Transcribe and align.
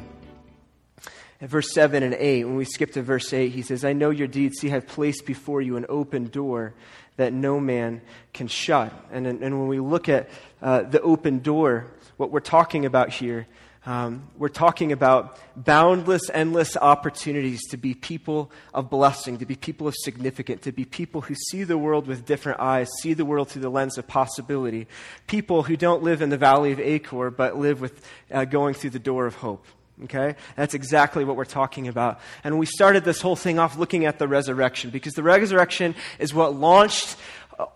At 1.40 1.48
verse 1.48 1.72
7 1.72 2.02
and 2.02 2.12
8, 2.12 2.44
when 2.44 2.56
we 2.56 2.66
skip 2.66 2.92
to 2.92 3.02
verse 3.02 3.32
8, 3.32 3.50
he 3.50 3.62
says, 3.62 3.82
I 3.82 3.94
know 3.94 4.10
your 4.10 4.28
deeds. 4.28 4.58
See, 4.60 4.70
I've 4.70 4.86
placed 4.86 5.24
before 5.24 5.62
you 5.62 5.78
an 5.78 5.86
open 5.88 6.26
door 6.26 6.74
that 7.16 7.32
no 7.32 7.60
man 7.60 8.02
can 8.34 8.48
shut. 8.48 8.92
And, 9.10 9.26
and 9.26 9.40
when 9.40 9.68
we 9.68 9.80
look 9.80 10.10
at 10.10 10.28
uh, 10.60 10.82
the 10.82 11.00
open 11.00 11.38
door, 11.38 11.86
what 12.18 12.30
we're 12.30 12.40
talking 12.40 12.84
about 12.84 13.08
here, 13.08 13.46
um, 13.86 14.28
we're 14.38 14.48
talking 14.48 14.92
about 14.92 15.38
boundless, 15.56 16.30
endless 16.32 16.76
opportunities 16.76 17.66
to 17.68 17.76
be 17.76 17.92
people 17.94 18.50
of 18.72 18.88
blessing, 18.88 19.38
to 19.38 19.46
be 19.46 19.56
people 19.56 19.86
of 19.86 19.94
significance, 19.94 20.62
to 20.62 20.72
be 20.72 20.86
people 20.86 21.20
who 21.20 21.34
see 21.34 21.64
the 21.64 21.76
world 21.76 22.06
with 22.06 22.24
different 22.24 22.60
eyes, 22.60 22.88
see 23.02 23.12
the 23.12 23.26
world 23.26 23.50
through 23.50 23.62
the 23.62 23.68
lens 23.68 23.98
of 23.98 24.06
possibility, 24.06 24.86
people 25.26 25.64
who 25.64 25.76
don't 25.76 26.02
live 26.02 26.22
in 26.22 26.30
the 26.30 26.38
valley 26.38 26.72
of 26.72 26.80
Achor, 26.80 27.30
but 27.30 27.58
live 27.58 27.82
with 27.82 28.06
uh, 28.30 28.46
going 28.46 28.72
through 28.72 28.90
the 28.90 28.98
door 28.98 29.26
of 29.26 29.34
hope. 29.34 29.66
Okay? 30.04 30.34
That's 30.56 30.74
exactly 30.74 31.24
what 31.24 31.36
we're 31.36 31.44
talking 31.44 31.86
about. 31.86 32.20
And 32.42 32.58
we 32.58 32.66
started 32.66 33.04
this 33.04 33.20
whole 33.20 33.36
thing 33.36 33.58
off 33.58 33.76
looking 33.76 34.06
at 34.06 34.18
the 34.18 34.26
resurrection 34.26 34.90
because 34.90 35.12
the 35.12 35.22
resurrection 35.22 35.94
is 36.18 36.32
what 36.32 36.54
launched 36.54 37.16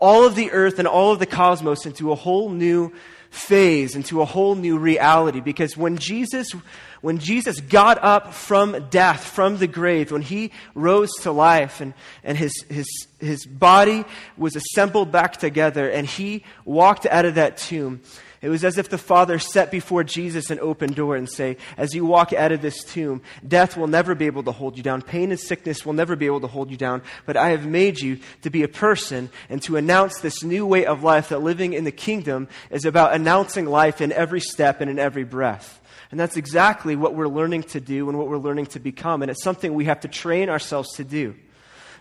all 0.01 0.25
of 0.25 0.35
the 0.35 0.51
earth 0.51 0.79
and 0.79 0.87
all 0.87 1.11
of 1.11 1.19
the 1.19 1.25
cosmos 1.25 1.85
into 1.85 2.11
a 2.11 2.15
whole 2.15 2.49
new 2.49 2.91
phase, 3.29 3.95
into 3.95 4.21
a 4.21 4.25
whole 4.25 4.55
new 4.55 4.77
reality. 4.77 5.39
Because 5.39 5.77
when 5.77 5.97
Jesus, 5.97 6.53
when 7.01 7.19
Jesus 7.19 7.59
got 7.61 8.03
up 8.03 8.33
from 8.33 8.87
death, 8.89 9.23
from 9.23 9.57
the 9.57 9.67
grave, 9.67 10.11
when 10.11 10.21
he 10.21 10.51
rose 10.75 11.11
to 11.21 11.31
life 11.31 11.81
and, 11.81 11.93
and 12.23 12.37
his, 12.37 12.63
his, 12.69 13.07
his 13.19 13.45
body 13.45 14.05
was 14.37 14.55
assembled 14.55 15.11
back 15.11 15.37
together 15.37 15.89
and 15.89 16.07
he 16.07 16.43
walked 16.65 17.05
out 17.05 17.25
of 17.25 17.35
that 17.35 17.57
tomb, 17.57 18.01
it 18.41 18.47
was 18.47 18.63
as 18.63 18.77
if 18.77 18.87
the 18.87 18.97
Father 18.97 19.37
set 19.37 19.69
before 19.69 20.03
Jesus 20.03 20.49
an 20.49 20.59
open 20.61 20.93
door 20.93 21.17
and 21.17 21.29
say, 21.29 21.57
as 21.75 21.93
you 21.93 22.05
walk 22.05 22.31
out 22.31 22.53
of 22.53 22.61
this 22.61 22.83
tomb, 22.85 23.21
death 23.45 23.75
will 23.75 23.87
never 23.87 24.15
be 24.15 24.27
able 24.27 24.43
to 24.43 24.53
hold 24.53 24.77
you 24.77 24.83
down. 24.83 25.01
Pain 25.01 25.31
and 25.31 25.39
sickness 25.39 25.85
will 25.85 25.93
never 25.93 26.15
be 26.15 26.25
able 26.25 26.39
to 26.41 26.47
hold 26.47 26.71
you 26.71 26.77
down. 26.77 27.01
But 27.25 27.35
I 27.35 27.49
have 27.49 27.65
made 27.65 27.99
you 27.99 28.19
to 28.43 28.49
be 28.49 28.63
a 28.63 28.69
person 28.69 29.29
and 29.49 29.61
to 29.63 29.75
announce 29.75 30.19
this 30.19 30.41
new 30.41 30.65
way 30.65 30.85
of 30.85 31.03
life 31.03 31.29
that 31.29 31.41
living 31.41 31.73
in 31.73 31.83
the 31.83 31.91
kingdom 31.91 32.47
is 32.69 32.85
about 32.85 33.13
announcing 33.13 33.65
life 33.65 33.99
in 33.99 34.13
every 34.13 34.39
step 34.39 34.79
and 34.79 34.89
in 34.89 34.99
every 34.99 35.25
breath. 35.25 35.78
And 36.11 36.19
that's 36.19 36.37
exactly 36.37 36.95
what 36.95 37.13
we're 37.13 37.27
learning 37.27 37.63
to 37.63 37.79
do 37.79 38.09
and 38.09 38.17
what 38.17 38.27
we're 38.27 38.37
learning 38.37 38.67
to 38.67 38.79
become. 38.79 39.21
And 39.21 39.29
it's 39.29 39.43
something 39.43 39.73
we 39.73 39.85
have 39.85 39.99
to 40.01 40.07
train 40.07 40.49
ourselves 40.49 40.95
to 40.95 41.03
do. 41.03 41.35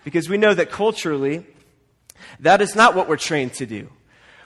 Because 0.05 0.29
we 0.29 0.39
know 0.39 0.55
that 0.55 0.71
culturally, 0.71 1.47
that 2.41 2.63
is 2.63 2.75
not 2.75 2.95
what 2.95 3.09
we're 3.09 3.17
trained 3.17 3.55
to 3.55 3.67
do. 3.67 3.91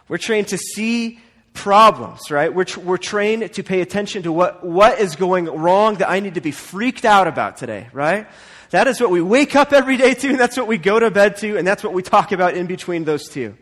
We're 0.09 0.19
trained 0.19 0.49
to 0.49 0.59
see 0.59 1.21
problems, 1.55 2.31
right? 2.31 2.53
We're, 2.53 2.67
we're 2.83 2.97
trained 2.97 3.53
to 3.53 3.63
pay 3.63 3.83
attention 3.83 4.25
to 4.25 4.33
what, 4.33 4.65
what 4.65 4.99
is 4.99 5.15
going 5.15 5.45
wrong 5.45 5.97
that 5.97 6.11
I 6.11 6.19
need 6.21 6.35
to 6.35 6.41
be 6.41 6.51
freaked 6.51 7.05
out 7.05 7.29
about 7.29 7.57
today, 7.59 7.89
right? 7.93 8.27
That 8.71 8.89
is 8.89 9.01
what 9.01 9.11
we 9.11 9.21
wake 9.21 9.55
up 9.55 9.73
every 9.73 9.97
day 9.97 10.15
to, 10.15 10.29
and 10.31 10.41
that's 10.41 10.57
what 10.57 10.67
we 10.67 10.79
go 10.79 10.99
to 10.99 11.11
bed 11.11 11.37
to, 11.39 11.57
and 11.59 11.69
that's 11.69 11.85
what 11.85 11.93
we 11.93 12.03
talk 12.03 12.33
about 12.33 12.55
in 12.55 12.67
between 12.67 13.05
those 13.05 13.29
two 13.29 13.57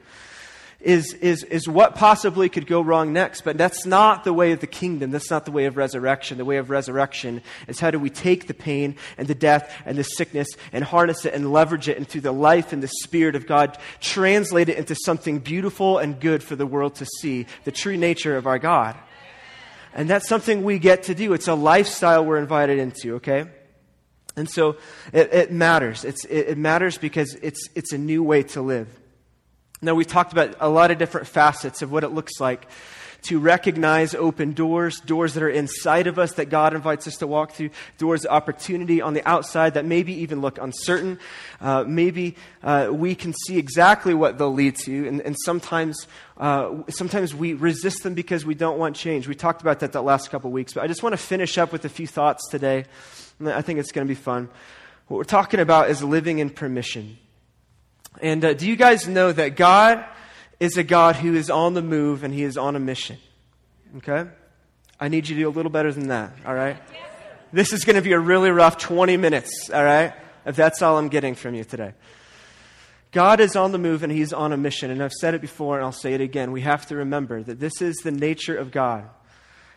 is, 0.81 1.13
is, 1.15 1.45
is 1.45 1.69
what 1.69 1.95
possibly 1.95 2.49
could 2.49 2.67
go 2.67 2.81
wrong 2.81 3.13
next. 3.13 3.43
But 3.43 3.59
that's 3.59 3.85
not 3.85 4.25
the 4.25 4.33
way 4.33 4.53
of 4.53 4.61
the 4.61 4.67
kingdom. 4.67 5.11
That's 5.11 5.31
not 5.31 5.45
the 5.45 5.53
way 5.53 5.67
of 5.67 5.77
resurrection. 5.77 6.39
The 6.39 6.45
way 6.45 6.57
of 6.57 6.71
resurrection 6.71 7.43
is 7.69 7.81
how 7.81 7.91
do 7.91 7.99
we 7.99 8.11
take 8.11 8.47
the 8.47 8.55
pain 8.55 8.97
and 9.19 9.29
the 9.29 9.35
death 9.35 9.75
and 9.85 9.99
the 9.99 10.05
sickness 10.05 10.49
and 10.73 10.83
harness 10.83 11.25
it 11.25 11.35
and 11.35 11.53
leverage 11.53 11.89
it 11.89 11.99
into 11.99 12.21
the 12.21 12.33
life 12.33 12.73
and 12.73 12.83
the 12.83 12.89
spirit 12.89 13.37
of 13.37 13.47
God, 13.47 13.77
translate 14.01 14.69
it 14.69 14.79
into 14.79 14.95
something 14.95 15.39
beautiful 15.39 15.99
and 15.99 16.19
good 16.21 16.43
for 16.43 16.57
the 16.57 16.67
world 16.67 16.95
to 16.97 17.07
see, 17.21 17.47
the 17.65 17.73
true 17.73 17.97
nature 17.97 18.37
of 18.37 18.47
our 18.47 18.59
God. 18.59 18.97
And 19.93 20.09
that's 20.09 20.29
something 20.29 20.63
we 20.63 20.79
get 20.79 21.05
to 21.05 21.15
do. 21.15 21.33
It's 21.33 21.49
a 21.49 21.55
lifestyle 21.55 22.25
we're 22.25 22.39
invited 22.39 22.79
into, 22.79 23.17
okay? 23.17 23.47
And 24.37 24.49
so 24.49 24.77
it, 25.13 25.33
it 25.35 25.53
matters. 25.53 26.05
It's, 26.05 26.25
it, 26.25 26.51
it 26.51 26.59
matters 26.59 26.97
because 26.97 27.35
it's, 27.43 27.69
it's 27.75 27.93
a 27.93 27.99
new 27.99 28.23
way 28.23 28.45
to 28.45 28.63
live. 28.63 28.89
Now, 29.83 29.95
we've 29.95 30.07
talked 30.07 30.33
about 30.33 30.57
a 30.61 30.69
lot 30.69 30.91
of 30.91 30.99
different 30.99 31.27
facets 31.27 31.81
of 31.81 31.91
what 31.91 32.05
it 32.05 32.09
looks 32.09 32.39
like 32.39 32.69
to 33.23 33.39
recognize 33.39 34.15
open 34.15 34.53
doors, 34.53 35.01
doors 35.01 35.35
that 35.35 35.43
are 35.43 35.49
inside 35.49 36.07
of 36.07 36.19
us 36.19 36.33
that 36.35 36.47
God 36.47 36.75
invites 36.75 37.07
us 37.07 37.17
to 37.19 37.27
walk 37.27 37.53
through, 37.53 37.71
doors 37.99 38.25
of 38.25 38.31
opportunity 38.31 39.01
on 39.01 39.15
the 39.15 39.27
outside 39.29 39.75
that 39.75 39.85
maybe 39.85 40.13
even 40.13 40.41
look 40.41 40.59
uncertain. 40.59 41.19
Uh, 41.61 41.85
maybe 41.87 42.37
uh, 42.63 42.89
we 42.91 43.15
can 43.15 43.33
see 43.47 43.59
exactly 43.59 44.15
what 44.15 44.39
they'll 44.39 44.53
lead 44.53 44.77
to, 44.77 45.09
and, 45.09 45.21
and 45.23 45.37
sometimes, 45.45 46.07
uh, 46.39 46.75
sometimes 46.89 47.35
we 47.35 47.55
resist 47.55 48.03
them 48.03 48.15
because 48.15 48.45
we 48.45 48.55
don't 48.55 48.79
want 48.79 48.97
change. 48.97 49.29
We 49.29 49.35
talked 49.35 49.63
about 49.63 49.81
that 49.81 49.93
the 49.93 50.03
last 50.03 50.31
couple 50.31 50.51
weeks, 50.51 50.75
but 50.75 50.83
I 50.83 50.87
just 50.87 51.03
want 51.03 51.13
to 51.15 51.19
finish 51.19 51.59
up 51.59 51.73
with 51.73 51.85
a 51.85 51.91
few 51.91 52.07
thoughts 52.07 52.49
today. 52.49 52.85
I 53.45 53.63
think 53.63 53.79
it's 53.79 53.93
going 53.93 54.07
to 54.07 54.11
be 54.11 54.21
fun. 54.21 54.49
What 55.09 55.17
we're 55.17 55.25
talking 55.25 55.61
about 55.61 55.91
is 55.91 56.03
living 56.03 56.39
in 56.39 56.51
permission. 56.51 57.19
And 58.23 58.45
uh, 58.45 58.53
do 58.53 58.69
you 58.69 58.77
guys 58.77 59.09
know 59.09 59.33
that 59.33 59.57
God 59.57 60.05
is 60.59 60.77
a 60.77 60.83
God 60.83 61.17
who 61.17 61.35
is 61.35 61.51
on 61.51 61.75
the 61.75 61.83
move 61.83 62.23
and 62.23 62.35
he 62.35 62.43
is 62.43 62.57
on 62.57 62.77
a 62.77 62.81
mission? 62.81 63.19
Okay? 63.99 64.29
I 64.99 65.09
need 65.09 65.29
you 65.29 65.37
to 65.37 65.43
do 65.43 65.49
a 65.49 65.51
little 65.51 65.71
better 65.71 65.93
than 65.93 66.09
that, 66.09 66.33
all 66.45 66.55
right? 66.55 66.77
This 67.53 67.73
is 67.73 67.85
going 67.85 67.97
to 67.97 68.03
be 68.03 68.13
a 68.13 68.19
really 68.19 68.51
rough 68.51 68.77
20 68.77 69.17
minutes, 69.17 69.71
all 69.71 69.83
right? 69.83 70.13
If 70.45 70.57
that's 70.57 70.83
all 70.83 70.99
I'm 70.99 71.09
getting 71.09 71.35
from 71.35 71.55
you 71.55 71.65
today. 71.65 71.95
God 73.13 73.41
is 73.41 73.57
on 73.57 73.73
the 73.73 73.79
move 73.79 74.03
and 74.03 74.13
he's 74.13 74.33
on 74.33 74.53
a 74.53 74.57
mission. 74.57 74.91
And 74.91 75.03
I've 75.03 75.13
said 75.13 75.35
it 75.35 75.41
before 75.41 75.77
and 75.77 75.85
I'll 75.85 75.91
say 75.91 76.13
it 76.13 76.21
again. 76.21 76.53
We 76.53 76.61
have 76.61 76.87
to 76.89 76.97
remember 76.97 77.43
that 77.43 77.59
this 77.59 77.83
is 77.83 77.97
the 77.97 78.13
nature 78.13 78.57
of 78.57 78.71
God. 78.71 79.09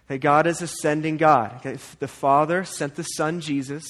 That 0.07 0.19
God 0.19 0.45
is 0.45 0.61
a 0.61 0.67
sending 0.67 1.17
God. 1.17 1.61
The 1.99 2.07
Father 2.07 2.65
sent 2.65 2.95
the 2.95 3.03
Son, 3.03 3.39
Jesus. 3.39 3.85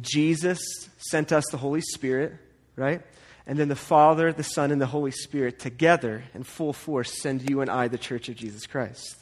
Jesus 0.00 0.60
sent 0.98 1.32
us 1.32 1.44
the 1.50 1.56
Holy 1.56 1.80
Spirit 1.80 2.34
right? 2.76 3.02
And 3.46 3.58
then 3.58 3.68
the 3.68 3.76
Father, 3.76 4.32
the 4.32 4.42
Son, 4.42 4.70
and 4.70 4.80
the 4.80 4.86
Holy 4.86 5.10
Spirit 5.10 5.58
together 5.58 6.24
in 6.34 6.44
full 6.44 6.72
force 6.72 7.20
send 7.20 7.48
you 7.48 7.60
and 7.60 7.70
I, 7.70 7.88
the 7.88 7.98
church 7.98 8.28
of 8.28 8.36
Jesus 8.36 8.66
Christ. 8.66 9.16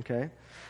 Okay? 0.00 0.28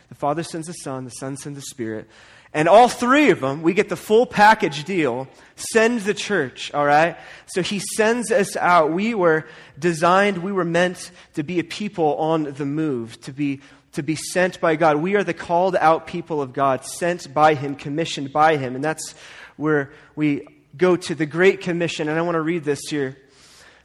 The 0.09 0.15
Father 0.15 0.43
sends 0.43 0.69
the 0.69 0.75
Son, 0.75 1.05
the 1.05 1.11
Son 1.11 1.37
sends 1.37 1.59
the 1.59 1.65
Spirit. 1.65 2.09
And 2.53 2.69
all 2.69 2.89
three 2.89 3.31
of 3.31 3.41
them, 3.41 3.63
we 3.63 3.75
get 3.75 3.89
the 3.89 3.97
full 3.97 4.27
package 4.27 4.85
deal, 4.85 5.27
send 5.57 6.03
the 6.03 6.15
church, 6.15 6.73
all 6.73 6.87
right? 6.87 7.17
So 7.47 7.63
he 7.63 7.81
sends 7.97 8.31
us 8.31 8.57
out. 8.57 8.93
We 8.93 9.13
were 9.13 9.45
designed, 9.77 10.39
we 10.39 10.53
were 10.53 10.65
meant 10.65 11.11
to 11.35 11.43
be 11.43 11.59
a 11.59 11.65
people 11.65 12.17
on 12.17 12.45
the 12.45 12.65
move, 12.65 13.21
to 13.23 13.33
be, 13.33 13.61
to 13.95 14.05
be 14.05 14.15
sent 14.15 14.61
by 14.61 14.77
God. 14.77 14.99
We 14.99 15.17
are 15.17 15.25
the 15.25 15.35
called 15.35 15.75
out 15.75 16.07
people 16.07 16.41
of 16.41 16.53
God, 16.53 16.85
sent 16.85 17.35
by 17.35 17.55
him, 17.55 17.75
commissioned 17.75 18.33
by 18.33 18.57
him. 18.57 18.77
And 18.77 18.85
that's 18.85 19.17
where 19.57 19.91
we 20.15 20.47
go 20.77 20.97
to 20.97 21.15
the 21.15 21.27
Great 21.27 21.61
Commission, 21.61 22.09
and 22.09 22.19
I 22.19 22.23
want 22.23 22.37
to 22.37 22.41
read 22.41 22.65
this 22.65 22.81
here. 22.89 23.17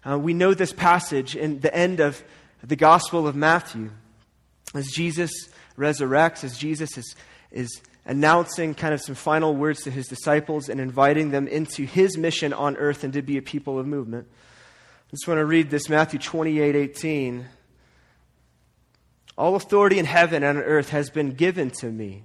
Uh, 0.08 0.18
we 0.18 0.34
know 0.34 0.54
this 0.54 0.74
passage 0.74 1.36
in 1.36 1.60
the 1.60 1.74
end 1.76 2.00
of 2.00 2.24
the 2.64 2.76
Gospel 2.76 3.28
of 3.28 3.36
Matthew. 3.36 3.92
As 4.74 4.88
Jesus 4.88 5.32
resurrects, 5.78 6.44
as 6.44 6.58
Jesus 6.58 6.98
is, 6.98 7.16
is 7.52 7.82
announcing 8.06 8.74
kind 8.74 8.94
of 8.94 9.02
some 9.02 9.16
final 9.16 9.56
words 9.56 9.84
to 9.84 9.92
his 9.92 10.08
disciples 10.08 10.70
and 10.70 10.80
inviting 10.80 11.32
them 11.32 11.48
into 11.48 11.86
his 11.86 12.18
mission 12.18 12.54
on 12.54 12.76
earth 12.78 13.04
and 13.04 13.14
to 13.14 13.22
be 13.22 13.38
a 13.38 13.42
people 13.42 13.80
of 13.80 13.86
movement. 13.86 14.28
I 14.30 15.12
just 15.12 15.28
want 15.28 15.40
to 15.40 15.46
read 15.46 15.70
this 15.70 15.90
Matthew 15.90 16.20
28 16.20 16.76
18. 16.76 17.46
All 19.38 19.56
authority 19.56 20.00
in 20.00 20.06
heaven 20.06 20.44
and 20.44 20.58
on 20.58 20.64
earth 20.64 20.90
has 20.90 21.10
been 21.10 21.32
given 21.32 21.72
to 21.80 21.88
me. 21.88 22.24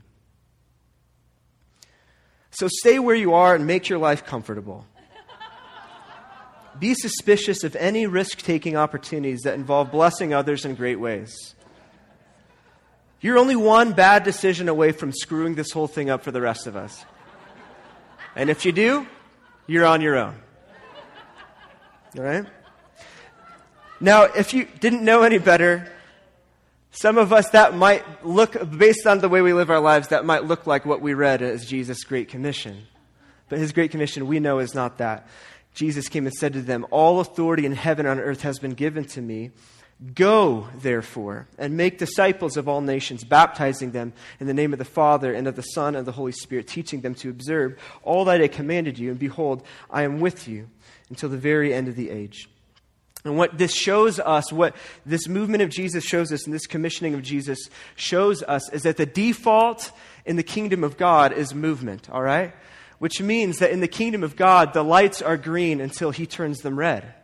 So 2.54 2.68
stay 2.68 2.98
where 2.98 3.16
you 3.16 3.34
are 3.34 3.54
and 3.54 3.66
make 3.66 3.88
your 3.88 3.98
life 3.98 4.24
comfortable. 4.24 4.86
Be 6.78 6.94
suspicious 6.94 7.64
of 7.64 7.76
any 7.76 8.06
risk 8.06 8.38
taking 8.38 8.76
opportunities 8.76 9.42
that 9.42 9.54
involve 9.54 9.90
blessing 9.90 10.32
others 10.32 10.64
in 10.64 10.74
great 10.74 10.98
ways. 10.98 11.54
You're 13.20 13.38
only 13.38 13.56
one 13.56 13.92
bad 13.92 14.22
decision 14.22 14.68
away 14.68 14.92
from 14.92 15.12
screwing 15.12 15.54
this 15.54 15.72
whole 15.72 15.86
thing 15.86 16.10
up 16.10 16.22
for 16.22 16.30
the 16.30 16.40
rest 16.40 16.66
of 16.66 16.76
us. 16.76 17.04
And 18.36 18.50
if 18.50 18.64
you 18.64 18.72
do, 18.72 19.06
you're 19.66 19.86
on 19.86 20.00
your 20.00 20.16
own. 20.16 20.36
All 22.16 22.24
right? 22.24 22.46
Now, 24.00 24.24
if 24.24 24.52
you 24.52 24.68
didn't 24.80 25.02
know 25.02 25.22
any 25.22 25.38
better, 25.38 25.90
some 26.96 27.18
of 27.18 27.32
us, 27.32 27.50
that 27.50 27.74
might 27.74 28.24
look, 28.24 28.56
based 28.70 29.04
on 29.04 29.18
the 29.18 29.28
way 29.28 29.42
we 29.42 29.52
live 29.52 29.68
our 29.68 29.80
lives, 29.80 30.08
that 30.08 30.24
might 30.24 30.44
look 30.44 30.64
like 30.64 30.86
what 30.86 31.00
we 31.00 31.12
read 31.12 31.42
as 31.42 31.66
Jesus' 31.66 32.04
Great 32.04 32.28
Commission. 32.28 32.86
But 33.48 33.58
his 33.58 33.72
Great 33.72 33.90
Commission, 33.90 34.28
we 34.28 34.38
know, 34.38 34.60
is 34.60 34.76
not 34.76 34.98
that. 34.98 35.26
Jesus 35.74 36.08
came 36.08 36.24
and 36.24 36.34
said 36.34 36.52
to 36.52 36.62
them, 36.62 36.86
All 36.92 37.18
authority 37.18 37.66
in 37.66 37.72
heaven 37.72 38.06
and 38.06 38.20
on 38.20 38.24
earth 38.24 38.42
has 38.42 38.60
been 38.60 38.74
given 38.74 39.04
to 39.06 39.20
me. 39.20 39.50
Go, 40.14 40.68
therefore, 40.76 41.48
and 41.58 41.76
make 41.76 41.98
disciples 41.98 42.56
of 42.56 42.68
all 42.68 42.80
nations, 42.80 43.24
baptizing 43.24 43.90
them 43.90 44.12
in 44.38 44.46
the 44.46 44.54
name 44.54 44.72
of 44.72 44.78
the 44.78 44.84
Father 44.84 45.34
and 45.34 45.48
of 45.48 45.56
the 45.56 45.62
Son 45.62 45.88
and 45.88 45.98
of 45.98 46.04
the 46.04 46.12
Holy 46.12 46.32
Spirit, 46.32 46.68
teaching 46.68 47.00
them 47.00 47.16
to 47.16 47.28
observe 47.28 47.76
all 48.04 48.24
that 48.26 48.40
I 48.40 48.46
commanded 48.46 49.00
you. 49.00 49.10
And 49.10 49.18
behold, 49.18 49.64
I 49.90 50.02
am 50.02 50.20
with 50.20 50.46
you 50.46 50.68
until 51.10 51.28
the 51.28 51.38
very 51.38 51.74
end 51.74 51.88
of 51.88 51.96
the 51.96 52.10
age. 52.10 52.48
And 53.24 53.38
what 53.38 53.56
this 53.56 53.74
shows 53.74 54.20
us, 54.20 54.52
what 54.52 54.76
this 55.06 55.28
movement 55.28 55.62
of 55.62 55.70
Jesus 55.70 56.04
shows 56.04 56.30
us, 56.30 56.44
and 56.44 56.54
this 56.54 56.66
commissioning 56.66 57.14
of 57.14 57.22
Jesus 57.22 57.70
shows 57.96 58.42
us, 58.42 58.70
is 58.70 58.82
that 58.82 58.96
the 58.98 59.06
default 59.06 59.92
in 60.26 60.36
the 60.36 60.42
kingdom 60.42 60.84
of 60.84 60.96
God 60.96 61.32
is 61.32 61.54
movement, 61.54 62.10
all 62.10 62.22
right? 62.22 62.54
Which 62.98 63.20
means 63.20 63.58
that 63.58 63.70
in 63.70 63.80
the 63.80 63.88
kingdom 63.88 64.22
of 64.22 64.36
God, 64.36 64.74
the 64.74 64.84
lights 64.84 65.22
are 65.22 65.36
green 65.36 65.80
until 65.80 66.10
he 66.10 66.26
turns 66.26 66.60
them 66.60 66.78
red 66.78 67.14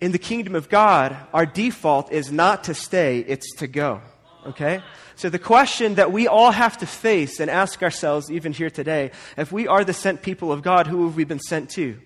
in 0.00 0.12
the 0.12 0.18
kingdom 0.18 0.54
of 0.54 0.68
God, 0.68 1.16
our 1.32 1.46
default 1.46 2.10
is 2.10 2.32
not 2.32 2.64
to 2.64 2.74
stay, 2.74 3.18
it's 3.20 3.54
to 3.56 3.66
go. 3.66 4.00
Okay? 4.46 4.82
So 5.16 5.28
the 5.28 5.38
question 5.38 5.96
that 5.96 6.12
we 6.12 6.26
all 6.26 6.50
have 6.50 6.78
to 6.78 6.86
face 6.86 7.40
and 7.40 7.50
ask 7.50 7.82
ourselves, 7.82 8.30
even 8.30 8.52
here 8.52 8.70
today, 8.70 9.10
if 9.36 9.52
we 9.52 9.68
are 9.68 9.84
the 9.84 9.92
sent 9.92 10.22
people 10.22 10.50
of 10.50 10.62
God, 10.62 10.86
who 10.86 11.04
have 11.04 11.16
we 11.16 11.24
been 11.24 11.40
sent 11.40 11.70
to? 11.70 12.00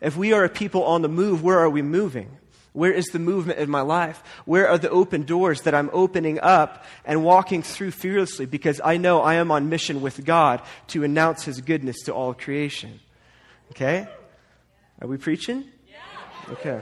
If 0.00 0.16
we 0.16 0.32
are 0.32 0.44
a 0.44 0.48
people 0.48 0.84
on 0.84 1.02
the 1.02 1.08
move, 1.08 1.42
where 1.42 1.58
are 1.58 1.70
we 1.70 1.82
moving? 1.82 2.38
Where 2.72 2.92
is 2.92 3.06
the 3.06 3.18
movement 3.18 3.58
in 3.58 3.70
my 3.70 3.80
life? 3.80 4.22
Where 4.44 4.68
are 4.68 4.78
the 4.78 4.90
open 4.90 5.24
doors 5.24 5.62
that 5.62 5.74
I'm 5.74 5.90
opening 5.92 6.38
up 6.38 6.84
and 7.04 7.24
walking 7.24 7.62
through 7.62 7.90
fearlessly 7.90 8.46
because 8.46 8.80
I 8.84 8.98
know 8.98 9.20
I 9.20 9.34
am 9.34 9.50
on 9.50 9.68
mission 9.68 10.00
with 10.00 10.24
God 10.24 10.62
to 10.88 11.02
announce 11.02 11.44
His 11.44 11.60
goodness 11.60 12.02
to 12.04 12.14
all 12.14 12.34
creation? 12.34 13.00
Okay? 13.72 14.06
Are 15.00 15.08
we 15.08 15.16
preaching? 15.16 15.64
Okay. 16.50 16.80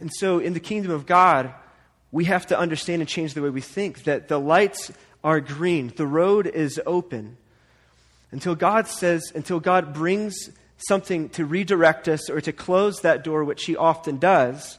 And 0.00 0.12
so, 0.12 0.38
in 0.38 0.52
the 0.52 0.60
kingdom 0.60 0.92
of 0.92 1.06
God, 1.06 1.54
we 2.12 2.24
have 2.24 2.46
to 2.46 2.58
understand 2.58 3.02
and 3.02 3.08
change 3.08 3.34
the 3.34 3.42
way 3.42 3.50
we 3.50 3.60
think 3.60 4.04
that 4.04 4.28
the 4.28 4.38
lights 4.38 4.92
are 5.24 5.40
green, 5.40 5.92
the 5.96 6.06
road 6.06 6.46
is 6.46 6.80
open. 6.86 7.36
Until 8.30 8.54
God 8.54 8.86
says, 8.88 9.32
until 9.34 9.60
God 9.60 9.94
brings 9.94 10.50
something 10.78 11.28
to 11.30 11.44
redirect 11.44 12.08
us 12.08 12.28
or 12.28 12.40
to 12.40 12.52
close 12.52 13.00
that 13.00 13.24
door, 13.24 13.44
which 13.44 13.64
He 13.64 13.76
often 13.76 14.18
does, 14.18 14.78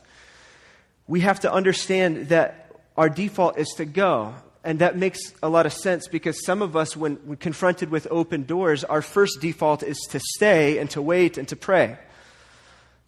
we 1.07 1.21
have 1.21 1.39
to 1.41 1.51
understand 1.51 2.29
that 2.29 2.71
our 2.97 3.09
default 3.09 3.57
is 3.57 3.69
to 3.77 3.85
go. 3.85 4.35
And 4.63 4.79
that 4.79 4.97
makes 4.97 5.19
a 5.41 5.47
lot 5.47 5.65
of 5.65 5.71
sense 5.71 6.07
because 6.07 6.43
some 6.43 6.61
of 6.61 6.75
us, 6.75 6.97
when, 6.97 7.15
when 7.25 7.37
confronted 7.37 7.89
with 7.89 8.07
open 8.11 8.43
doors, 8.43 8.83
our 8.83 9.01
first 9.01 9.39
default 9.39 9.81
is 9.81 9.97
to 10.09 10.19
stay 10.19 10.77
and 10.77 10.89
to 10.89 11.01
wait 11.01 11.37
and 11.37 11.47
to 11.47 11.55
pray. 11.55 11.97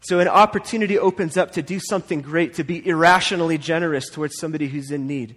So 0.02 0.20
an 0.20 0.30
opportunity 0.30 0.98
opens 0.98 1.36
up 1.36 1.52
to 1.54 1.62
do 1.62 1.80
something 1.80 2.22
great, 2.22 2.54
to 2.54 2.64
be 2.64 2.88
irrationally 2.88 3.58
generous 3.58 4.10
towards 4.10 4.38
somebody 4.38 4.68
who's 4.70 4.92
in 4.92 5.08
need. 5.08 5.36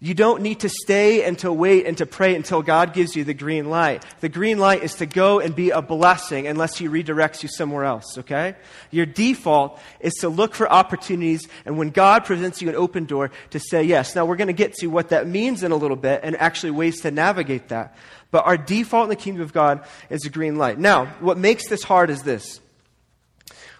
You 0.00 0.14
don't 0.14 0.42
need 0.42 0.60
to 0.60 0.68
stay 0.68 1.24
and 1.24 1.36
to 1.40 1.52
wait 1.52 1.84
and 1.84 1.98
to 1.98 2.06
pray 2.06 2.36
until 2.36 2.62
God 2.62 2.92
gives 2.92 3.16
you 3.16 3.24
the 3.24 3.34
green 3.34 3.68
light. 3.68 4.04
The 4.20 4.28
green 4.28 4.58
light 4.58 4.84
is 4.84 4.94
to 4.96 5.06
go 5.06 5.40
and 5.40 5.56
be 5.56 5.70
a 5.70 5.82
blessing 5.82 6.46
unless 6.46 6.78
He 6.78 6.86
redirects 6.86 7.42
you 7.42 7.48
somewhere 7.48 7.84
else, 7.84 8.16
okay? 8.18 8.54
Your 8.92 9.06
default 9.06 9.80
is 9.98 10.14
to 10.20 10.28
look 10.28 10.54
for 10.54 10.70
opportunities 10.70 11.48
and 11.64 11.76
when 11.76 11.90
God 11.90 12.24
presents 12.24 12.62
you 12.62 12.68
an 12.68 12.76
open 12.76 13.06
door 13.06 13.32
to 13.50 13.58
say 13.58 13.82
yes. 13.82 14.14
Now 14.14 14.24
we're 14.24 14.36
going 14.36 14.46
to 14.46 14.52
get 14.52 14.74
to 14.74 14.86
what 14.86 15.08
that 15.08 15.26
means 15.26 15.64
in 15.64 15.72
a 15.72 15.76
little 15.76 15.96
bit 15.96 16.20
and 16.22 16.36
actually 16.36 16.70
ways 16.70 17.00
to 17.00 17.10
navigate 17.10 17.68
that. 17.68 17.96
But 18.30 18.46
our 18.46 18.56
default 18.56 19.04
in 19.04 19.10
the 19.10 19.16
kingdom 19.16 19.42
of 19.42 19.52
God 19.52 19.84
is 20.10 20.24
a 20.24 20.30
green 20.30 20.56
light. 20.56 20.78
Now, 20.78 21.06
what 21.18 21.38
makes 21.38 21.66
this 21.66 21.82
hard 21.82 22.10
is 22.10 22.22
this 22.22 22.60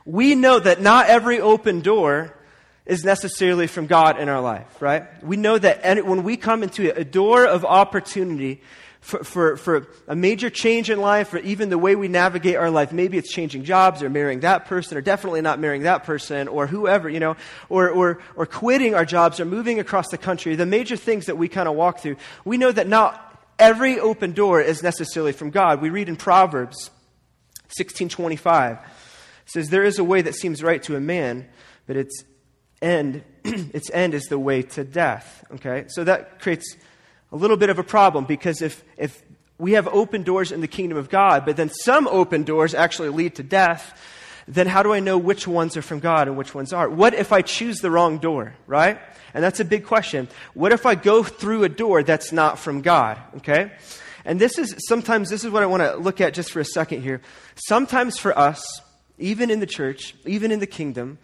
we 0.05 0.35
know 0.35 0.59
that 0.59 0.81
not 0.81 1.07
every 1.07 1.39
open 1.39 1.81
door 1.81 2.35
is 2.89 3.05
necessarily 3.05 3.67
from 3.67 3.87
God 3.87 4.19
in 4.19 4.31
our 4.31 4.41
life, 4.41 4.81
right? 4.81 5.23
We 5.23 5.37
know 5.37 5.59
that 5.59 6.05
when 6.07 6.25
we 6.25 6.39
come 6.39 6.63
into 6.63 6.97
a 6.97 7.05
door 7.05 7.45
of 7.45 7.65
opportunity 7.65 8.63
for, 9.01 9.23
for, 9.23 9.57
for 9.59 9.87
a 10.09 10.17
major 10.17 10.49
change 10.49 10.89
in 10.89 10.99
life, 10.99 11.33
or 11.35 11.39
even 11.39 11.69
the 11.69 11.77
way 11.79 11.95
we 11.95 12.09
navigate 12.09 12.57
our 12.57 12.71
life, 12.71 12.91
maybe 12.91 13.19
it's 13.19 13.31
changing 13.31 13.65
jobs 13.65 14.03
or 14.03 14.09
marrying 14.09 14.41
that 14.41 14.65
person, 14.65 14.97
or 14.97 15.03
definitely 15.03 15.43
not 15.43 15.61
marrying 15.61 15.83
that 15.83 16.05
person, 16.05 16.49
or 16.49 16.67
whoever, 16.67 17.11
you 17.11 17.21
know, 17.21 17.37
or, 17.69 17.91
or, 17.91 18.21
or 18.35 18.47
quitting 18.47 18.95
our 18.95 19.05
jobs 19.05 19.39
or 19.39 19.45
moving 19.45 19.79
across 19.79 20.09
the 20.09 20.19
country, 20.19 20.57
the 20.57 20.67
major 20.67 20.97
things 20.97 21.27
that 21.27 21.37
we 21.37 21.47
kind 21.47 21.69
of 21.69 21.75
walk 21.75 22.01
through, 22.01 22.17
we 22.47 22.57
know 22.57 22.73
that 22.73 22.89
not 22.89 23.25
every 23.59 24.01
open 24.01 24.33
door 24.33 24.63
is 24.63 24.83
necessarily 24.83 25.33
from 25.33 25.51
God. 25.51 25.83
We 25.83 25.91
read 25.91 26.09
in 26.09 26.17
Proverbs 26.17 26.91
1625 27.77 28.79
it 28.79 28.83
says, 29.45 29.69
There 29.69 29.85
is 29.85 29.99
a 29.99 30.05
way 30.05 30.23
that 30.23 30.35
seems 30.35 30.63
right 30.63 30.83
to 30.85 30.97
a 30.97 31.01
man, 31.01 31.49
but 31.87 31.97
its 31.97 32.25
end, 32.81 33.23
its 33.45 33.91
end 33.91 34.15
is 34.15 34.25
the 34.25 34.39
way 34.39 34.63
to 34.63 34.85
death. 34.85 35.45
Okay? 35.55 35.85
So 35.89 36.05
that 36.05 36.41
creates 36.41 36.77
a 37.33 37.37
little 37.37 37.57
bit 37.57 37.71
of 37.71 37.79
a 37.79 37.85
problem 37.85 38.25
because 38.25 38.63
if, 38.63 38.83
if 38.97 39.23
we 39.59 39.73
have 39.73 39.89
open 39.89 40.23
doors 40.23 40.53
in 40.53 40.61
the 40.61 40.69
kingdom 40.69 40.99
of 40.99 41.09
God, 41.09 41.45
but 41.45 41.57
then 41.57 41.71
some 41.71 42.07
open 42.09 42.45
doors 42.45 42.75
actually 42.75 43.11
lead 43.11 43.35
to 43.37 43.43
death, 43.43 44.01
then 44.47 44.67
how 44.67 44.83
do 44.83 44.93
I 44.93 45.01
know 45.01 45.19
which 45.19 45.47
ones 45.47 45.77
are 45.77 45.83
from 45.83 46.01
God 46.01 46.27
and 46.27 46.37
which 46.37 46.55
ones 46.55 46.73
aren't? 46.73 46.93
What 46.93 47.13
if 47.13 47.33
I 47.33 47.43
choose 47.43 47.81
the 47.81 47.91
wrong 47.91 48.19
door, 48.19 48.55
right? 48.67 48.99
And 49.35 49.45
that's 49.45 49.61
a 49.61 49.65
big 49.65 49.85
question. 49.85 50.29
What 50.55 50.73
if 50.73 50.87
I 50.87 50.95
go 50.95 51.23
through 51.23 51.65
a 51.65 51.69
door 51.69 52.03
that's 52.03 52.33
not 52.33 52.59
from 52.59 52.81
God, 52.81 53.19
okay? 53.37 53.73
And 54.25 54.41
this 54.41 54.59
is 54.59 54.75
sometimes, 54.89 55.29
this 55.29 55.45
is 55.45 55.51
what 55.51 55.63
I 55.63 55.67
want 55.67 55.83
to 55.83 55.97
look 55.97 56.21
at 56.21 56.35
just 56.35 56.51
for 56.51 56.61
a 56.61 56.65
second 56.65 57.03
here. 57.03 57.21
Sometimes 57.67 58.19
for 58.19 58.37
us, 58.39 58.63
even 59.19 59.51
in 59.51 59.61
the 59.61 59.67
church, 59.67 60.15
even 60.25 60.51
in 60.51 60.61
the 60.61 60.67
kingdom, 60.67 61.19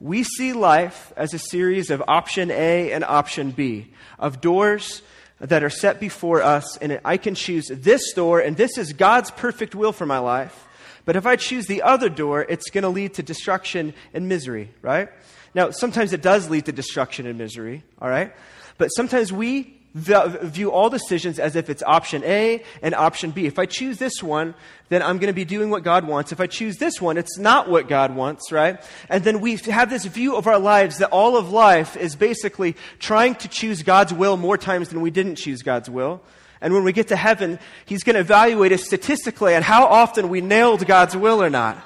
we 0.00 0.24
see 0.24 0.54
life 0.54 1.12
as 1.16 1.34
a 1.34 1.38
series 1.38 1.90
of 1.90 2.02
option 2.08 2.50
A 2.50 2.92
and 2.92 3.04
option 3.04 3.50
B, 3.50 3.92
of 4.18 4.40
doors 4.40 5.02
that 5.40 5.62
are 5.62 5.70
set 5.70 6.00
before 6.00 6.42
us, 6.42 6.76
and 6.78 7.00
I 7.04 7.16
can 7.16 7.34
choose 7.34 7.68
this 7.68 8.12
door, 8.14 8.40
and 8.40 8.56
this 8.56 8.76
is 8.78 8.92
God's 8.92 9.30
perfect 9.30 9.74
will 9.74 9.92
for 9.92 10.06
my 10.06 10.18
life. 10.18 10.66
But 11.04 11.16
if 11.16 11.26
I 11.26 11.36
choose 11.36 11.66
the 11.66 11.82
other 11.82 12.08
door, 12.08 12.44
it's 12.48 12.70
going 12.70 12.82
to 12.82 12.88
lead 12.88 13.14
to 13.14 13.22
destruction 13.22 13.94
and 14.12 14.28
misery, 14.28 14.70
right? 14.82 15.08
Now, 15.54 15.70
sometimes 15.70 16.12
it 16.12 16.22
does 16.22 16.48
lead 16.50 16.66
to 16.66 16.72
destruction 16.72 17.26
and 17.26 17.38
misery, 17.38 17.82
all 18.00 18.08
right? 18.08 18.32
But 18.78 18.88
sometimes 18.88 19.32
we 19.32 19.79
view 19.94 20.70
all 20.70 20.88
decisions 20.88 21.38
as 21.38 21.56
if 21.56 21.68
it's 21.68 21.82
option 21.82 22.22
A 22.24 22.62
and 22.82 22.94
option 22.94 23.32
B. 23.32 23.46
If 23.46 23.58
I 23.58 23.66
choose 23.66 23.98
this 23.98 24.22
one, 24.22 24.54
then 24.88 25.02
I'm 25.02 25.18
going 25.18 25.28
to 25.28 25.34
be 25.34 25.44
doing 25.44 25.70
what 25.70 25.82
God 25.82 26.06
wants. 26.06 26.32
If 26.32 26.40
I 26.40 26.46
choose 26.46 26.76
this 26.76 27.00
one, 27.00 27.16
it's 27.16 27.38
not 27.38 27.68
what 27.68 27.88
God 27.88 28.14
wants, 28.14 28.52
right? 28.52 28.80
And 29.08 29.24
then 29.24 29.40
we 29.40 29.56
have 29.56 29.90
this 29.90 30.04
view 30.04 30.36
of 30.36 30.46
our 30.46 30.58
lives 30.58 30.98
that 30.98 31.10
all 31.10 31.36
of 31.36 31.50
life 31.50 31.96
is 31.96 32.14
basically 32.14 32.76
trying 32.98 33.34
to 33.36 33.48
choose 33.48 33.82
God's 33.82 34.12
will 34.12 34.36
more 34.36 34.58
times 34.58 34.90
than 34.90 35.00
we 35.00 35.10
didn't 35.10 35.36
choose 35.36 35.62
God's 35.62 35.90
will. 35.90 36.20
And 36.60 36.74
when 36.74 36.84
we 36.84 36.92
get 36.92 37.08
to 37.08 37.16
heaven, 37.16 37.58
He's 37.86 38.04
going 38.04 38.14
to 38.14 38.20
evaluate 38.20 38.72
us 38.72 38.84
statistically 38.84 39.56
on 39.56 39.62
how 39.62 39.86
often 39.86 40.28
we 40.28 40.40
nailed 40.40 40.86
God's 40.86 41.16
will 41.16 41.42
or 41.42 41.50
not. 41.50 41.82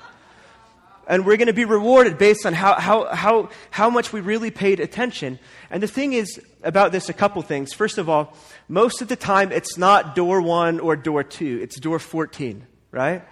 And 1.07 1.27
we're 1.27 1.37
going 1.37 1.49
to 1.49 1.53
be 1.53 1.65
rewarded 1.65 2.19
based 2.19 2.47
on 2.47 2.55
how, 2.55 2.75
how, 2.75 3.15
how, 3.15 3.51
how 3.71 3.91
much 3.91 4.13
we 4.13 4.21
really 4.21 4.51
paid 4.51 4.81
attention. 4.81 5.39
And 5.71 5.83
the 5.83 5.87
thing 5.87 6.13
is 6.13 6.41
about 6.63 6.93
this 6.93 7.09
a 7.09 7.13
couple 7.13 7.43
things. 7.43 7.73
First 7.73 7.99
of 7.99 8.09
all, 8.09 8.37
most 8.69 9.03
of 9.03 9.09
the 9.09 9.17
time 9.17 9.53
it's 9.53 9.77
not 9.77 10.15
door 10.15 10.41
one 10.41 10.81
or 10.81 10.97
door 10.97 11.23
two, 11.23 11.61
it's 11.63 11.79
door 11.79 11.99
14, 11.99 12.67
right? 12.91 13.23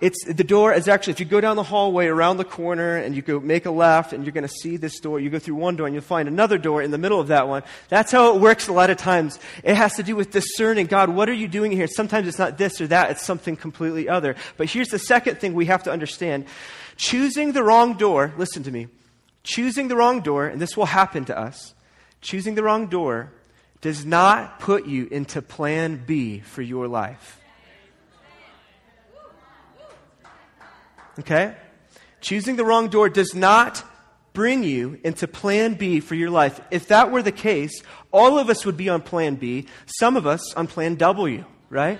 It's 0.00 0.24
the 0.24 0.44
door 0.44 0.72
is 0.72 0.88
actually, 0.88 1.12
if 1.12 1.20
you 1.20 1.26
go 1.26 1.42
down 1.42 1.56
the 1.56 1.62
hallway 1.62 2.06
around 2.06 2.38
the 2.38 2.44
corner 2.44 2.96
and 2.96 3.14
you 3.14 3.20
go 3.20 3.38
make 3.38 3.66
a 3.66 3.70
left 3.70 4.14
and 4.14 4.24
you're 4.24 4.32
going 4.32 4.46
to 4.46 4.54
see 4.62 4.78
this 4.78 4.98
door, 4.98 5.20
you 5.20 5.28
go 5.28 5.38
through 5.38 5.56
one 5.56 5.76
door 5.76 5.86
and 5.86 5.94
you'll 5.94 6.02
find 6.02 6.26
another 6.26 6.56
door 6.56 6.80
in 6.80 6.90
the 6.90 6.96
middle 6.96 7.20
of 7.20 7.28
that 7.28 7.48
one. 7.48 7.62
That's 7.90 8.10
how 8.10 8.34
it 8.34 8.40
works 8.40 8.68
a 8.68 8.72
lot 8.72 8.88
of 8.88 8.96
times. 8.96 9.38
It 9.62 9.74
has 9.74 9.96
to 9.96 10.02
do 10.02 10.16
with 10.16 10.30
discerning 10.30 10.86
God, 10.86 11.10
what 11.10 11.28
are 11.28 11.34
you 11.34 11.48
doing 11.48 11.70
here? 11.70 11.86
Sometimes 11.86 12.26
it's 12.28 12.38
not 12.38 12.56
this 12.56 12.80
or 12.80 12.86
that, 12.86 13.10
it's 13.10 13.22
something 13.22 13.56
completely 13.56 14.08
other. 14.08 14.36
But 14.56 14.70
here's 14.70 14.88
the 14.88 14.98
second 14.98 15.38
thing 15.38 15.52
we 15.52 15.66
have 15.66 15.82
to 15.82 15.92
understand 15.92 16.46
choosing 16.96 17.52
the 17.52 17.62
wrong 17.62 17.94
door, 17.94 18.32
listen 18.38 18.62
to 18.62 18.70
me, 18.70 18.88
choosing 19.42 19.88
the 19.88 19.96
wrong 19.96 20.20
door, 20.20 20.46
and 20.46 20.60
this 20.62 20.76
will 20.76 20.86
happen 20.86 21.26
to 21.26 21.38
us, 21.38 21.74
choosing 22.22 22.54
the 22.54 22.62
wrong 22.62 22.86
door 22.86 23.32
does 23.80 24.04
not 24.04 24.60
put 24.60 24.86
you 24.86 25.06
into 25.10 25.40
plan 25.40 26.02
B 26.06 26.40
for 26.40 26.62
your 26.62 26.88
life. 26.88 27.39
Okay? 31.20 31.54
Choosing 32.20 32.56
the 32.56 32.64
wrong 32.64 32.88
door 32.88 33.08
does 33.08 33.34
not 33.34 33.84
bring 34.32 34.62
you 34.62 34.98
into 35.04 35.26
plan 35.26 35.74
B 35.74 36.00
for 36.00 36.14
your 36.14 36.30
life. 36.30 36.60
If 36.70 36.88
that 36.88 37.10
were 37.10 37.22
the 37.22 37.32
case, 37.32 37.82
all 38.12 38.38
of 38.38 38.50
us 38.50 38.64
would 38.66 38.76
be 38.76 38.88
on 38.88 39.02
plan 39.02 39.36
B, 39.36 39.66
some 39.86 40.16
of 40.16 40.26
us 40.26 40.54
on 40.54 40.66
plan 40.66 40.96
W, 40.96 41.44
right? 41.68 41.98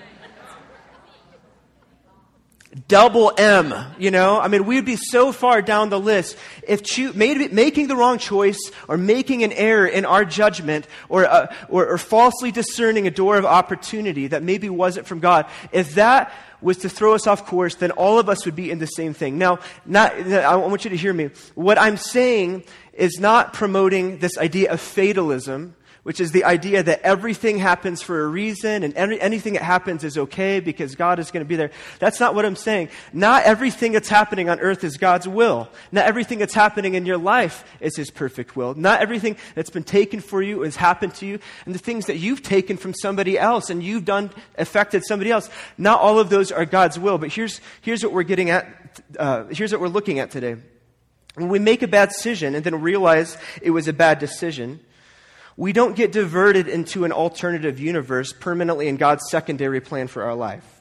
double 2.87 3.33
M, 3.37 3.75
you 3.99 4.11
know? 4.11 4.41
I 4.41 4.49
mean, 4.49 4.65
we'd 4.65 4.85
be 4.85 4.97
so 4.97 5.33
far 5.33 5.61
down 5.61 5.91
the 5.91 5.99
list 5.99 6.37
if 6.67 6.83
cho- 6.83 7.13
made, 7.15 7.53
making 7.53 7.89
the 7.89 7.97
wrong 7.97 8.19
choice 8.19 8.59
or 8.87 8.97
making 8.97 9.43
an 9.43 9.53
error 9.53 9.87
in 9.87 10.05
our 10.05 10.25
judgment 10.25 10.87
or, 11.09 11.27
uh, 11.27 11.53
or, 11.69 11.89
or 11.89 11.99
falsely 11.99 12.53
discerning 12.53 13.07
a 13.07 13.11
door 13.11 13.37
of 13.37 13.45
opportunity 13.45 14.29
that 14.29 14.43
maybe 14.43 14.69
wasn't 14.69 15.07
from 15.07 15.19
God, 15.19 15.47
if 15.73 15.97
that 15.97 16.33
was 16.63 16.79
to 16.79 16.89
throw 16.89 17.15
us 17.15 17.27
off 17.27 17.47
course, 17.47 17.75
then 17.77 17.91
all 17.93 18.19
of 18.19 18.29
us 18.29 18.45
would 18.45 18.57
be 18.57 18.71
in 18.71 18.79
the 18.79 18.87
same 18.87 19.15
thing. 19.15 19.39
Now, 19.39 19.59
not, 19.87 20.13
I 20.15 20.57
want 20.57 20.85
you 20.85 20.91
to 20.91 20.97
hear 20.97 21.13
me. 21.13 21.31
What 21.55 21.79
I'm 21.79 21.97
saying 21.97 22.65
is 22.93 23.19
not 23.19 23.53
promoting 23.53 24.19
this 24.19 24.37
idea 24.39 24.73
of 24.73 24.81
fatalism 24.81 25.75
which 26.03 26.21
is 26.21 26.33
the 26.33 26.45
idea 26.45 26.83
that 26.83 27.01
everything 27.03 27.59
happens 27.59 28.01
for 28.01 28.25
a 28.25 28.27
reason 28.27 28.83
and 28.83 28.97
any, 28.97 29.21
anything 29.21 29.53
that 29.53 29.63
happens 29.63 30.03
is 30.03 30.17
okay 30.17 30.61
because 30.61 30.95
God 30.95 31.19
is 31.19 31.31
going 31.31 31.45
to 31.45 31.49
be 31.49 31.57
there. 31.57 31.71
That's 31.99 32.19
not 32.19 32.35
what 32.35 32.47
I'm 32.47 32.57
saying. 32.57 32.89
Not 33.13 33.45
everything 33.45 33.93
that's 33.93 34.09
happening 34.09 34.49
on 34.49 34.61
earth 34.61 34.83
is 34.83 34.97
God's 34.97 35.29
will. 35.29 35.69
Not 35.93 36.07
everything 36.07 36.39
that's 36.39 36.55
happening 36.55 36.95
in 36.95 37.05
your 37.05 37.19
life 37.19 37.65
is 37.81 37.97
His 37.97 38.11
perfect 38.11 38.57
will. 38.57 38.75
Not 38.75 39.01
everything 39.01 39.37
that's 39.55 39.71
been 39.71 39.85
taken 39.85 40.21
for 40.21 40.43
you 40.43 40.63
has 40.63 40.77
happened 40.77 41.15
to 41.17 41.27
you. 41.27 41.39
And 41.67 41.75
the 41.75 41.79
things 41.79 42.07
that 42.07 42.17
you've 42.17 42.43
taken 42.43 42.77
from 42.77 42.95
somebody 42.95 43.39
else 43.39 43.69
and 43.69 43.83
you've 43.83 44.05
done 44.05 44.31
affected 44.57 45.05
somebody 45.05 45.31
else, 45.31 45.51
not 45.77 46.01
all 46.01 46.19
of 46.19 46.31
those 46.31 46.51
are 46.51 46.65
God's 46.65 46.99
will. 46.99 47.19
But 47.19 47.31
here's, 47.31 47.61
here's 47.83 48.03
what 48.03 48.13
we're 48.13 48.23
getting 48.23 48.51
at, 48.51 48.67
uh, 49.19 49.45
here's 49.45 49.73
what 49.73 49.81
we're 49.81 49.89
looking 49.89 50.19
at 50.19 50.31
today. 50.31 50.57
When 51.35 51.49
we 51.49 51.59
make 51.59 51.83
a 51.83 51.89
bad 51.89 52.09
decision 52.09 52.55
and 52.55 52.65
then 52.65 52.81
realize 52.81 53.39
it 53.63 53.71
was 53.71 53.87
a 53.87 53.93
bad 53.93 54.19
decision, 54.19 54.81
we 55.61 55.75
don't 55.75 55.95
get 55.95 56.11
diverted 56.11 56.69
into 56.69 57.05
an 57.05 57.13
alternative 57.13 57.79
universe 57.79 58.33
permanently 58.33 58.89
in 58.89 58.97
God's 58.97 59.29
secondary 59.29 59.83
plan 59.83 60.07
for 60.07 60.23
our 60.23 60.35
life. 60.35 60.80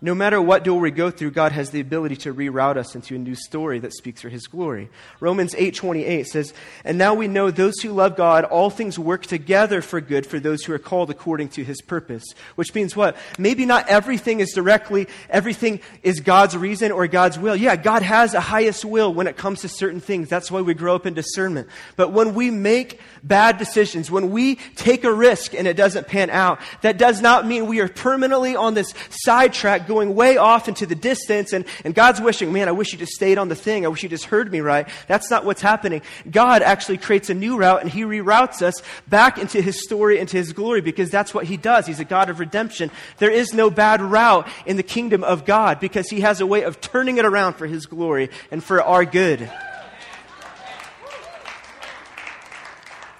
No 0.00 0.14
matter 0.14 0.40
what 0.40 0.62
door 0.62 0.78
we 0.78 0.92
go 0.92 1.10
through, 1.10 1.32
God 1.32 1.50
has 1.50 1.70
the 1.70 1.80
ability 1.80 2.14
to 2.18 2.32
reroute 2.32 2.76
us 2.76 2.94
into 2.94 3.16
a 3.16 3.18
new 3.18 3.34
story 3.34 3.80
that 3.80 3.92
speaks 3.92 4.22
for 4.22 4.28
his 4.28 4.46
glory. 4.46 4.90
Romans 5.18 5.56
8:28 5.58 6.28
says, 6.28 6.54
"And 6.84 6.98
now 6.98 7.14
we 7.14 7.26
know 7.26 7.50
those 7.50 7.80
who 7.80 7.90
love 7.90 8.16
God, 8.16 8.44
all 8.44 8.70
things 8.70 8.96
work 8.96 9.26
together 9.26 9.82
for 9.82 10.00
good 10.00 10.24
for 10.24 10.38
those 10.38 10.62
who 10.62 10.72
are 10.72 10.78
called 10.78 11.10
according 11.10 11.48
to 11.48 11.64
his 11.64 11.80
purpose." 11.82 12.22
Which 12.54 12.76
means 12.76 12.94
what? 12.94 13.16
Maybe 13.38 13.66
not 13.66 13.88
everything 13.88 14.38
is 14.38 14.52
directly 14.52 15.08
everything 15.30 15.80
is 16.04 16.20
God's 16.20 16.56
reason 16.56 16.92
or 16.92 17.08
God's 17.08 17.36
will. 17.36 17.56
Yeah, 17.56 17.74
God 17.74 18.02
has 18.02 18.34
a 18.34 18.40
highest 18.40 18.84
will 18.84 19.12
when 19.12 19.26
it 19.26 19.36
comes 19.36 19.62
to 19.62 19.68
certain 19.68 20.00
things. 20.00 20.28
That's 20.28 20.48
why 20.48 20.60
we 20.60 20.74
grow 20.74 20.94
up 20.94 21.06
in 21.06 21.14
discernment. 21.14 21.66
But 21.96 22.12
when 22.12 22.34
we 22.34 22.52
make 22.52 23.00
bad 23.24 23.58
decisions, 23.58 24.12
when 24.12 24.30
we 24.30 24.60
take 24.76 25.02
a 25.02 25.12
risk 25.12 25.54
and 25.54 25.66
it 25.66 25.76
doesn't 25.76 26.06
pan 26.06 26.30
out, 26.30 26.60
that 26.82 26.98
does 26.98 27.20
not 27.20 27.48
mean 27.48 27.66
we 27.66 27.80
are 27.80 27.88
permanently 27.88 28.54
on 28.54 28.74
this 28.74 28.94
sidetrack 29.10 29.87
going 29.88 30.14
way 30.14 30.36
off 30.36 30.68
into 30.68 30.86
the 30.86 30.94
distance, 30.94 31.52
and, 31.52 31.64
and 31.84 31.94
God's 31.94 32.20
wishing, 32.20 32.52
man, 32.52 32.68
I 32.68 32.72
wish 32.72 32.92
you 32.92 32.98
just 32.98 33.12
stayed 33.12 33.38
on 33.38 33.48
the 33.48 33.56
thing. 33.56 33.84
I 33.84 33.88
wish 33.88 34.04
you 34.04 34.08
just 34.08 34.26
heard 34.26 34.52
me 34.52 34.60
right. 34.60 34.88
That's 35.08 35.30
not 35.30 35.44
what's 35.44 35.62
happening. 35.62 36.02
God 36.30 36.62
actually 36.62 36.98
creates 36.98 37.30
a 37.30 37.34
new 37.34 37.56
route, 37.56 37.80
and 37.82 37.90
He 37.90 38.02
reroutes 38.02 38.62
us 38.62 38.80
back 39.08 39.38
into 39.38 39.60
His 39.60 39.82
story, 39.82 40.20
into 40.20 40.36
His 40.36 40.52
glory, 40.52 40.80
because 40.80 41.10
that's 41.10 41.34
what 41.34 41.46
He 41.46 41.56
does. 41.56 41.86
He's 41.86 41.98
a 41.98 42.04
God 42.04 42.30
of 42.30 42.38
redemption. 42.38 42.92
There 43.16 43.32
is 43.32 43.52
no 43.52 43.70
bad 43.70 44.00
route 44.00 44.46
in 44.66 44.76
the 44.76 44.84
kingdom 44.84 45.24
of 45.24 45.44
God, 45.44 45.80
because 45.80 46.08
He 46.08 46.20
has 46.20 46.40
a 46.40 46.46
way 46.46 46.62
of 46.62 46.80
turning 46.80 47.18
it 47.18 47.24
around 47.24 47.54
for 47.54 47.66
His 47.66 47.86
glory 47.86 48.30
and 48.52 48.62
for 48.62 48.80
our 48.80 49.04
good. 49.04 49.50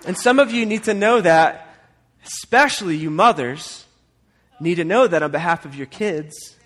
And 0.06 0.16
some 0.16 0.38
of 0.38 0.52
you 0.52 0.64
need 0.64 0.84
to 0.84 0.94
know 0.94 1.20
that, 1.20 1.74
especially 2.24 2.96
you 2.96 3.10
mothers, 3.10 3.84
need 4.60 4.76
to 4.76 4.84
know 4.84 5.06
that 5.06 5.22
on 5.22 5.30
behalf 5.30 5.64
of 5.64 5.74
your 5.74 5.86
kids 5.86 6.56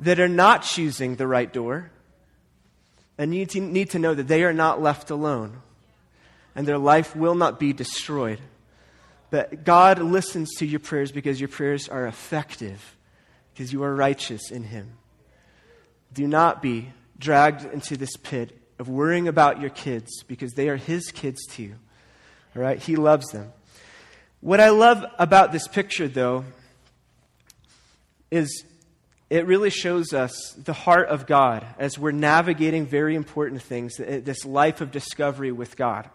that 0.00 0.18
are 0.18 0.28
not 0.28 0.62
choosing 0.62 1.16
the 1.16 1.26
right 1.26 1.52
door. 1.52 1.90
And 3.16 3.34
you 3.34 3.44
need 3.46 3.90
to 3.90 3.98
know 3.98 4.14
that 4.14 4.28
they 4.28 4.44
are 4.44 4.52
not 4.52 4.82
left 4.82 5.10
alone 5.10 5.60
and 6.54 6.66
their 6.66 6.78
life 6.78 7.14
will 7.14 7.34
not 7.34 7.60
be 7.60 7.72
destroyed. 7.72 8.40
But 9.30 9.64
God 9.64 10.00
listens 10.00 10.50
to 10.56 10.66
your 10.66 10.80
prayers 10.80 11.12
because 11.12 11.38
your 11.38 11.48
prayers 11.48 11.88
are 11.88 12.06
effective, 12.06 12.96
because 13.52 13.72
you 13.72 13.84
are 13.84 13.94
righteous 13.94 14.50
in 14.50 14.64
Him. 14.64 14.94
Do 16.12 16.26
not 16.26 16.60
be 16.60 16.92
dragged 17.18 17.64
into 17.72 17.96
this 17.96 18.16
pit 18.16 18.58
of 18.78 18.88
worrying 18.88 19.28
about 19.28 19.60
your 19.60 19.70
kids 19.70 20.22
because 20.24 20.52
they 20.54 20.68
are 20.68 20.76
His 20.76 21.12
kids 21.12 21.46
too. 21.46 21.74
All 22.56 22.62
right? 22.62 22.78
He 22.78 22.96
loves 22.96 23.30
them. 23.30 23.52
What 24.40 24.58
I 24.58 24.70
love 24.70 25.04
about 25.18 25.52
this 25.52 25.68
picture, 25.68 26.08
though, 26.08 26.44
is 28.30 28.64
it 29.30 29.46
really 29.46 29.70
shows 29.70 30.12
us 30.12 30.52
the 30.62 30.72
heart 30.72 31.08
of 31.08 31.26
God 31.26 31.64
as 31.78 31.96
we're 31.96 32.10
navigating 32.10 32.84
very 32.84 33.14
important 33.14 33.62
things, 33.62 33.96
this 33.96 34.44
life 34.44 34.80
of 34.80 34.90
discovery 34.90 35.52
with 35.52 35.76
God. 35.76 36.10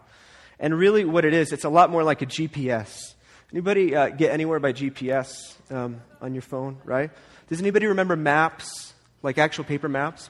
And 0.60 0.78
really, 0.78 1.06
what 1.06 1.24
it 1.24 1.32
is, 1.32 1.50
it's 1.52 1.64
a 1.64 1.70
lot 1.70 1.90
more 1.90 2.04
like 2.04 2.20
a 2.20 2.26
GPS. 2.26 3.14
Anybody 3.52 3.96
uh, 3.96 4.10
get 4.10 4.32
anywhere 4.32 4.60
by 4.60 4.74
GPS 4.74 5.54
um, 5.70 6.02
on 6.20 6.34
your 6.34 6.42
phone, 6.42 6.78
right? 6.84 7.10
Does 7.48 7.60
anybody 7.60 7.86
remember 7.86 8.16
maps, 8.16 8.92
like 9.22 9.38
actual 9.38 9.64
paper 9.64 9.88
maps? 9.88 10.28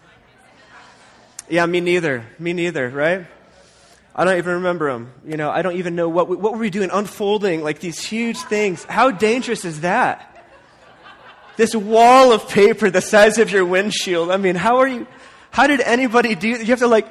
Yeah, 1.48 1.66
me 1.66 1.80
neither. 1.80 2.24
Me 2.38 2.52
neither, 2.52 2.88
right? 2.88 3.26
I 4.14 4.24
don't 4.24 4.38
even 4.38 4.54
remember 4.54 4.92
them. 4.92 5.12
You 5.26 5.36
know, 5.36 5.50
I 5.50 5.62
don't 5.62 5.76
even 5.76 5.96
know 5.96 6.08
what 6.08 6.28
we, 6.28 6.36
what 6.36 6.52
were 6.52 6.58
we 6.58 6.70
doing, 6.70 6.90
unfolding 6.92 7.62
like 7.62 7.80
these 7.80 7.98
huge 7.98 8.38
things. 8.38 8.84
How 8.84 9.10
dangerous 9.10 9.64
is 9.64 9.80
that? 9.80 10.35
This 11.56 11.74
wall 11.74 12.32
of 12.32 12.48
paper 12.48 12.90
the 12.90 13.00
size 13.00 13.38
of 13.38 13.50
your 13.50 13.64
windshield. 13.64 14.30
I 14.30 14.36
mean, 14.36 14.54
how 14.54 14.78
are 14.78 14.88
you, 14.88 15.06
how 15.50 15.66
did 15.66 15.80
anybody 15.80 16.34
do, 16.34 16.48
you 16.48 16.66
have 16.66 16.80
to 16.80 16.86
like, 16.86 17.08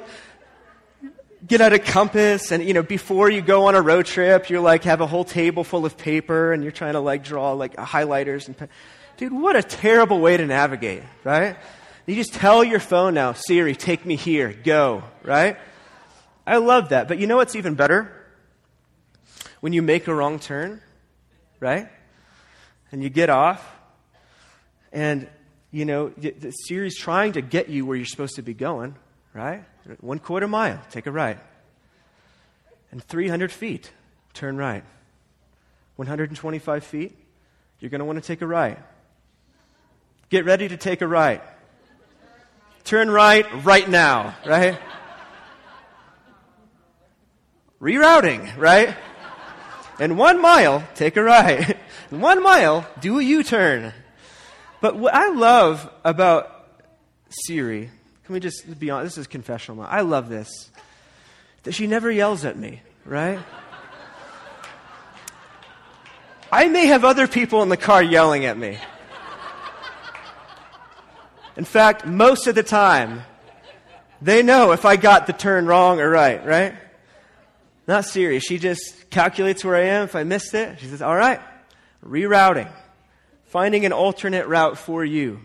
get 1.46 1.60
out 1.60 1.72
a 1.72 1.78
compass 1.78 2.50
and 2.50 2.64
you 2.64 2.74
know 2.74 2.82
before 2.82 3.30
you 3.30 3.40
go 3.40 3.66
on 3.66 3.74
a 3.74 3.80
road 3.80 4.06
trip 4.06 4.50
you're 4.50 4.60
like 4.60 4.84
have 4.84 5.00
a 5.00 5.06
whole 5.06 5.24
table 5.24 5.62
full 5.62 5.84
of 5.86 5.96
paper 5.96 6.52
and 6.52 6.62
you're 6.62 6.72
trying 6.72 6.94
to 6.94 7.00
like 7.00 7.22
draw 7.22 7.52
like 7.52 7.76
highlighters 7.76 8.48
and 8.48 8.68
dude 9.16 9.32
what 9.32 9.54
a 9.54 9.62
terrible 9.62 10.18
way 10.18 10.36
to 10.36 10.46
navigate 10.46 11.02
right? 11.24 11.56
You 12.06 12.14
just 12.14 12.34
tell 12.34 12.64
your 12.64 12.80
phone 12.80 13.14
now 13.14 13.32
siri 13.32 13.76
take 13.76 14.04
me 14.04 14.16
here 14.16 14.52
go 14.64 15.04
right? 15.22 15.58
I 16.46 16.56
love 16.56 16.88
that 16.88 17.06
but 17.06 17.18
you 17.18 17.26
know 17.26 17.36
what's 17.36 17.54
even 17.54 17.74
better? 17.74 18.12
When 19.60 19.72
you 19.72 19.82
make 19.82 20.08
a 20.08 20.14
wrong 20.14 20.38
turn 20.38 20.80
right? 21.60 21.88
And 22.90 23.02
you 23.02 23.08
get 23.08 23.30
off 23.30 23.75
and, 24.96 25.28
you 25.70 25.84
know, 25.84 26.08
the 26.08 26.50
Siri's 26.50 26.96
trying 26.96 27.34
to 27.34 27.42
get 27.42 27.68
you 27.68 27.84
where 27.84 27.98
you're 27.98 28.06
supposed 28.06 28.36
to 28.36 28.42
be 28.42 28.54
going, 28.54 28.96
right? 29.34 29.62
One 30.00 30.18
quarter 30.18 30.48
mile, 30.48 30.80
take 30.90 31.06
a 31.06 31.12
right. 31.12 31.38
And 32.90 33.04
300 33.04 33.52
feet, 33.52 33.92
turn 34.32 34.56
right. 34.56 34.84
125 35.96 36.82
feet, 36.82 37.14
you're 37.78 37.90
going 37.90 37.98
to 37.98 38.06
want 38.06 38.16
to 38.16 38.26
take 38.26 38.40
a 38.40 38.46
right. 38.46 38.78
Get 40.30 40.46
ready 40.46 40.66
to 40.66 40.78
take 40.78 41.02
a 41.02 41.06
right. 41.06 41.42
Turn 42.84 43.10
right 43.10 43.46
right 43.62 43.86
now, 43.86 44.34
right? 44.46 44.78
Rerouting, 47.82 48.56
right? 48.56 48.96
And 50.00 50.16
one 50.16 50.40
mile, 50.40 50.82
take 50.94 51.18
a 51.18 51.22
right. 51.22 51.76
one 52.08 52.42
mile, 52.42 52.88
do 53.00 53.18
a 53.18 53.22
U 53.22 53.42
turn. 53.42 53.92
But 54.86 54.94
what 54.94 55.14
I 55.14 55.30
love 55.30 55.90
about 56.04 56.64
Siri, 57.28 57.90
can 58.22 58.32
we 58.32 58.38
just 58.38 58.78
be 58.78 58.88
honest? 58.88 59.16
This 59.16 59.22
is 59.22 59.26
confessional. 59.26 59.84
I 59.84 60.02
love 60.02 60.28
this. 60.28 60.70
That 61.64 61.72
she 61.72 61.88
never 61.88 62.08
yells 62.08 62.44
at 62.44 62.56
me, 62.56 62.82
right? 63.04 63.40
I 66.52 66.68
may 66.68 66.86
have 66.86 67.04
other 67.04 67.26
people 67.26 67.64
in 67.64 67.68
the 67.68 67.76
car 67.76 68.00
yelling 68.00 68.44
at 68.44 68.56
me. 68.56 68.78
In 71.56 71.64
fact, 71.64 72.06
most 72.06 72.46
of 72.46 72.54
the 72.54 72.62
time, 72.62 73.22
they 74.22 74.44
know 74.44 74.70
if 74.70 74.84
I 74.84 74.94
got 74.94 75.26
the 75.26 75.32
turn 75.32 75.66
wrong 75.66 75.98
or 75.98 76.08
right, 76.08 76.46
right? 76.46 76.74
Not 77.88 78.04
Siri. 78.04 78.38
She 78.38 78.56
just 78.56 79.10
calculates 79.10 79.64
where 79.64 79.74
I 79.74 79.86
am. 79.86 80.04
If 80.04 80.14
I 80.14 80.22
missed 80.22 80.54
it, 80.54 80.78
she 80.78 80.86
says, 80.86 81.02
all 81.02 81.16
right, 81.16 81.40
rerouting 82.06 82.72
finding 83.56 83.86
an 83.86 83.92
alternate 83.94 84.46
route 84.48 84.76
for 84.76 85.02
you 85.02 85.40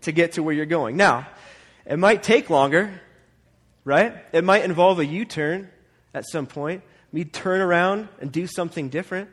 to 0.00 0.10
get 0.10 0.32
to 0.32 0.42
where 0.42 0.52
you're 0.52 0.66
going. 0.66 0.96
Now, 0.96 1.24
it 1.86 2.00
might 2.00 2.24
take 2.24 2.50
longer, 2.50 3.00
right? 3.84 4.12
It 4.32 4.42
might 4.42 4.64
involve 4.64 4.98
a 4.98 5.06
U 5.06 5.24
turn 5.24 5.70
at 6.12 6.24
some 6.28 6.48
point. 6.48 6.82
Me 7.12 7.22
turn 7.22 7.60
around 7.60 8.08
and 8.20 8.32
do 8.32 8.48
something 8.48 8.88
different. 8.88 9.30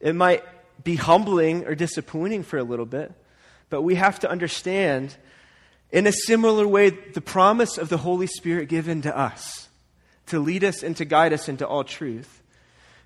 It 0.00 0.16
might 0.16 0.42
be 0.82 0.96
humbling 0.96 1.66
or 1.66 1.76
disappointing 1.76 2.42
for 2.42 2.58
a 2.58 2.64
little 2.64 2.84
bit, 2.84 3.12
but 3.70 3.82
we 3.82 3.94
have 3.94 4.18
to 4.18 4.28
understand 4.28 5.16
in 5.92 6.08
a 6.08 6.12
similar 6.12 6.66
way 6.66 6.90
the 6.90 7.20
promise 7.20 7.78
of 7.78 7.90
the 7.90 7.98
Holy 7.98 8.26
Spirit 8.26 8.68
given 8.68 9.02
to 9.02 9.16
us 9.16 9.68
to 10.26 10.40
lead 10.40 10.64
us 10.64 10.82
and 10.82 10.96
to 10.96 11.04
guide 11.04 11.32
us 11.32 11.48
into 11.48 11.64
all 11.64 11.84
truth 11.84 12.42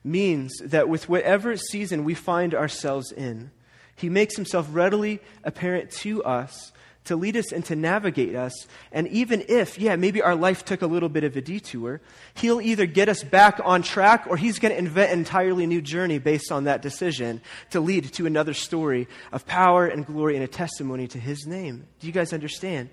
means 0.02 0.56
that 0.64 0.88
with 0.88 1.10
whatever 1.10 1.58
season 1.58 2.04
we 2.04 2.14
find 2.14 2.54
ourselves 2.54 3.12
in, 3.12 3.50
he 3.98 4.08
makes 4.08 4.36
himself 4.36 4.66
readily 4.72 5.20
apparent 5.44 5.90
to 5.90 6.24
us 6.24 6.72
to 7.08 7.16
lead 7.16 7.36
us 7.36 7.52
and 7.52 7.64
to 7.64 7.74
navigate 7.74 8.34
us. 8.34 8.66
And 8.92 9.08
even 9.08 9.44
if, 9.48 9.78
yeah, 9.78 9.96
maybe 9.96 10.22
our 10.22 10.36
life 10.36 10.64
took 10.64 10.82
a 10.82 10.86
little 10.86 11.08
bit 11.08 11.24
of 11.24 11.36
a 11.36 11.40
detour, 11.40 12.00
He'll 12.34 12.60
either 12.60 12.86
get 12.86 13.08
us 13.08 13.24
back 13.24 13.60
on 13.64 13.82
track 13.82 14.26
or 14.28 14.36
He's 14.36 14.58
going 14.58 14.72
to 14.72 14.78
invent 14.78 15.12
an 15.12 15.18
entirely 15.20 15.66
new 15.66 15.80
journey 15.80 16.18
based 16.18 16.52
on 16.52 16.64
that 16.64 16.82
decision 16.82 17.40
to 17.70 17.80
lead 17.80 18.12
to 18.12 18.26
another 18.26 18.54
story 18.54 19.08
of 19.32 19.46
power 19.46 19.86
and 19.86 20.06
glory 20.06 20.36
and 20.36 20.44
a 20.44 20.48
testimony 20.48 21.08
to 21.08 21.18
His 21.18 21.46
name. 21.46 21.86
Do 21.98 22.06
you 22.06 22.12
guys 22.12 22.32
understand? 22.32 22.90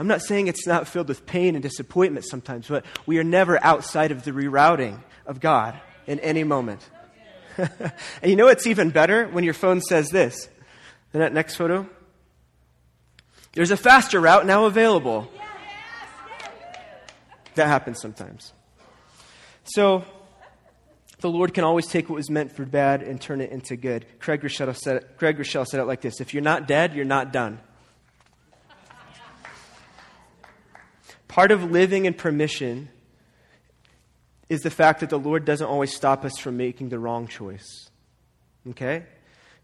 I'm 0.00 0.08
not 0.08 0.22
saying 0.22 0.48
it's 0.48 0.66
not 0.66 0.88
filled 0.88 1.06
with 1.06 1.24
pain 1.24 1.54
and 1.54 1.62
disappointment 1.62 2.26
sometimes, 2.26 2.66
but 2.66 2.84
we 3.06 3.18
are 3.18 3.24
never 3.24 3.62
outside 3.62 4.10
of 4.10 4.24
the 4.24 4.32
rerouting 4.32 5.00
of 5.26 5.38
God 5.38 5.78
in 6.08 6.18
any 6.18 6.42
moment. 6.42 6.80
and 8.22 8.30
you 8.30 8.36
know 8.36 8.46
what's 8.46 8.66
even 8.66 8.90
better? 8.90 9.26
When 9.26 9.44
your 9.44 9.54
phone 9.54 9.80
says 9.80 10.08
this. 10.08 10.48
In 11.12 11.20
that 11.20 11.32
next 11.32 11.54
photo, 11.54 11.88
there's 13.52 13.70
a 13.70 13.76
faster 13.76 14.20
route 14.20 14.46
now 14.46 14.64
available. 14.64 15.30
That 17.54 17.68
happens 17.68 18.00
sometimes. 18.00 18.52
So, 19.62 20.04
the 21.20 21.30
Lord 21.30 21.54
can 21.54 21.64
always 21.64 21.86
take 21.86 22.10
what 22.10 22.16
was 22.16 22.28
meant 22.28 22.52
for 22.52 22.66
bad 22.66 23.02
and 23.02 23.20
turn 23.20 23.40
it 23.40 23.50
into 23.50 23.76
good. 23.76 24.06
Craig 24.18 24.42
Groeschel 24.42 24.76
said, 24.76 25.16
Craig 25.16 25.38
Groeschel 25.38 25.64
said 25.66 25.80
it 25.80 25.84
like 25.84 26.00
this 26.00 26.20
If 26.20 26.34
you're 26.34 26.42
not 26.42 26.66
dead, 26.66 26.94
you're 26.94 27.04
not 27.04 27.32
done. 27.32 27.60
Part 31.28 31.50
of 31.50 31.70
living 31.70 32.06
in 32.06 32.14
permission 32.14 32.90
is 34.48 34.62
the 34.62 34.70
fact 34.70 35.00
that 35.00 35.10
the 35.10 35.18
Lord 35.18 35.44
doesn't 35.44 35.66
always 35.66 35.94
stop 35.94 36.24
us 36.24 36.38
from 36.38 36.56
making 36.56 36.90
the 36.90 36.98
wrong 36.98 37.26
choice. 37.26 37.90
Okay? 38.70 39.04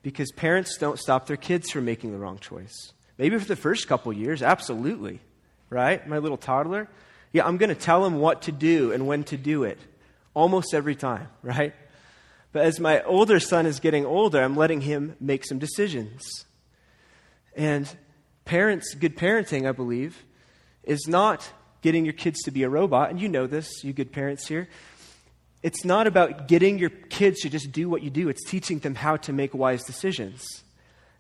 Because 0.02 0.32
parents 0.32 0.76
don't 0.78 0.98
stop 0.98 1.26
their 1.26 1.36
kids 1.36 1.70
from 1.70 1.84
making 1.84 2.12
the 2.12 2.18
wrong 2.18 2.38
choice. 2.38 2.92
Maybe 3.18 3.38
for 3.38 3.46
the 3.46 3.56
first 3.56 3.86
couple 3.86 4.12
years, 4.12 4.42
absolutely. 4.42 5.20
Right? 5.68 6.06
My 6.06 6.18
little 6.18 6.38
toddler. 6.38 6.88
Yeah, 7.32 7.46
I'm 7.46 7.58
going 7.58 7.68
to 7.68 7.80
tell 7.80 8.04
him 8.04 8.18
what 8.18 8.42
to 8.42 8.52
do 8.52 8.92
and 8.92 9.06
when 9.06 9.24
to 9.24 9.36
do 9.36 9.64
it 9.64 9.78
almost 10.34 10.74
every 10.74 10.94
time, 10.94 11.28
right? 11.42 11.74
But 12.52 12.64
as 12.64 12.80
my 12.80 13.02
older 13.02 13.38
son 13.38 13.66
is 13.66 13.78
getting 13.78 14.04
older, 14.04 14.42
I'm 14.42 14.56
letting 14.56 14.80
him 14.80 15.16
make 15.20 15.44
some 15.46 15.58
decisions. 15.58 16.46
And 17.54 17.88
parents, 18.44 18.94
good 18.94 19.16
parenting, 19.16 19.68
I 19.68 19.72
believe, 19.72 20.24
is 20.82 21.06
not 21.06 21.52
getting 21.82 22.04
your 22.04 22.14
kids 22.14 22.40
to 22.42 22.50
be 22.50 22.62
a 22.62 22.68
robot. 22.68 23.10
And 23.10 23.20
you 23.20 23.28
know 23.28 23.46
this, 23.46 23.82
you 23.84 23.92
good 23.92 24.12
parents 24.12 24.46
here. 24.46 24.68
It's 25.62 25.84
not 25.84 26.06
about 26.06 26.48
getting 26.48 26.78
your 26.78 26.90
kids 26.90 27.40
to 27.40 27.50
just 27.50 27.70
do 27.70 27.88
what 27.88 28.02
you 28.02 28.10
do, 28.10 28.28
it's 28.28 28.44
teaching 28.44 28.78
them 28.78 28.94
how 28.94 29.16
to 29.18 29.32
make 29.32 29.54
wise 29.54 29.84
decisions. 29.84 30.62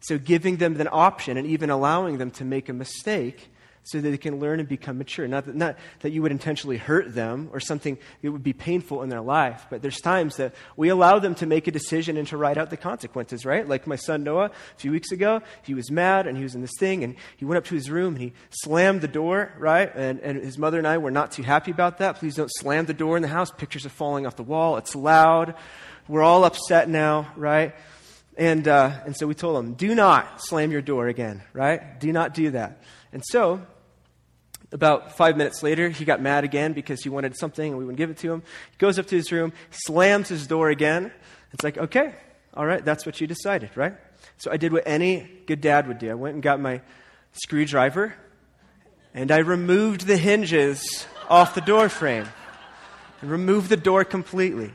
So, 0.00 0.16
giving 0.18 0.56
them 0.56 0.80
an 0.80 0.88
option 0.90 1.36
and 1.36 1.46
even 1.46 1.68
allowing 1.68 2.16
them 2.16 2.30
to 2.32 2.44
make 2.44 2.70
a 2.70 2.72
mistake 2.72 3.50
so 3.82 4.00
that 4.00 4.10
they 4.10 4.18
can 4.18 4.38
learn 4.38 4.60
and 4.60 4.68
become 4.68 4.98
mature. 4.98 5.26
Not 5.26 5.46
that, 5.46 5.54
not 5.54 5.76
that 6.00 6.10
you 6.10 6.22
would 6.22 6.32
intentionally 6.32 6.76
hurt 6.76 7.14
them 7.14 7.48
or 7.52 7.60
something 7.60 7.98
that 8.22 8.30
would 8.30 8.42
be 8.42 8.52
painful 8.52 9.02
in 9.02 9.08
their 9.08 9.20
life, 9.20 9.66
but 9.70 9.82
there's 9.82 10.00
times 10.00 10.36
that 10.36 10.54
we 10.76 10.90
allow 10.90 11.18
them 11.18 11.34
to 11.36 11.46
make 11.46 11.66
a 11.66 11.70
decision 11.70 12.16
and 12.16 12.28
to 12.28 12.36
write 12.36 12.58
out 12.58 12.70
the 12.70 12.76
consequences, 12.76 13.46
right? 13.46 13.66
Like 13.66 13.86
my 13.86 13.96
son 13.96 14.22
Noah 14.22 14.46
a 14.46 14.78
few 14.78 14.92
weeks 14.92 15.12
ago, 15.12 15.42
he 15.62 15.74
was 15.74 15.90
mad 15.90 16.26
and 16.26 16.36
he 16.36 16.42
was 16.42 16.54
in 16.54 16.60
this 16.60 16.76
thing 16.78 17.04
and 17.04 17.16
he 17.36 17.44
went 17.44 17.58
up 17.58 17.64
to 17.66 17.74
his 17.74 17.90
room 17.90 18.14
and 18.14 18.22
he 18.22 18.32
slammed 18.50 19.00
the 19.00 19.08
door, 19.08 19.52
right? 19.58 19.90
And, 19.94 20.20
and 20.20 20.38
his 20.38 20.58
mother 20.58 20.78
and 20.78 20.86
I 20.86 20.98
were 20.98 21.10
not 21.10 21.32
too 21.32 21.42
happy 21.42 21.70
about 21.70 21.98
that. 21.98 22.16
Please 22.16 22.36
don't 22.36 22.50
slam 22.58 22.86
the 22.86 22.94
door 22.94 23.16
in 23.16 23.22
the 23.22 23.28
house. 23.28 23.50
Pictures 23.50 23.86
are 23.86 23.90
falling 23.90 24.26
off 24.26 24.36
the 24.36 24.42
wall. 24.42 24.76
It's 24.76 24.94
loud. 24.94 25.54
We're 26.06 26.22
all 26.22 26.44
upset 26.44 26.88
now, 26.88 27.32
right? 27.36 27.74
And, 28.36 28.66
uh, 28.68 28.92
and 29.04 29.16
so 29.16 29.26
we 29.26 29.34
told 29.34 29.62
him, 29.62 29.74
do 29.74 29.94
not 29.94 30.42
slam 30.42 30.70
your 30.70 30.82
door 30.82 31.08
again, 31.08 31.42
right? 31.52 32.00
Do 32.00 32.12
not 32.12 32.34
do 32.34 32.50
that. 32.52 32.82
And 33.12 33.22
so, 33.24 33.60
about 34.72 35.16
five 35.16 35.36
minutes 35.36 35.62
later, 35.62 35.88
he 35.88 36.04
got 36.04 36.20
mad 36.20 36.44
again 36.44 36.72
because 36.72 37.02
he 37.02 37.08
wanted 37.08 37.36
something 37.36 37.70
and 37.70 37.78
we 37.78 37.84
wouldn't 37.84 37.98
give 37.98 38.10
it 38.10 38.18
to 38.18 38.32
him. 38.32 38.42
He 38.70 38.76
goes 38.78 38.98
up 38.98 39.06
to 39.06 39.16
his 39.16 39.32
room, 39.32 39.52
slams 39.70 40.28
his 40.28 40.46
door 40.46 40.70
again. 40.70 41.12
It's 41.52 41.64
like, 41.64 41.76
okay, 41.76 42.14
all 42.54 42.64
right, 42.64 42.84
that's 42.84 43.04
what 43.04 43.20
you 43.20 43.26
decided, 43.26 43.70
right? 43.76 43.94
So 44.38 44.50
I 44.50 44.56
did 44.56 44.72
what 44.72 44.84
any 44.86 45.28
good 45.46 45.60
dad 45.60 45.88
would 45.88 45.98
do. 45.98 46.10
I 46.10 46.14
went 46.14 46.34
and 46.34 46.42
got 46.42 46.60
my 46.60 46.82
screwdriver 47.32 48.14
and 49.14 49.30
I 49.30 49.38
removed 49.38 50.06
the 50.06 50.16
hinges 50.16 51.06
off 51.28 51.54
the 51.54 51.60
door 51.60 51.88
frame 51.88 52.26
and 53.20 53.30
removed 53.30 53.68
the 53.68 53.76
door 53.76 54.04
completely. 54.04 54.72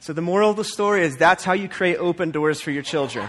So 0.00 0.12
the 0.12 0.22
moral 0.22 0.50
of 0.50 0.56
the 0.56 0.64
story 0.64 1.02
is 1.02 1.16
that's 1.16 1.44
how 1.44 1.52
you 1.52 1.68
create 1.68 1.96
open 1.96 2.30
doors 2.30 2.60
for 2.60 2.70
your 2.70 2.82
children. 2.82 3.28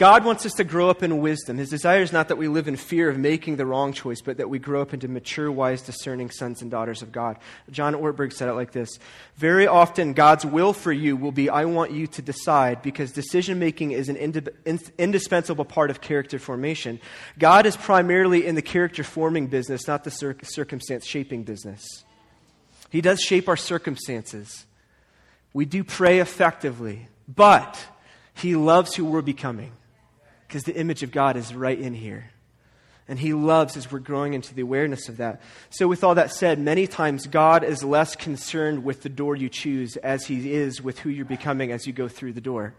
God 0.00 0.24
wants 0.24 0.46
us 0.46 0.54
to 0.54 0.64
grow 0.64 0.88
up 0.88 1.02
in 1.02 1.18
wisdom. 1.18 1.58
His 1.58 1.68
desire 1.68 2.00
is 2.00 2.10
not 2.10 2.28
that 2.28 2.36
we 2.36 2.48
live 2.48 2.68
in 2.68 2.76
fear 2.76 3.10
of 3.10 3.18
making 3.18 3.56
the 3.56 3.66
wrong 3.66 3.92
choice, 3.92 4.22
but 4.22 4.38
that 4.38 4.48
we 4.48 4.58
grow 4.58 4.80
up 4.80 4.94
into 4.94 5.08
mature, 5.08 5.52
wise, 5.52 5.82
discerning 5.82 6.30
sons 6.30 6.62
and 6.62 6.70
daughters 6.70 7.02
of 7.02 7.12
God. 7.12 7.36
John 7.70 7.92
Ortberg 7.92 8.32
said 8.32 8.48
it 8.48 8.54
like 8.54 8.72
this 8.72 8.98
Very 9.36 9.66
often, 9.66 10.14
God's 10.14 10.46
will 10.46 10.72
for 10.72 10.90
you 10.90 11.18
will 11.18 11.32
be, 11.32 11.50
I 11.50 11.66
want 11.66 11.90
you 11.90 12.06
to 12.06 12.22
decide, 12.22 12.80
because 12.80 13.12
decision 13.12 13.58
making 13.58 13.90
is 13.90 14.08
an 14.08 14.16
indispensable 14.96 15.66
part 15.66 15.90
of 15.90 16.00
character 16.00 16.38
formation. 16.38 16.98
God 17.38 17.66
is 17.66 17.76
primarily 17.76 18.46
in 18.46 18.54
the 18.54 18.62
character 18.62 19.04
forming 19.04 19.48
business, 19.48 19.86
not 19.86 20.04
the 20.04 20.10
cir- 20.10 20.38
circumstance 20.42 21.06
shaping 21.06 21.42
business. 21.42 21.84
He 22.88 23.02
does 23.02 23.20
shape 23.20 23.50
our 23.50 23.56
circumstances. 23.58 24.64
We 25.52 25.66
do 25.66 25.84
pray 25.84 26.20
effectively, 26.20 27.08
but 27.28 27.78
He 28.32 28.56
loves 28.56 28.94
who 28.94 29.04
we're 29.04 29.20
becoming 29.20 29.72
because 30.50 30.64
the 30.64 30.74
image 30.74 31.04
of 31.04 31.12
God 31.12 31.36
is 31.36 31.54
right 31.54 31.78
in 31.78 31.94
here. 31.94 32.32
And 33.06 33.20
He 33.20 33.32
loves 33.34 33.76
as 33.76 33.92
we're 33.92 34.00
growing 34.00 34.34
into 34.34 34.52
the 34.52 34.62
awareness 34.62 35.08
of 35.08 35.18
that. 35.18 35.40
So, 35.70 35.86
with 35.86 36.02
all 36.02 36.16
that 36.16 36.32
said, 36.32 36.58
many 36.58 36.88
times 36.88 37.28
God 37.28 37.62
is 37.62 37.84
less 37.84 38.16
concerned 38.16 38.82
with 38.82 39.02
the 39.02 39.08
door 39.08 39.36
you 39.36 39.48
choose 39.48 39.96
as 39.98 40.26
He 40.26 40.52
is 40.52 40.82
with 40.82 40.98
who 40.98 41.08
you're 41.08 41.24
becoming 41.24 41.70
as 41.70 41.86
you 41.86 41.92
go 41.92 42.08
through 42.08 42.32
the 42.32 42.40
door. 42.40 42.74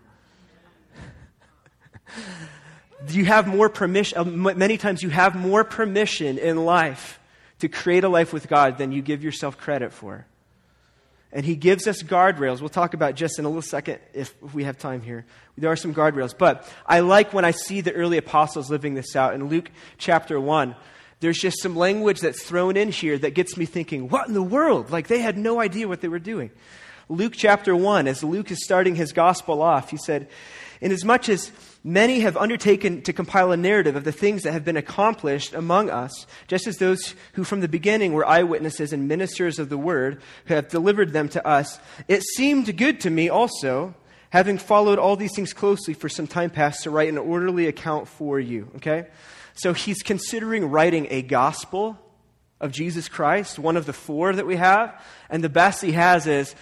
you 3.07 3.23
have 3.23 3.47
more 3.47 3.69
permission, 3.69 4.17
uh, 4.17 4.25
many 4.25 4.77
times 4.77 5.01
you 5.01 5.09
have 5.09 5.33
more 5.33 5.63
permission 5.63 6.37
in 6.37 6.65
life 6.65 7.21
to 7.59 7.69
create 7.69 8.03
a 8.03 8.09
life 8.09 8.33
with 8.33 8.49
God 8.49 8.77
than 8.77 8.91
you 8.91 9.01
give 9.01 9.23
yourself 9.23 9.57
credit 9.57 9.93
for. 9.93 10.25
And 11.33 11.45
he 11.45 11.55
gives 11.55 11.87
us 11.87 12.03
guardrails. 12.03 12.59
We'll 12.59 12.69
talk 12.69 12.93
about 12.93 13.15
just 13.15 13.39
in 13.39 13.45
a 13.45 13.47
little 13.47 13.61
second 13.61 13.99
if, 14.13 14.33
if, 14.43 14.53
we 14.53 14.65
have 14.65 14.77
time 14.77 15.01
here. 15.01 15.25
There 15.57 15.71
are 15.71 15.77
some 15.77 15.93
guardrails. 15.93 16.37
But 16.37 16.69
I 16.85 16.99
like 16.99 17.33
when 17.33 17.45
I 17.45 17.51
see 17.51 17.81
the 17.81 17.93
early 17.93 18.17
apostles 18.17 18.69
living 18.69 18.95
this 18.95 19.15
out. 19.15 19.33
In 19.33 19.47
Luke 19.47 19.71
chapter 19.97 20.39
1, 20.39 20.75
there's 21.21 21.37
just 21.37 21.61
some 21.61 21.75
language 21.75 22.19
that's 22.19 22.43
thrown 22.43 22.75
in 22.75 22.91
here 22.91 23.17
that 23.17 23.33
gets 23.33 23.55
me 23.55 23.65
thinking, 23.65 24.09
what 24.09 24.27
in 24.27 24.33
the 24.33 24.41
world? 24.41 24.91
Like 24.91 25.07
they 25.07 25.19
had 25.19 25.37
no 25.37 25.61
idea 25.61 25.87
what 25.87 26.01
they 26.01 26.09
were 26.09 26.19
doing. 26.19 26.51
Luke 27.07 27.33
chapter 27.35 27.75
1, 27.75 28.07
as 28.07 28.23
Luke 28.23 28.51
is 28.51 28.63
starting 28.63 28.95
his 28.95 29.13
gospel 29.13 29.61
off, 29.61 29.89
he 29.89 29.97
said, 29.97 30.29
Inasmuch 30.81 31.29
as 31.29 31.51
Many 31.83 32.19
have 32.19 32.37
undertaken 32.37 33.01
to 33.03 33.13
compile 33.13 33.51
a 33.51 33.57
narrative 33.57 33.95
of 33.95 34.03
the 34.03 34.11
things 34.11 34.43
that 34.43 34.51
have 34.51 34.63
been 34.63 34.77
accomplished 34.77 35.53
among 35.53 35.89
us, 35.89 36.27
just 36.47 36.67
as 36.67 36.77
those 36.77 37.15
who 37.33 37.43
from 37.43 37.61
the 37.61 37.67
beginning 37.67 38.13
were 38.13 38.27
eyewitnesses 38.27 38.93
and 38.93 39.07
ministers 39.07 39.57
of 39.57 39.69
the 39.69 39.79
word 39.79 40.21
who 40.45 40.53
have 40.53 40.67
delivered 40.67 41.11
them 41.11 41.27
to 41.29 41.45
us. 41.45 41.79
It 42.07 42.21
seemed 42.21 42.77
good 42.77 42.99
to 43.01 43.09
me 43.09 43.29
also, 43.29 43.95
having 44.29 44.59
followed 44.59 44.99
all 44.99 45.15
these 45.15 45.35
things 45.35 45.53
closely 45.53 45.95
for 45.95 46.07
some 46.07 46.27
time 46.27 46.51
past, 46.51 46.83
to 46.83 46.91
write 46.91 47.09
an 47.09 47.17
orderly 47.17 47.65
account 47.65 48.07
for 48.07 48.39
you. 48.39 48.69
Okay? 48.75 49.07
So 49.55 49.73
he's 49.73 50.03
considering 50.03 50.65
writing 50.65 51.07
a 51.09 51.23
gospel 51.23 51.97
of 52.59 52.71
Jesus 52.71 53.09
Christ, 53.09 53.57
one 53.57 53.75
of 53.75 53.87
the 53.87 53.93
four 53.93 54.33
that 54.33 54.45
we 54.45 54.55
have. 54.55 55.03
And 55.31 55.43
the 55.43 55.49
best 55.49 55.81
he 55.81 55.93
has 55.93 56.27
is, 56.27 56.55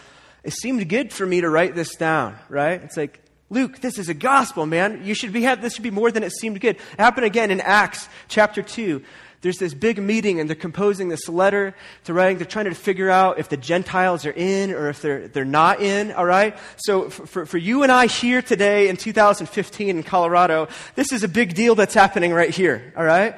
it 0.45 0.53
seemed 0.53 0.87
good 0.87 1.11
for 1.11 1.25
me 1.25 1.41
to 1.41 1.49
write 1.49 1.75
this 1.75 1.95
down, 1.95 2.37
right? 2.47 2.81
It's 2.81 2.95
like, 2.95 3.21
Luke, 3.49 3.79
this 3.79 3.97
is 3.97 4.09
a 4.09 4.13
gospel, 4.13 4.65
man. 4.65 5.01
You 5.03 5.13
should 5.15 5.33
be 5.33 5.41
have, 5.43 5.61
this 5.61 5.73
should 5.73 5.83
be 5.83 5.91
more 5.91 6.11
than 6.11 6.23
it 6.23 6.31
seemed 6.31 6.61
good. 6.61 6.75
It 6.75 6.99
happened 6.99 7.25
again 7.25 7.49
in 7.49 7.61
Acts 7.61 8.07
chapter 8.27 8.61
2. 8.61 9.03
There's 9.41 9.57
this 9.57 9.73
big 9.73 9.97
meeting 9.97 10.39
and 10.39 10.49
they're 10.49 10.55
composing 10.55 11.07
this 11.07 11.29
letter 11.29 11.73
to 12.03 12.13
writing. 12.13 12.37
They're 12.37 12.45
trying 12.45 12.65
to 12.65 12.75
figure 12.75 13.09
out 13.09 13.39
if 13.39 13.47
the 13.49 13.57
Gentiles 13.57 14.25
are 14.25 14.31
in 14.31 14.71
or 14.71 14.89
if 14.89 15.01
they're, 15.01 15.29
they're 15.29 15.45
not 15.45 15.81
in, 15.81 16.11
all 16.11 16.25
right? 16.25 16.57
So 16.77 17.09
for, 17.09 17.45
for 17.45 17.57
you 17.57 17.83
and 17.83 17.91
I 17.91 18.07
here 18.07 18.41
today 18.41 18.89
in 18.89 18.97
2015 18.97 19.89
in 19.89 20.03
Colorado, 20.03 20.67
this 20.95 21.13
is 21.13 21.23
a 21.23 21.29
big 21.29 21.53
deal 21.53 21.73
that's 21.75 21.93
happening 21.93 22.33
right 22.33 22.49
here, 22.49 22.93
all 22.97 23.05
right? 23.05 23.35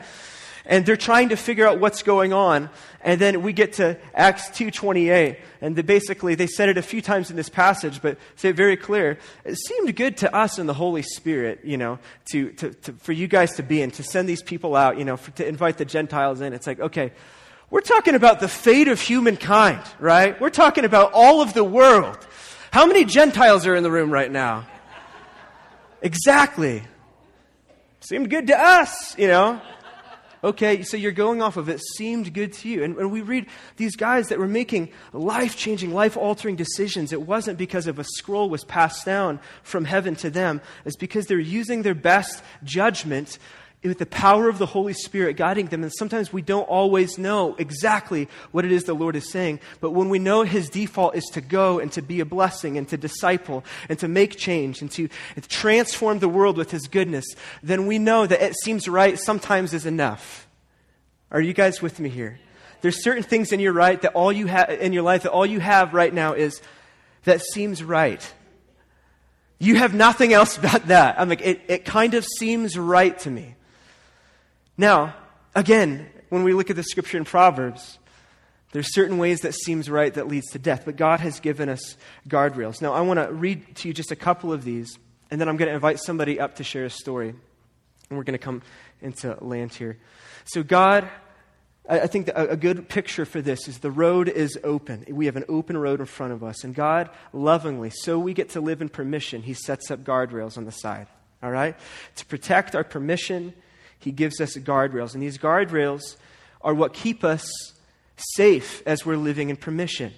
And 0.65 0.86
they're 0.86 0.97
trying 0.97 1.30
to 1.30 1.36
figure 1.36 1.67
out 1.67 1.80
what's 1.80 2.04
going 2.04 2.34
on. 2.34 2.69
And 3.02 3.19
then 3.19 3.41
we 3.41 3.54
get 3.54 3.74
to 3.74 3.97
Acts 4.13 4.50
2.28, 4.50 5.38
and 5.62 5.86
basically, 5.86 6.36
they 6.36 6.47
said 6.47 6.69
it 6.69 6.78
a 6.78 6.82
few 6.82 7.02
times 7.02 7.32
in 7.32 7.36
this 7.36 7.50
passage, 7.50 8.02
but 8.02 8.17
say 8.36 8.50
it 8.50 8.56
very 8.56 8.78
clear. 8.78 9.17
It 9.43 9.58
seemed 9.58 9.95
good 9.95 10.17
to 10.17 10.36
us 10.36 10.60
and 10.60 10.69
the 10.69 10.74
Holy 10.74 11.02
Spirit, 11.02 11.62
you 11.63 11.78
know, 11.78 12.00
to, 12.32 12.52
to, 12.52 12.74
to 12.74 12.93
for 12.93 13.12
you 13.12 13.28
guys 13.28 13.56
to 13.56 13.63
be 13.63 13.82
in, 13.82 13.91
to 13.91 14.04
send 14.04 14.30
these 14.30 14.43
people 14.43 14.76
out, 14.76 14.97
you 14.97 15.06
know, 15.06 15.17
for, 15.17 15.32
to 15.32 15.47
invite 15.47 15.78
the 15.78 15.86
Gentiles 15.86 16.41
in. 16.41 16.54
It's 16.54 16.67
like, 16.67 16.80
okay, 16.80 17.12
we're 17.71 17.82
talking 17.82 18.15
about 18.15 18.39
the 18.39 18.47
fate 18.47 18.88
of 18.88 19.00
humankind, 19.00 19.82
right? 20.00 20.39
We're 20.39 20.50
talking 20.50 20.86
about 20.86 21.12
all 21.13 21.41
of 21.41 21.54
the 21.54 21.63
world. 21.63 22.17
How 22.69 22.86
many 22.86 23.06
Gentiles 23.06 23.65
are 23.65 23.76
in 23.76 23.84
the 23.84 23.91
room 23.91 24.12
right 24.12 24.32
now? 24.32 24.67
Exactly. 26.02 26.84
Seemed 28.02 28.30
good 28.30 28.47
to 28.47 28.60
us, 28.60 29.17
you 29.17 29.28
know. 29.28 29.62
Okay, 30.43 30.82
so 30.82 30.97
you're 30.97 31.12
going 31.12 31.41
off 31.41 31.56
of 31.56 31.69
it 31.69 31.80
seemed 31.95 32.34
good 32.34 32.51
to 32.54 32.69
you. 32.69 32.84
And 32.84 32.95
when 32.95 33.12
we 33.12 33.21
read 33.21 33.45
these 33.77 33.95
guys 33.95 34.30
that 34.30 34.39
were 34.39 34.47
making 34.47 34.89
life 35.13 35.56
changing, 35.56 35.93
life 35.93 36.17
altering 36.17 36.56
decisions, 36.56 37.13
it 37.13 37.21
wasn't 37.21 37.60
because 37.60 37.86
of 37.86 37.99
a 37.99 38.04
scroll 38.04 38.49
was 38.49 38.63
passed 38.63 39.06
down 39.06 39.39
from 39.62 39.86
heaven 39.86 40.15
to 40.15 40.32
them. 40.32 40.60
It's 40.84 40.95
because 40.95 41.27
they're 41.27 41.38
using 41.38 41.84
their 41.84 41.93
best 41.93 42.43
judgment 42.63 43.38
with 43.84 43.98
the 43.98 44.06
power 44.06 44.48
of 44.48 44.60
the 44.60 44.65
Holy 44.67 44.94
Spirit 44.94 45.38
guiding 45.38 45.67
them. 45.67 45.82
And 45.82 45.91
sometimes 45.91 46.32
we 46.32 46.41
don't 46.41 46.67
always 46.67 47.17
know 47.17 47.56
exactly 47.56 48.28
what 48.52 48.63
it 48.63 48.72
is 48.72 48.84
the 48.84 48.94
Lord 48.94 49.15
is 49.15 49.30
saying. 49.30 49.60
But 49.80 49.91
when 49.91 50.10
we 50.10 50.20
know 50.20 50.44
His 50.44 50.70
default 50.70 51.15
is 51.15 51.26
to 51.34 51.41
go 51.41 51.80
and 51.80 51.91
to 51.94 52.02
be 52.02 52.20
a 52.20 52.26
blessing 52.26 52.78
and 52.78 52.88
to 52.89 52.98
disciple 52.98 53.63
and 53.89 53.98
to 54.00 54.08
make 54.08 54.38
change 54.38 54.82
and 54.82 54.91
to 54.91 55.10
transform 55.48 56.20
the 56.20 56.30
world 56.30 56.58
with 56.58 56.70
His 56.70 56.88
goodness, 56.88 57.26
then 57.63 57.88
we 57.88 57.98
know 57.98 58.28
that 58.28 58.41
it 58.41 58.56
seems 58.56 58.88
right 58.88 59.17
sometimes 59.17 59.74
is 59.74 59.86
enough. 59.86 60.48
Are 61.32 61.41
you 61.41 61.54
guys 61.54 61.82
with 61.82 62.00
me 62.00 62.10
here? 62.10 62.39
There's 62.82 63.04
certain 63.04 63.24
things 63.24 63.52
in 63.52 63.60
your 63.60 63.74
right 63.74 64.02
that 64.02 64.13
all 64.13 64.32
you 64.32 64.48
have 64.48 64.70
in 64.70 64.94
your 64.94 65.04
life 65.04 65.24
that 65.24 65.32
all 65.32 65.46
you 65.46 65.60
have 65.60 65.94
right 65.94 66.13
now 66.13 66.34
is 66.34 66.62
that 67.24 67.41
seems 67.41 67.84
right. 67.84 68.34
You 69.60 69.76
have 69.76 69.94
nothing 69.94 70.34
else 70.34 70.58
but 70.72 70.88
that. 70.88 71.20
I'm 71.20 71.30
like, 71.30 71.41
it, 71.41 71.62
it 71.67 71.86
kind 71.86 72.13
of 72.13 72.26
seems 72.26 72.78
right 72.78 73.17
to 73.20 73.32
me. 73.32 73.56
Now, 74.82 75.13
again, 75.54 76.10
when 76.30 76.41
we 76.41 76.54
look 76.54 76.72
at 76.72 76.76
the 76.76 76.82
scripture 76.82 77.15
in 77.15 77.24
Proverbs, 77.24 78.00
there's 78.72 78.91
certain 78.96 79.20
ways 79.20 79.41
that 79.41 79.54
seems 79.54 79.91
right 79.91 80.12
that 80.12 80.28
leads 80.28 80.48
to 80.54 80.60
death, 80.60 80.86
but 80.86 80.96
God 80.96 81.20
has 81.20 81.39
given 81.39 81.70
us 81.70 81.96
guardrails. 82.28 82.82
Now, 82.82 82.91
I 82.91 83.02
want 83.02 83.20
to 83.20 83.32
read 83.32 83.76
to 83.76 83.88
you 83.88 83.94
just 83.94 84.10
a 84.10 84.15
couple 84.15 84.52
of 84.52 84.63
these, 84.63 84.98
and 85.30 85.39
then 85.39 85.48
I'm 85.48 85.58
going 85.58 85.70
to 85.70 85.76
invite 85.76 86.00
somebody 86.00 86.39
up 86.39 86.56
to 86.56 86.63
share 86.63 86.86
a 86.86 86.89
story. 86.89 87.30
And 87.30 88.17
we're 88.17 88.24
going 88.24 88.34
to 88.34 88.44
come 88.44 88.63
into 89.04 89.38
land 89.39 89.72
here. 89.72 90.00
So, 90.46 90.63
God, 90.63 91.08
I 91.88 92.08
think 92.08 92.32
a 92.34 92.58
good 92.58 92.89
picture 92.89 93.26
for 93.26 93.39
this 93.39 93.67
is 93.67 93.78
the 93.82 93.91
road 93.91 94.30
is 94.30 94.58
open. 94.63 95.06
We 95.08 95.28
have 95.28 95.36
an 95.36 95.46
open 95.48 95.78
road 95.78 96.00
in 96.00 96.08
front 96.08 96.34
of 96.34 96.44
us. 96.44 96.63
And 96.63 96.74
God, 96.74 97.12
lovingly, 97.34 97.91
so 97.91 98.17
we 98.17 98.34
get 98.34 98.50
to 98.50 98.62
live 98.62 98.82
in 98.82 98.89
permission, 98.89 99.44
He 99.44 99.54
sets 99.54 99.91
up 99.91 100.04
guardrails 100.04 100.58
on 100.58 100.65
the 100.65 100.72
side. 100.72 101.06
All 101.44 101.52
right? 101.52 101.78
To 102.15 102.26
protect 102.26 102.76
our 102.76 102.84
permission 102.84 103.54
he 104.01 104.11
gives 104.11 104.41
us 104.41 104.57
guardrails. 104.57 105.13
And 105.13 105.21
these 105.21 105.37
guardrails 105.37 106.15
are 106.61 106.73
what 106.73 106.93
keep 106.93 107.23
us 107.23 107.49
safe 108.17 108.83
as 108.85 109.05
we're 109.05 109.15
living 109.15 109.49
in 109.49 109.55
permission. 109.55 110.11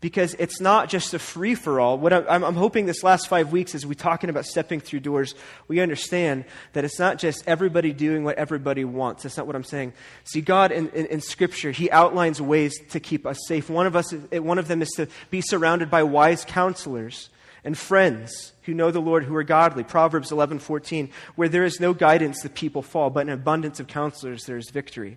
Because 0.00 0.34
it's 0.34 0.60
not 0.60 0.88
just 0.88 1.12
a 1.12 1.18
free 1.18 1.56
for 1.56 1.80
all. 1.80 1.98
What 1.98 2.12
I'm, 2.12 2.44
I'm, 2.44 2.54
hoping 2.54 2.86
this 2.86 3.02
last 3.02 3.26
five 3.26 3.50
weeks, 3.50 3.74
as 3.74 3.84
we're 3.84 3.94
talking 3.94 4.30
about 4.30 4.46
stepping 4.46 4.78
through 4.78 5.00
doors, 5.00 5.34
we 5.66 5.80
understand 5.80 6.44
that 6.72 6.84
it's 6.84 7.00
not 7.00 7.18
just 7.18 7.42
everybody 7.48 7.92
doing 7.92 8.22
what 8.22 8.36
everybody 8.36 8.84
wants. 8.84 9.24
That's 9.24 9.36
not 9.36 9.48
what 9.48 9.56
I'm 9.56 9.64
saying. 9.64 9.92
See, 10.22 10.40
God 10.40 10.70
in, 10.70 10.88
in, 10.90 11.06
in 11.06 11.20
Scripture, 11.20 11.72
He 11.72 11.90
outlines 11.90 12.40
ways 12.40 12.78
to 12.90 13.00
keep 13.00 13.26
us 13.26 13.38
safe. 13.48 13.68
One 13.68 13.88
of, 13.88 13.96
us, 13.96 14.12
one 14.12 14.58
of 14.58 14.68
them 14.68 14.82
is 14.82 14.90
to 14.96 15.08
be 15.30 15.40
surrounded 15.40 15.90
by 15.90 16.04
wise 16.04 16.44
counselors 16.44 17.28
and 17.64 17.76
friends 17.76 18.52
who 18.68 18.74
know 18.74 18.90
the 18.90 19.00
Lord 19.00 19.24
who 19.24 19.34
are 19.34 19.42
godly. 19.42 19.82
Proverbs 19.82 20.30
11:14, 20.30 21.08
where 21.36 21.48
there 21.48 21.64
is 21.64 21.80
no 21.80 21.94
guidance 21.94 22.42
the 22.42 22.50
people 22.50 22.82
fall, 22.82 23.08
but 23.08 23.20
in 23.20 23.30
abundance 23.30 23.80
of 23.80 23.86
counselors 23.86 24.44
there 24.44 24.58
is 24.58 24.68
victory. 24.68 25.16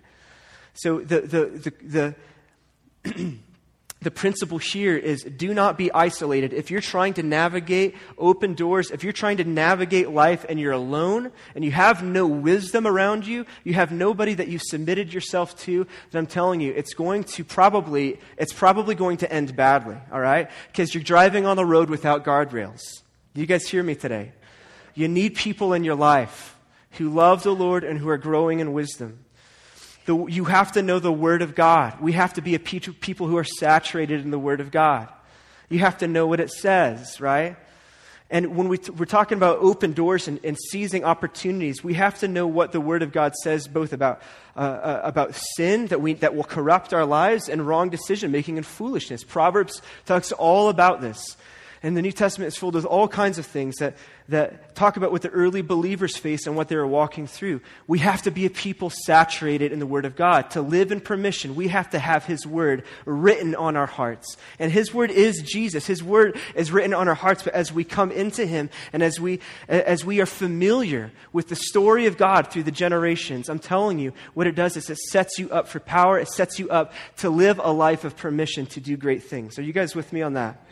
So 0.72 1.00
the 1.00 1.20
the 1.20 1.72
the, 1.84 2.14
the 3.04 3.32
the 4.00 4.10
principle 4.10 4.56
here 4.56 4.96
is 4.96 5.22
do 5.22 5.52
not 5.52 5.76
be 5.76 5.92
isolated. 5.92 6.54
If 6.54 6.70
you're 6.70 6.80
trying 6.80 7.12
to 7.14 7.22
navigate 7.22 7.94
open 8.16 8.54
doors, 8.54 8.90
if 8.90 9.04
you're 9.04 9.12
trying 9.12 9.36
to 9.36 9.44
navigate 9.44 10.08
life 10.08 10.46
and 10.48 10.58
you're 10.58 10.72
alone 10.72 11.30
and 11.54 11.62
you 11.62 11.72
have 11.72 12.02
no 12.02 12.26
wisdom 12.26 12.86
around 12.86 13.26
you, 13.26 13.44
you 13.64 13.74
have 13.74 13.92
nobody 13.92 14.32
that 14.32 14.48
you've 14.48 14.62
submitted 14.62 15.12
yourself 15.12 15.58
to, 15.64 15.86
then 16.10 16.20
I'm 16.20 16.26
telling 16.26 16.62
you, 16.62 16.72
it's 16.74 16.94
going 16.94 17.24
to 17.24 17.44
probably, 17.44 18.18
it's 18.38 18.54
probably 18.54 18.94
going 18.94 19.18
to 19.18 19.30
end 19.30 19.54
badly, 19.54 19.98
all 20.10 20.20
right? 20.20 20.50
Because 20.68 20.94
you're 20.94 21.04
driving 21.04 21.44
on 21.44 21.58
the 21.58 21.66
road 21.66 21.90
without 21.90 22.24
guardrails. 22.24 23.01
Do 23.34 23.40
you 23.40 23.46
guys 23.46 23.66
hear 23.66 23.82
me 23.82 23.94
today? 23.94 24.32
You 24.94 25.08
need 25.08 25.36
people 25.36 25.72
in 25.72 25.84
your 25.84 25.94
life 25.94 26.56
who 26.92 27.08
love 27.08 27.42
the 27.42 27.54
Lord 27.54 27.84
and 27.84 27.98
who 27.98 28.08
are 28.08 28.18
growing 28.18 28.60
in 28.60 28.72
wisdom. 28.72 29.24
The, 30.04 30.26
you 30.26 30.44
have 30.44 30.72
to 30.72 30.82
know 30.82 30.98
the 30.98 31.12
Word 31.12 31.42
of 31.42 31.54
God. 31.54 32.00
We 32.00 32.12
have 32.12 32.34
to 32.34 32.42
be 32.42 32.54
a 32.54 32.58
people 32.58 33.26
who 33.26 33.36
are 33.38 33.44
saturated 33.44 34.20
in 34.20 34.30
the 34.30 34.38
Word 34.38 34.60
of 34.60 34.70
God. 34.70 35.08
You 35.70 35.78
have 35.78 35.98
to 35.98 36.08
know 36.08 36.26
what 36.26 36.40
it 36.40 36.50
says, 36.50 37.20
right? 37.20 37.56
And 38.28 38.56
when 38.56 38.68
we 38.68 38.78
t- 38.78 38.90
we're 38.90 39.04
talking 39.04 39.36
about 39.36 39.58
open 39.58 39.92
doors 39.92 40.26
and, 40.26 40.40
and, 40.42 40.56
seizing 40.70 41.04
opportunities, 41.04 41.84
we 41.84 41.94
have 41.94 42.18
to 42.20 42.28
know 42.28 42.46
what 42.46 42.72
the 42.72 42.80
Word 42.80 43.02
of 43.02 43.12
God 43.12 43.34
says 43.34 43.68
both 43.68 43.92
about, 43.92 44.22
uh, 44.56 44.60
uh, 44.60 45.00
about 45.04 45.34
sin 45.34 45.86
that, 45.88 46.00
we, 46.00 46.14
that 46.14 46.34
will 46.34 46.44
corrupt 46.44 46.94
our 46.94 47.04
lives 47.04 47.48
and 47.48 47.66
wrong 47.66 47.90
decision 47.90 48.30
making 48.30 48.56
and 48.56 48.66
foolishness. 48.66 49.22
Proverbs 49.22 49.82
talks 50.06 50.32
all 50.32 50.70
about 50.70 51.00
this. 51.02 51.36
And 51.84 51.96
the 51.96 52.02
New 52.02 52.12
Testament 52.12 52.46
is 52.46 52.56
filled 52.56 52.74
with 52.74 52.84
all 52.84 53.08
kinds 53.08 53.38
of 53.38 53.46
things 53.46 53.76
that, 53.78 53.96
that 54.28 54.76
talk 54.76 54.96
about 54.96 55.10
what 55.10 55.22
the 55.22 55.30
early 55.30 55.62
believers 55.62 56.16
faced 56.16 56.46
and 56.46 56.54
what 56.54 56.68
they 56.68 56.76
were 56.76 56.86
walking 56.86 57.26
through. 57.26 57.60
We 57.88 57.98
have 57.98 58.22
to 58.22 58.30
be 58.30 58.46
a 58.46 58.50
people 58.50 58.88
saturated 58.88 59.72
in 59.72 59.80
the 59.80 59.86
Word 59.86 60.04
of 60.04 60.14
God. 60.14 60.50
To 60.52 60.62
live 60.62 60.92
in 60.92 61.00
permission, 61.00 61.56
we 61.56 61.68
have 61.68 61.90
to 61.90 61.98
have 61.98 62.24
His 62.24 62.46
Word 62.46 62.84
written 63.04 63.56
on 63.56 63.76
our 63.76 63.86
hearts. 63.86 64.36
And 64.60 64.70
His 64.70 64.94
Word 64.94 65.10
is 65.10 65.42
Jesus. 65.42 65.84
His 65.84 66.04
Word 66.04 66.38
is 66.54 66.70
written 66.70 66.94
on 66.94 67.08
our 67.08 67.16
hearts, 67.16 67.42
but 67.42 67.52
as 67.52 67.72
we 67.72 67.82
come 67.82 68.12
into 68.12 68.46
Him 68.46 68.70
and 68.92 69.02
as 69.02 69.18
we, 69.18 69.40
as 69.66 70.04
we 70.04 70.20
are 70.20 70.26
familiar 70.26 71.10
with 71.32 71.48
the 71.48 71.56
story 71.56 72.06
of 72.06 72.16
God 72.16 72.46
through 72.46 72.62
the 72.62 72.70
generations, 72.70 73.48
I'm 73.48 73.58
telling 73.58 73.98
you, 73.98 74.12
what 74.34 74.46
it 74.46 74.54
does 74.54 74.76
is 74.76 74.88
it 74.88 74.98
sets 74.98 75.36
you 75.36 75.50
up 75.50 75.66
for 75.66 75.80
power. 75.80 76.16
It 76.20 76.28
sets 76.28 76.60
you 76.60 76.70
up 76.70 76.92
to 77.16 77.28
live 77.28 77.60
a 77.62 77.72
life 77.72 78.04
of 78.04 78.16
permission 78.16 78.66
to 78.66 78.80
do 78.80 78.96
great 78.96 79.24
things. 79.24 79.58
Are 79.58 79.62
you 79.62 79.72
guys 79.72 79.96
with 79.96 80.12
me 80.12 80.22
on 80.22 80.34
that? 80.34 80.64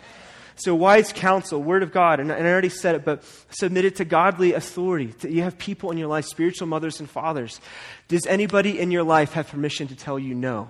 So, 0.62 0.74
wise 0.74 1.10
counsel, 1.14 1.62
word 1.62 1.82
of 1.82 1.90
God, 1.90 2.20
and, 2.20 2.30
and 2.30 2.46
I 2.46 2.50
already 2.50 2.68
said 2.68 2.94
it, 2.94 3.02
but 3.02 3.24
submitted 3.48 3.96
to 3.96 4.04
godly 4.04 4.52
authority. 4.52 5.14
You 5.26 5.42
have 5.42 5.56
people 5.56 5.90
in 5.90 5.96
your 5.96 6.08
life, 6.08 6.26
spiritual 6.26 6.66
mothers 6.66 7.00
and 7.00 7.08
fathers. 7.08 7.62
Does 8.08 8.26
anybody 8.26 8.78
in 8.78 8.90
your 8.90 9.02
life 9.02 9.32
have 9.32 9.48
permission 9.48 9.88
to 9.88 9.96
tell 9.96 10.18
you 10.18 10.34
no? 10.34 10.68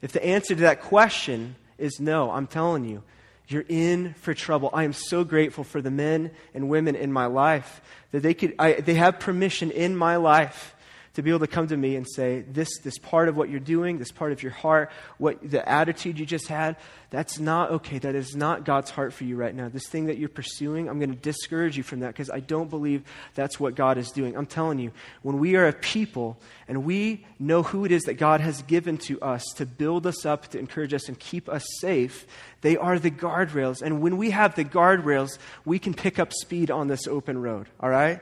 If 0.00 0.12
the 0.12 0.24
answer 0.24 0.54
to 0.54 0.60
that 0.62 0.82
question 0.82 1.56
is 1.76 1.98
no, 1.98 2.30
I'm 2.30 2.46
telling 2.46 2.84
you, 2.84 3.02
you're 3.48 3.64
in 3.68 4.14
for 4.14 4.32
trouble. 4.32 4.70
I 4.72 4.84
am 4.84 4.92
so 4.92 5.24
grateful 5.24 5.64
for 5.64 5.82
the 5.82 5.90
men 5.90 6.30
and 6.54 6.68
women 6.68 6.94
in 6.94 7.12
my 7.12 7.26
life 7.26 7.80
that 8.12 8.22
they, 8.22 8.32
could, 8.32 8.54
I, 8.60 8.74
they 8.74 8.94
have 8.94 9.18
permission 9.18 9.72
in 9.72 9.96
my 9.96 10.16
life 10.16 10.76
to 11.14 11.22
be 11.22 11.30
able 11.30 11.40
to 11.40 11.46
come 11.46 11.66
to 11.66 11.76
me 11.76 11.96
and 11.96 12.06
say, 12.08 12.44
this, 12.48 12.68
this 12.78 12.98
part 12.98 13.28
of 13.28 13.36
what 13.36 13.48
you're 13.48 13.58
doing, 13.58 13.98
this 13.98 14.12
part 14.12 14.30
of 14.30 14.42
your 14.42 14.52
heart, 14.52 14.90
what 15.18 15.38
the 15.42 15.68
attitude 15.68 16.18
you 16.18 16.26
just 16.26 16.46
had, 16.46 16.76
that's 17.10 17.40
not 17.40 17.72
okay. 17.72 17.98
That 17.98 18.14
is 18.14 18.36
not 18.36 18.64
God's 18.64 18.90
heart 18.90 19.12
for 19.12 19.24
you 19.24 19.34
right 19.34 19.54
now. 19.54 19.68
This 19.68 19.88
thing 19.88 20.06
that 20.06 20.18
you're 20.18 20.28
pursuing, 20.28 20.88
I'm 20.88 21.00
going 21.00 21.10
to 21.10 21.16
discourage 21.16 21.76
you 21.76 21.82
from 21.82 22.00
that 22.00 22.08
because 22.08 22.30
I 22.30 22.38
don't 22.38 22.70
believe 22.70 23.02
that's 23.34 23.58
what 23.58 23.74
God 23.74 23.98
is 23.98 24.12
doing. 24.12 24.36
I'm 24.36 24.46
telling 24.46 24.78
you, 24.78 24.92
when 25.22 25.38
we 25.40 25.56
are 25.56 25.66
a 25.66 25.72
people 25.72 26.38
and 26.68 26.84
we 26.84 27.26
know 27.40 27.64
who 27.64 27.84
it 27.84 27.90
is 27.90 28.02
that 28.02 28.14
God 28.14 28.40
has 28.40 28.62
given 28.62 28.96
to 28.98 29.20
us 29.20 29.44
to 29.56 29.66
build 29.66 30.06
us 30.06 30.24
up, 30.24 30.46
to 30.48 30.60
encourage 30.60 30.94
us, 30.94 31.08
and 31.08 31.18
keep 31.18 31.48
us 31.48 31.64
safe, 31.80 32.26
they 32.60 32.76
are 32.76 33.00
the 33.00 33.10
guardrails. 33.10 33.82
And 33.82 34.00
when 34.00 34.16
we 34.16 34.30
have 34.30 34.54
the 34.54 34.64
guardrails, 34.64 35.38
we 35.64 35.80
can 35.80 35.94
pick 35.94 36.20
up 36.20 36.32
speed 36.32 36.70
on 36.70 36.86
this 36.86 37.08
open 37.08 37.42
road, 37.42 37.66
all 37.80 37.90
right? 37.90 38.20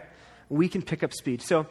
We 0.48 0.68
can 0.68 0.82
pick 0.82 1.02
up 1.02 1.12
speed. 1.12 1.42
So, 1.42 1.66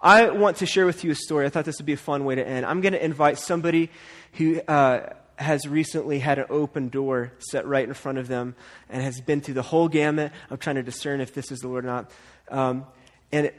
I 0.00 0.30
want 0.30 0.58
to 0.58 0.66
share 0.66 0.86
with 0.86 1.04
you 1.04 1.10
a 1.10 1.14
story. 1.14 1.46
I 1.46 1.50
thought 1.50 1.64
this 1.64 1.78
would 1.78 1.86
be 1.86 1.92
a 1.92 1.98
fun 1.98 2.24
way 2.24 2.34
to 2.34 2.46
end. 2.46 2.64
I'm 2.64 2.80
going 2.80 2.94
to 2.94 3.04
invite 3.04 3.38
somebody 3.38 3.90
who 4.34 4.60
uh, 4.62 5.12
has 5.36 5.66
recently 5.66 6.18
had 6.18 6.38
an 6.38 6.46
open 6.50 6.88
door 6.88 7.32
set 7.38 7.66
right 7.66 7.86
in 7.86 7.94
front 7.94 8.18
of 8.18 8.28
them 8.28 8.54
and 8.88 9.02
has 9.02 9.20
been 9.20 9.40
through 9.40 9.54
the 9.54 9.62
whole 9.62 9.88
gamut 9.88 10.32
of 10.50 10.58
trying 10.60 10.76
to 10.76 10.82
discern 10.82 11.20
if 11.20 11.34
this 11.34 11.50
is 11.50 11.60
the 11.60 11.68
Lord 11.68 11.84
or 11.84 11.88
not. 11.88 12.10
Um, 12.50 12.86
and 13.32 13.46
it 13.46 13.54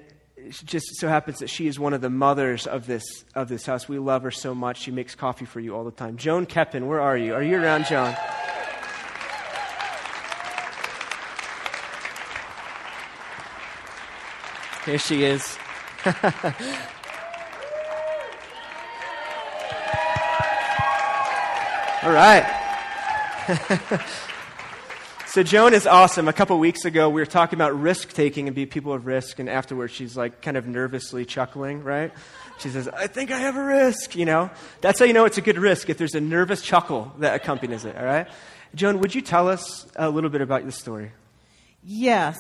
just 0.66 0.86
so 0.98 1.08
happens 1.08 1.40
that 1.40 1.50
she 1.50 1.68
is 1.68 1.80
one 1.80 1.94
of 1.94 2.02
the 2.02 2.10
mothers 2.10 2.68
of 2.68 2.88
this, 2.88 3.04
of 3.36 3.50
this 3.50 3.66
house. 3.66 3.88
We 3.88 4.00
love 4.00 4.24
her 4.24 4.32
so 4.32 4.56
much. 4.56 4.82
She 4.82 4.92
makes 4.92 5.16
coffee 5.16 5.46
for 5.46 5.60
you 5.60 5.76
all 5.76 5.84
the 5.84 5.92
time. 5.92 6.18
Joan 6.18 6.46
Keppen, 6.46 6.88
where 6.88 7.02
are 7.02 7.18
you? 7.18 7.34
Are 7.34 7.44
you 7.44 7.62
around, 7.62 7.86
Joan? 7.86 8.16
Here 14.86 14.98
she 14.98 15.24
is. 15.24 15.58
All 22.04 22.12
right. 22.12 22.44
so 25.28 25.44
Joan 25.44 25.76
is 25.76 25.86
awesome. 25.86 26.28
A 26.28 26.34
couple 26.34 26.58
weeks 26.58 26.84
ago, 26.84 27.10
we 27.10 27.22
were 27.22 27.28
talking 27.28 27.58
about 27.58 27.80
risk 27.80 28.14
taking 28.14 28.48
and 28.48 28.56
be 28.56 28.66
people 28.66 28.92
of 28.92 29.06
risk, 29.06 29.38
and 29.38 29.48
afterwards, 29.48 29.94
she's 29.94 30.18
like 30.18 30.42
kind 30.42 30.58
of 30.58 30.66
nervously 30.66 31.26
chuckling, 31.26 31.84
right? 31.84 32.12
She 32.58 32.70
says, 32.70 32.88
"I 32.88 33.06
think 33.06 33.30
I 33.30 33.38
have 33.38 33.56
a 33.56 33.64
risk." 33.64 34.16
You 34.16 34.26
know, 34.26 34.50
that's 34.82 34.98
how 34.98 35.06
you 35.06 35.14
know 35.14 35.26
it's 35.26 35.38
a 35.38 35.42
good 35.42 35.60
risk 35.60 35.92
if 35.92 36.00
there's 36.00 36.16
a 36.16 36.22
nervous 36.22 36.64
chuckle 36.64 37.14
that 37.20 37.36
accompanies 37.36 37.86
it. 37.86 37.96
All 37.96 38.04
right, 38.04 38.28
Joan, 38.74 39.00
would 39.00 39.14
you 39.14 39.22
tell 39.22 39.48
us 39.48 39.86
a 39.96 40.10
little 40.10 40.32
bit 40.32 40.42
about 40.42 40.64
your 40.64 40.72
story? 40.72 41.12
Yes. 41.84 42.38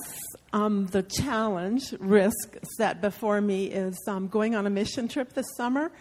Um, 0.54 0.88
the 0.88 1.04
challenge, 1.04 1.94
risk 2.00 2.58
set 2.76 3.00
before 3.00 3.40
me 3.40 3.68
is 3.68 3.98
um, 4.10 4.28
going 4.28 4.54
on 4.54 4.68
a 4.68 4.70
mission 4.70 5.08
trip 5.08 5.32
this 5.32 5.46
summer 5.56 5.94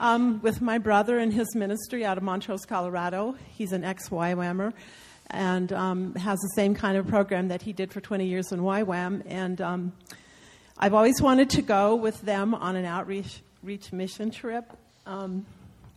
um, 0.00 0.40
with 0.42 0.60
my 0.60 0.78
brother 0.78 1.18
and 1.18 1.32
his 1.32 1.54
ministry 1.54 2.04
out 2.04 2.18
of 2.18 2.24
Montrose, 2.24 2.64
Colorado. 2.64 3.36
He's 3.50 3.70
an 3.70 3.84
ex 3.84 4.08
YWAMer 4.08 4.72
and 5.30 5.72
um, 5.72 6.16
has 6.16 6.40
the 6.40 6.50
same 6.56 6.74
kind 6.74 6.96
of 6.96 7.06
program 7.06 7.46
that 7.48 7.62
he 7.62 7.72
did 7.72 7.92
for 7.92 8.00
20 8.00 8.26
years 8.26 8.50
in 8.50 8.58
YWAM. 8.58 9.22
And 9.26 9.60
um, 9.60 9.92
I've 10.76 10.94
always 10.94 11.22
wanted 11.22 11.50
to 11.50 11.62
go 11.62 11.94
with 11.94 12.20
them 12.22 12.56
on 12.56 12.74
an 12.74 12.84
outreach 12.84 13.40
reach 13.62 13.92
mission 13.92 14.32
trip 14.32 14.64
um, 15.06 15.46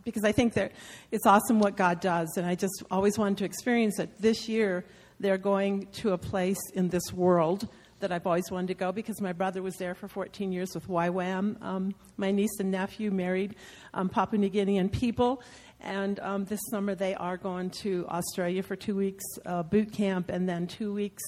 because 0.03 0.23
I 0.23 0.31
think 0.31 0.53
that 0.53 0.73
it's 1.11 1.25
awesome 1.25 1.59
what 1.59 1.75
God 1.75 2.01
does. 2.01 2.37
And 2.37 2.45
I 2.45 2.53
just 2.53 2.83
always 2.91 3.17
wanted 3.17 3.39
to 3.39 3.45
experience 3.45 3.97
it. 3.97 4.11
This 4.21 4.47
year, 4.47 4.85
they're 5.19 5.39
going 5.39 5.87
to 5.93 6.11
a 6.11 6.19
place 6.19 6.59
in 6.75 6.89
this 6.89 7.11
world 7.11 7.67
that 7.99 8.11
I've 8.11 8.25
always 8.27 8.51
wanted 8.51 8.67
to 8.67 8.73
go 8.73 8.91
because 8.91 9.21
my 9.21 9.33
brother 9.33 9.61
was 9.61 9.75
there 9.77 9.95
for 9.95 10.07
14 10.07 10.51
years 10.51 10.73
with 10.73 10.87
YWAM. 10.87 11.61
Um, 11.61 11.95
my 12.17 12.31
niece 12.31 12.59
and 12.59 12.71
nephew 12.71 13.11
married 13.11 13.55
um, 13.93 14.09
Papua 14.09 14.39
New 14.39 14.49
Guinean 14.49 14.91
people. 14.91 15.41
And 15.81 16.19
um, 16.19 16.45
this 16.45 16.59
summer 16.69 16.95
they 16.95 17.15
are 17.15 17.37
going 17.37 17.69
to 17.81 18.05
Australia 18.09 18.63
for 18.63 18.75
two 18.75 18.95
weeks 18.95 19.23
uh, 19.45 19.63
boot 19.63 19.91
camp 19.91 20.29
and 20.29 20.47
then 20.47 20.67
two 20.67 20.93
weeks 20.93 21.23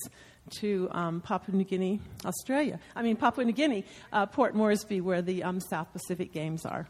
to 0.59 0.87
um, 0.91 1.21
Papua 1.21 1.55
New 1.55 1.63
Guinea, 1.63 1.99
Australia. 2.25 2.79
I 2.95 3.01
mean, 3.01 3.17
Papua 3.17 3.45
New 3.45 3.53
Guinea, 3.53 3.85
uh, 4.13 4.25
Port 4.25 4.55
Moresby, 4.55 5.01
where 5.01 5.21
the 5.21 5.43
um, 5.43 5.59
South 5.59 5.91
Pacific 5.91 6.31
Games 6.31 6.65
are. 6.65 6.87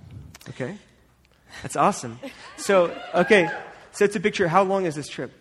Okay. 0.49 0.77
That's 1.63 1.75
awesome. 1.75 2.19
So, 2.57 2.95
okay, 3.13 3.49
so 3.91 4.05
it's 4.05 4.15
a 4.15 4.19
picture. 4.19 4.47
How 4.47 4.63
long 4.63 4.85
is 4.85 4.95
this 4.95 5.07
trip? 5.07 5.31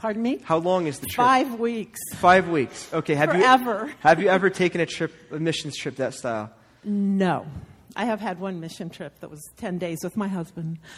Pardon 0.00 0.22
me? 0.22 0.40
How 0.42 0.56
long 0.56 0.86
is 0.86 0.98
the 0.98 1.06
trip? 1.06 1.26
Five 1.26 1.60
weeks. 1.60 2.00
Five 2.14 2.48
weeks. 2.48 2.92
Okay. 2.92 3.14
Have 3.14 3.30
Forever. 3.30 3.86
you 3.88 3.94
have 4.00 4.20
you 4.20 4.28
ever 4.28 4.48
taken 4.48 4.80
a 4.80 4.86
trip, 4.86 5.12
a 5.30 5.38
missions 5.38 5.76
trip 5.76 5.96
that 5.96 6.14
style? 6.14 6.50
No. 6.82 7.46
I 7.94 8.06
have 8.06 8.18
had 8.20 8.40
one 8.40 8.60
mission 8.60 8.88
trip 8.88 9.18
that 9.20 9.30
was 9.30 9.46
10 9.58 9.76
days 9.78 9.98
with 10.02 10.16
my 10.16 10.28
husband. 10.28 10.78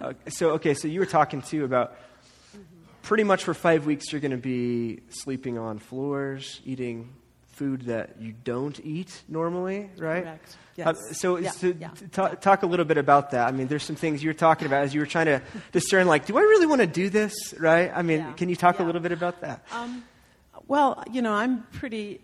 Uh, 0.00 0.14
so 0.28 0.52
okay, 0.52 0.72
so 0.72 0.88
you 0.88 0.98
were 0.98 1.04
talking 1.06 1.42
too 1.42 1.62
about 1.62 1.94
pretty 3.02 3.22
much 3.22 3.44
for 3.44 3.52
five 3.52 3.84
weeks 3.84 4.10
you're 4.10 4.20
going 4.20 4.30
to 4.30 4.38
be 4.38 5.00
sleeping 5.10 5.58
on 5.58 5.78
floors, 5.78 6.62
eating 6.64 7.12
food 7.60 7.82
that 7.82 8.06
you 8.18 8.32
don't 8.44 8.80
eat 8.82 9.12
normally, 9.28 9.90
right? 9.98 10.24
Correct. 10.24 10.56
Uh, 10.78 10.94
Yes. 10.96 11.18
so, 11.20 11.36
Yeah, 11.36 11.50
so 11.50 11.66
yeah, 11.78 11.88
t- 11.90 12.06
ta- 12.10 12.34
talk 12.48 12.62
a 12.62 12.66
little 12.66 12.86
bit 12.86 12.96
about 12.96 13.32
that. 13.32 13.46
I 13.46 13.52
mean, 13.52 13.66
there's 13.68 13.84
some 13.84 13.96
things 13.96 14.22
you 14.22 14.30
were 14.30 14.40
talking 14.48 14.66
about 14.66 14.82
as 14.84 14.94
you 14.94 15.00
were 15.00 15.06
trying 15.16 15.26
to 15.26 15.42
discern, 15.72 16.06
like, 16.06 16.24
do 16.24 16.38
I 16.38 16.40
really 16.40 16.64
want 16.66 16.80
to 16.80 16.86
do 17.02 17.10
this, 17.10 17.34
right? 17.58 17.92
I 17.94 18.00
mean, 18.00 18.20
Yeah, 18.20 18.32
can 18.32 18.48
you 18.48 18.56
talk 18.56 18.80
a 18.80 18.82
little 18.82 19.02
bit 19.02 19.12
about 19.12 19.42
that? 19.42 19.56
Um, 19.72 20.02
well, 20.68 21.04
you 21.12 21.20
know, 21.20 21.34
I'm 21.34 21.64
pretty 21.80 22.22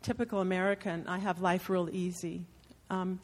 typical 0.00 0.40
American. 0.40 1.06
I 1.06 1.18
have 1.18 1.42
life 1.42 1.68
real 1.68 1.88
easy, 1.92 2.46
um, 2.88 3.20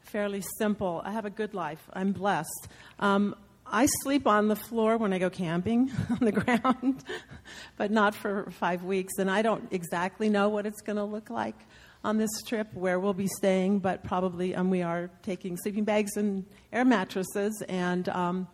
fairly 0.00 0.42
simple. 0.58 1.02
I 1.04 1.10
have 1.12 1.26
a 1.26 1.34
good 1.40 1.52
life. 1.52 1.82
I'm 1.92 2.12
blessed. 2.12 2.68
Um, 3.00 3.34
I 3.70 3.86
sleep 4.02 4.26
on 4.26 4.48
the 4.48 4.56
floor 4.56 4.96
when 4.96 5.12
I 5.12 5.18
go 5.18 5.30
camping 5.30 5.90
on 6.10 6.18
the 6.20 6.32
ground, 6.32 7.04
but 7.76 7.90
not 7.90 8.14
for 8.14 8.50
five 8.52 8.84
weeks. 8.84 9.14
And 9.18 9.30
I 9.30 9.42
don't 9.42 9.68
exactly 9.72 10.28
know 10.28 10.48
what 10.48 10.66
it's 10.66 10.80
going 10.82 10.96
to 10.96 11.04
look 11.04 11.30
like 11.30 11.56
on 12.04 12.18
this 12.18 12.30
trip, 12.46 12.72
where 12.74 13.00
we'll 13.00 13.14
be 13.14 13.26
staying, 13.26 13.80
but 13.80 14.04
probably 14.04 14.54
um, 14.54 14.70
we 14.70 14.82
are 14.82 15.10
taking 15.22 15.56
sleeping 15.56 15.84
bags 15.84 16.16
and 16.16 16.44
air 16.72 16.84
mattresses. 16.84 17.62
And 17.68 18.08
um, 18.08 18.46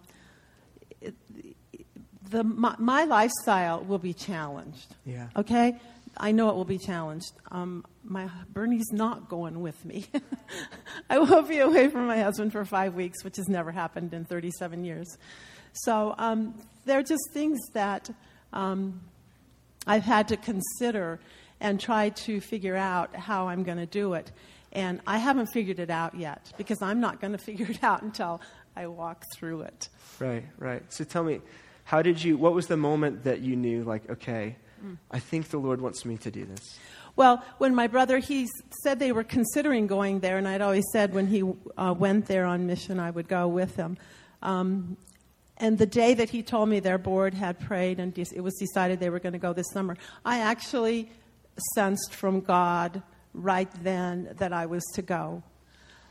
the, 2.31 2.45
my, 2.45 2.75
my 2.79 3.05
lifestyle 3.05 3.85
will 3.85 3.99
be 3.99 4.15
challenged. 4.15 4.95
Yeah. 5.05 5.29
Okay? 5.37 5.79
I 6.17 6.33
know 6.33 6.49
it 6.49 6.55
will 6.55 6.65
be 6.65 6.79
challenged. 6.79 7.33
Um, 7.51 7.85
my 8.05 8.29
Bernie's 8.53 8.91
not 8.93 9.29
going 9.29 9.61
with 9.61 9.85
me. 9.85 10.07
I 11.11 11.19
will 11.19 11.43
be 11.43 11.59
away 11.59 11.89
from 11.89 12.07
my 12.07 12.21
husband 12.21 12.53
for 12.53 12.65
five 12.65 12.95
weeks, 12.95 13.25
which 13.25 13.37
has 13.37 13.49
never 13.49 13.71
happened 13.71 14.13
in 14.13 14.25
37 14.25 14.85
years. 14.85 15.19
So 15.73 16.15
um, 16.19 16.55
they're 16.85 17.03
just 17.03 17.23
things 17.33 17.59
that 17.73 18.11
um, 18.53 19.01
I've 19.87 20.03
had 20.03 20.29
to 20.29 20.37
consider 20.37 21.21
and 21.61 21.81
try 21.81 22.11
to 22.11 22.41
figure 22.41 22.77
out 22.77 23.15
how 23.15 23.49
I'm 23.49 23.63
going 23.63 23.79
to 23.79 23.87
do 23.87 24.15
it. 24.15 24.33
And 24.73 25.01
I 25.07 25.19
haven't 25.19 25.47
figured 25.47 25.79
it 25.79 25.91
out 25.91 26.15
yet 26.15 26.53
because 26.57 26.83
I'm 26.83 27.01
not 27.01 27.21
going 27.21 27.33
to 27.39 27.39
figure 27.39 27.71
it 27.71 27.83
out 27.83 28.03
until 28.03 28.41
I 28.77 28.87
walk 28.87 29.25
through 29.35 29.63
it. 29.63 29.89
Right, 30.19 30.45
right. 30.59 30.83
So 30.93 31.05
tell 31.05 31.25
me, 31.25 31.41
how 31.85 32.03
did 32.03 32.23
you, 32.23 32.37
what 32.37 32.55
was 32.55 32.67
the 32.67 32.77
moment 32.77 33.25
that 33.25 33.41
you 33.41 33.57
knew, 33.57 33.85
like, 33.85 34.09
okay, 34.11 34.57
I 35.11 35.19
think 35.19 35.49
the 35.49 35.59
Lord 35.59 35.81
wants 35.81 36.05
me 36.05 36.17
to 36.19 36.31
do 36.31 36.45
this? 36.45 36.79
Well, 37.15 37.45
when 37.59 37.75
my 37.75 37.89
brother, 37.89 38.19
he 38.19 38.49
said 38.83 38.99
they 38.99 39.13
were 39.13 39.25
considering 39.25 39.87
going 39.87 40.21
there, 40.21 40.39
and 40.39 40.49
I'd 40.49 40.63
always 40.63 40.85
said 40.93 41.13
when 41.15 41.27
he 41.27 41.43
uh, 41.77 41.95
went 41.97 42.27
there 42.27 42.47
on 42.47 42.67
mission, 42.67 42.99
I 42.99 43.11
would 43.11 43.29
go 43.29 43.49
with 43.49 43.77
him. 43.77 43.99
Um, 44.41 44.97
and 45.59 45.79
the 45.79 45.87
day 45.87 46.15
that 46.15 46.31
he 46.31 46.43
told 46.43 46.69
me 46.69 46.81
their 46.81 46.99
board 46.99 47.35
had 47.35 47.61
prayed 47.61 48.01
and 48.01 48.17
it 48.19 48.41
was 48.41 48.55
decided 48.55 48.99
they 48.99 49.11
were 49.11 49.21
going 49.21 49.35
to 49.35 49.39
go 49.39 49.53
this 49.53 49.71
summer, 49.73 49.97
I 50.25 50.41
actually 50.41 51.11
sensed 51.75 52.15
from 52.15 52.41
God 52.41 53.03
right 53.35 53.71
then 53.85 54.35
that 54.39 54.53
I 54.53 54.67
was 54.67 54.83
to 54.95 55.03
go. 55.03 55.43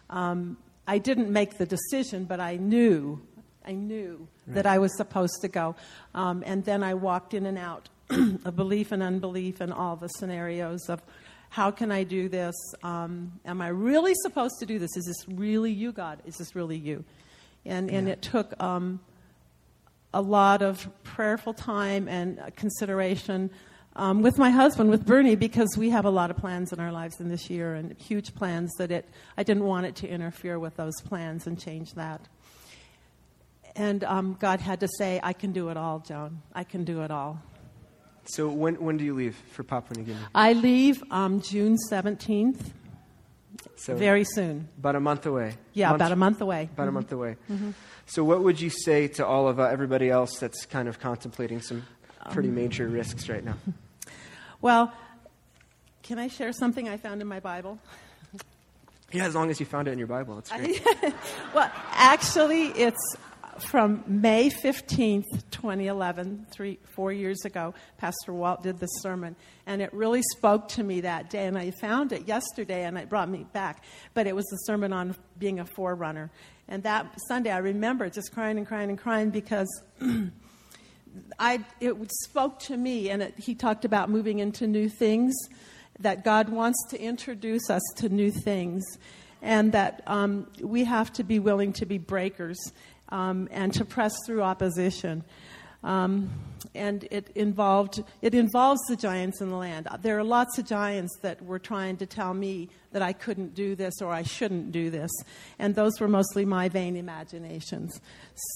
Um, 0.10 0.58
I 0.88 1.00
didn't 1.00 1.30
make 1.30 1.58
the 1.58 1.66
decision, 1.66 2.26
but 2.26 2.40
I 2.40 2.56
knew, 2.56 3.22
I 3.66 3.74
knew 3.74 4.28
that 4.48 4.66
I 4.66 4.78
was 4.78 4.96
supposed 4.98 5.42
to 5.42 5.48
go. 5.48 5.76
Um, 6.14 6.44
and 6.46 6.64
then 6.64 6.84
I 6.84 6.94
walked 6.94 7.34
in 7.34 7.46
and 7.46 7.58
out 7.58 7.90
of 8.46 8.56
belief 8.56 8.92
and 8.92 9.02
unbelief 9.02 9.62
and 9.62 9.72
all 9.74 9.96
the 9.96 10.08
scenarios 10.10 10.90
of 10.90 11.02
how 11.50 11.72
can 11.72 11.92
I 11.92 12.04
do 12.04 12.30
this? 12.30 12.56
Um, 12.82 13.34
am 13.46 13.62
I 13.62 13.68
really 13.68 14.14
supposed 14.16 14.56
to 14.60 14.66
do 14.66 14.80
this? 14.80 14.96
Is 14.96 15.06
this 15.06 15.28
really 15.28 15.72
you, 15.72 15.92
God? 15.92 16.22
Is 16.26 16.38
this 16.38 16.56
really 16.56 16.78
you? 16.78 17.04
And, 17.66 17.92
and 17.92 18.08
it 18.08 18.22
took 18.22 18.54
um, 18.62 19.02
a 20.14 20.22
lot 20.22 20.62
of 20.62 20.90
prayerful 21.04 21.54
time 21.54 22.08
and 22.08 22.40
uh, 22.40 22.50
consideration 22.56 23.50
um, 23.96 24.22
with 24.22 24.38
my 24.38 24.50
husband, 24.50 24.90
with 24.90 25.06
Bernie, 25.06 25.36
because 25.36 25.76
we 25.78 25.90
have 25.90 26.06
a 26.06 26.10
lot 26.10 26.32
of 26.32 26.38
plans 26.38 26.72
in 26.72 26.80
our 26.80 26.92
lives 26.92 27.20
in 27.20 27.28
this 27.28 27.50
year 27.50 27.76
and 27.76 27.98
huge 27.98 28.34
plans 28.34 28.72
that 28.78 28.90
it, 28.90 29.06
I 29.38 29.44
didn't 29.44 29.66
want 29.66 29.86
it 29.86 29.96
to 29.98 30.08
interfere 30.08 30.58
with 30.58 30.78
those 30.78 30.94
plans 31.02 31.46
and 31.48 31.60
change 31.60 31.94
that. 31.96 32.22
And 33.76 34.04
um, 34.06 34.38
God 34.40 34.62
had 34.62 34.80
to 34.80 34.88
say, 34.98 35.20
I 35.22 35.34
can 35.34 35.52
do 35.52 35.70
it 35.70 35.78
all, 35.78 36.00
Joan. 36.00 36.42
I 36.54 36.64
can 36.64 36.86
do 36.86 37.02
it 37.02 37.12
all. 37.12 37.42
So 38.34 38.48
when, 38.50 38.76
when 38.76 38.98
do 38.98 39.04
you 39.04 39.14
leave 39.14 39.36
for 39.52 39.64
Papua 39.64 39.98
New 39.98 40.06
Guinea? 40.06 40.20
I 40.34 40.54
leave 40.54 41.04
um, 41.12 41.42
June 41.42 41.76
17th, 41.92 42.60
So 43.76 43.96
very 43.96 44.24
soon. 44.24 44.70
about 44.80 44.96
a 44.96 45.00
month 45.02 45.26
away. 45.26 45.56
Yeah, 45.74 45.90
Month- 45.90 45.98
about 46.02 46.12
a 46.12 46.16
month 46.16 46.42
away. 46.42 46.70
About 46.74 46.88
a 46.88 46.92
month 46.92 47.12
away. 47.12 47.36
So, 48.06 48.24
what 48.24 48.42
would 48.44 48.60
you 48.60 48.70
say 48.70 49.08
to 49.10 49.26
all 49.26 49.48
of 49.48 49.60
uh, 49.60 49.64
everybody 49.64 50.10
else 50.10 50.38
that's 50.40 50.66
kind 50.66 50.88
of 50.88 51.00
contemplating 51.00 51.62
some 51.62 51.84
pretty 52.32 52.50
Um, 52.50 52.56
major 52.56 52.88
risks 52.88 53.28
right 53.30 53.44
now? 53.44 53.56
Well, 54.62 54.94
can 56.04 56.20
I 56.20 56.28
share 56.28 56.54
something 56.54 56.88
I 56.88 56.98
found 56.98 57.20
in 57.22 57.28
my 57.28 57.40
Bible? 57.40 57.80
Yeah, 59.12 59.26
as 59.26 59.34
long 59.34 59.50
as 59.50 59.60
you 59.60 59.66
found 59.66 59.88
it 59.88 59.92
in 59.92 59.98
your 59.98 60.08
Bible, 60.08 60.38
it's 60.38 60.52
great. 60.52 60.82
Well, 61.56 61.72
actually, 61.92 62.68
it's 62.68 63.16
from 63.64 64.04
May 64.08 64.50
15th, 64.50 65.26
2011, 65.52 66.48
three, 66.52 66.80
four 66.96 67.12
years 67.12 67.46
ago. 67.46 67.74
Pastor 67.98 68.34
Walt 68.34 68.64
did 68.64 68.80
this 68.80 68.90
sermon, 69.00 69.36
and 69.66 69.82
it 69.82 69.94
really 69.94 70.22
spoke 70.38 70.68
to 70.70 70.84
me 70.84 71.02
that 71.02 71.30
day. 71.30 71.46
And 71.46 71.58
I 71.58 71.72
found 71.72 72.12
it 72.12 72.28
yesterday, 72.28 72.84
and 72.84 72.98
it 72.98 73.10
brought 73.10 73.30
me 73.30 73.46
back. 73.54 73.84
But 74.14 74.28
it 74.28 74.36
was 74.36 74.46
the 74.46 74.58
sermon 74.58 74.94
on 74.94 75.16
being 75.38 75.60
a 75.60 75.66
forerunner. 75.66 76.32
And 76.68 76.84
that 76.84 77.14
Sunday, 77.28 77.52
I 77.52 77.60
remember 77.60 78.10
just 78.10 78.34
crying 78.34 78.58
and 78.58 78.68
crying 78.68 78.90
and 78.90 79.00
crying 79.00 79.30
because 79.30 79.70
I, 81.40 81.64
it 81.80 81.96
spoke 82.24 82.60
to 82.60 82.78
me, 82.78 83.10
and 83.10 83.22
it, 83.22 83.36
he 83.38 83.56
talked 83.56 83.86
about 83.86 84.10
moving 84.10 84.40
into 84.40 84.68
new 84.68 84.90
things, 84.90 85.36
that 86.00 86.24
God 86.24 86.50
wants 86.50 86.78
to 86.90 87.00
introduce 87.00 87.70
us 87.70 87.82
to 87.98 88.10
new 88.10 88.32
things, 88.32 88.84
and 89.42 89.72
that 89.72 90.04
um, 90.08 90.48
we 90.62 90.84
have 90.84 91.12
to 91.14 91.24
be 91.24 91.40
willing 91.40 91.74
to 91.74 91.86
be 91.86 91.98
breakers 91.98 92.60
um, 93.12 93.48
and 93.52 93.74
to 93.74 93.86
press 93.86 94.14
through 94.26 94.42
opposition. 94.42 95.24
Um, 95.84 96.30
and 96.76 97.08
it 97.10 97.32
involved 97.34 98.04
it 98.22 98.36
involves 98.36 98.80
the 98.88 98.96
giants 98.96 99.42
in 99.42 99.50
the 99.50 99.56
land. 99.56 99.88
There 100.04 100.18
are 100.20 100.24
lots 100.24 100.60
of 100.60 100.68
giants 100.68 101.18
that 101.22 101.44
were 101.44 101.58
trying 101.58 101.98
to 101.98 102.06
tell 102.06 102.36
me 102.36 102.70
that 102.92 103.02
I 103.02 103.14
couldn't 103.14 103.56
do 103.56 103.74
this 103.74 103.96
or 104.00 104.14
I 104.14 104.22
shouldn't 104.22 104.72
do 104.72 104.92
this, 104.92 105.10
and 105.58 105.74
those 105.74 106.00
were 106.00 106.08
mostly 106.08 106.46
my 106.46 106.70
vain 106.70 106.96
imaginations. 106.96 108.00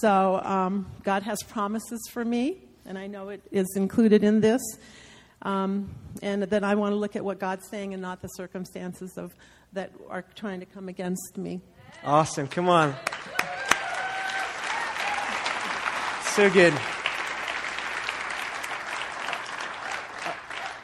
So 0.02 0.40
um, 0.44 0.86
God 1.04 1.24
has 1.24 1.42
promises 1.42 2.00
for 2.12 2.24
me, 2.24 2.60
and 2.86 2.98
I 2.98 3.08
know 3.08 3.30
it 3.30 3.42
is 3.52 3.74
included 3.76 4.24
in 4.24 4.42
this. 4.42 4.62
Um, 5.42 5.94
and 6.22 6.44
then 6.44 6.64
I 6.64 6.76
want 6.76 6.92
to 6.92 6.96
look 6.96 7.16
at 7.16 7.24
what 7.24 7.40
God's 7.40 7.68
saying 7.70 7.94
and 7.94 8.02
not 8.02 8.22
the 8.22 8.30
circumstances 8.30 9.18
of 9.18 9.34
that 9.74 9.92
are 10.10 10.24
trying 10.36 10.60
to 10.60 10.66
come 10.66 10.90
against 10.90 11.38
me. 11.38 11.62
Awesome. 12.04 12.48
Come 12.48 12.70
on. 12.70 12.96
So 16.36 16.50
good. 16.50 16.74
All 16.74 16.80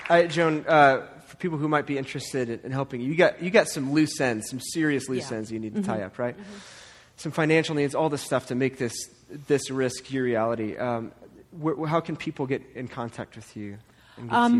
right, 0.09 0.29
Joan, 0.29 0.63
uh, 0.65 1.07
for 1.27 1.35
people 1.35 1.57
who 1.57 1.67
might 1.67 1.85
be 1.85 1.97
interested 1.97 2.49
in, 2.49 2.61
in, 2.61 2.71
helping 2.71 3.01
you, 3.01 3.09
you 3.09 3.15
got, 3.15 3.43
you 3.43 3.49
got 3.49 3.67
some 3.67 3.91
loose 3.91 4.21
ends, 4.21 4.49
some 4.49 4.61
serious 4.61 5.09
loose 5.09 5.29
yeah. 5.29 5.37
ends 5.39 5.51
you 5.51 5.59
need 5.59 5.75
to 5.75 5.81
mm-hmm. 5.81 5.91
tie 5.91 6.03
up, 6.03 6.17
right? 6.17 6.37
Mm-hmm. 6.37 6.57
Some 7.17 7.33
financial 7.33 7.75
needs, 7.75 7.95
all 7.95 8.07
this 8.07 8.21
stuff 8.21 8.45
to 8.45 8.55
make 8.55 8.77
this, 8.77 8.93
this 9.47 9.69
risk 9.69 10.09
your 10.09 10.23
reality. 10.23 10.77
Um, 10.77 11.11
wh- 11.61 11.85
how 11.85 11.99
can 11.99 12.15
people 12.15 12.45
get 12.45 12.61
in 12.73 12.87
contact 12.87 13.35
with 13.35 13.57
you 13.57 13.77
and 14.15 14.29
get 14.29 14.35
um, 14.37 14.53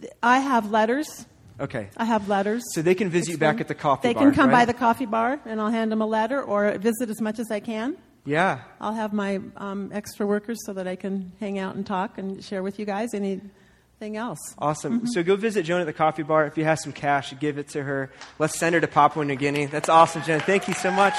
to 0.00 0.06
you? 0.06 0.10
I 0.22 0.38
have 0.38 0.70
letters. 0.70 1.26
Okay. 1.58 1.88
I 1.96 2.04
have 2.04 2.28
letters. 2.28 2.62
So 2.72 2.82
they 2.82 2.94
can 2.94 3.10
visit 3.10 3.30
it's 3.30 3.32
you 3.32 3.38
back 3.38 3.60
at 3.60 3.66
the 3.66 3.74
coffee 3.74 4.06
they 4.06 4.14
bar. 4.14 4.22
They 4.22 4.26
can 4.30 4.36
come 4.36 4.50
right? 4.50 4.60
by 4.60 4.64
the 4.66 4.78
coffee 4.78 5.06
bar, 5.06 5.40
and 5.44 5.60
I'll 5.60 5.70
hand 5.70 5.90
them 5.90 6.02
a 6.02 6.06
letter 6.06 6.40
or 6.40 6.78
visit 6.78 7.10
as 7.10 7.20
much 7.20 7.40
as 7.40 7.50
I 7.50 7.58
can. 7.58 7.96
Yeah. 8.28 8.60
I'll 8.78 8.92
have 8.92 9.14
my 9.14 9.40
um, 9.56 9.90
extra 9.90 10.26
workers 10.26 10.58
so 10.66 10.74
that 10.74 10.86
I 10.86 10.96
can 10.96 11.32
hang 11.40 11.58
out 11.58 11.76
and 11.76 11.86
talk 11.86 12.18
and 12.18 12.44
share 12.44 12.62
with 12.62 12.78
you 12.78 12.84
guys 12.84 13.14
anything 13.14 14.18
else. 14.18 14.38
Awesome. 14.58 14.98
Mm-hmm. 14.98 15.06
So 15.06 15.22
go 15.22 15.34
visit 15.34 15.62
Joan 15.62 15.80
at 15.80 15.86
the 15.86 15.94
coffee 15.94 16.24
bar. 16.24 16.44
If 16.44 16.58
you 16.58 16.64
have 16.64 16.78
some 16.78 16.92
cash, 16.92 17.32
give 17.40 17.56
it 17.56 17.68
to 17.68 17.82
her. 17.82 18.12
Let's 18.38 18.58
send 18.58 18.74
her 18.74 18.82
to 18.82 18.86
Papua 18.86 19.24
New 19.24 19.34
Guinea. 19.34 19.64
That's 19.64 19.88
awesome, 19.88 20.22
Jen. 20.24 20.40
Thank 20.40 20.68
you 20.68 20.74
so 20.74 20.90
much. 20.90 21.14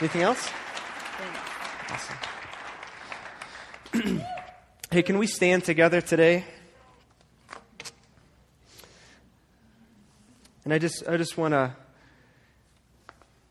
Anything 0.00 0.22
else? 0.22 0.50
Awesome. 3.92 4.20
hey, 4.90 5.02
can 5.02 5.18
we 5.18 5.26
stand 5.26 5.64
together 5.64 6.00
today? 6.00 6.46
And 10.64 10.72
I 10.72 10.78
just, 10.78 11.06
I 11.06 11.18
just 11.18 11.36
want 11.36 11.52
to 11.52 11.76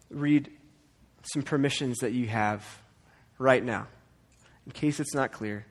read 0.10 0.49
some 1.23 1.43
permissions 1.43 1.99
that 1.99 2.13
you 2.13 2.27
have 2.27 2.65
right 3.38 3.63
now, 3.63 3.88
in 4.65 4.71
case 4.71 4.99
it's 4.99 5.13
not 5.13 5.31
clear. 5.31 5.65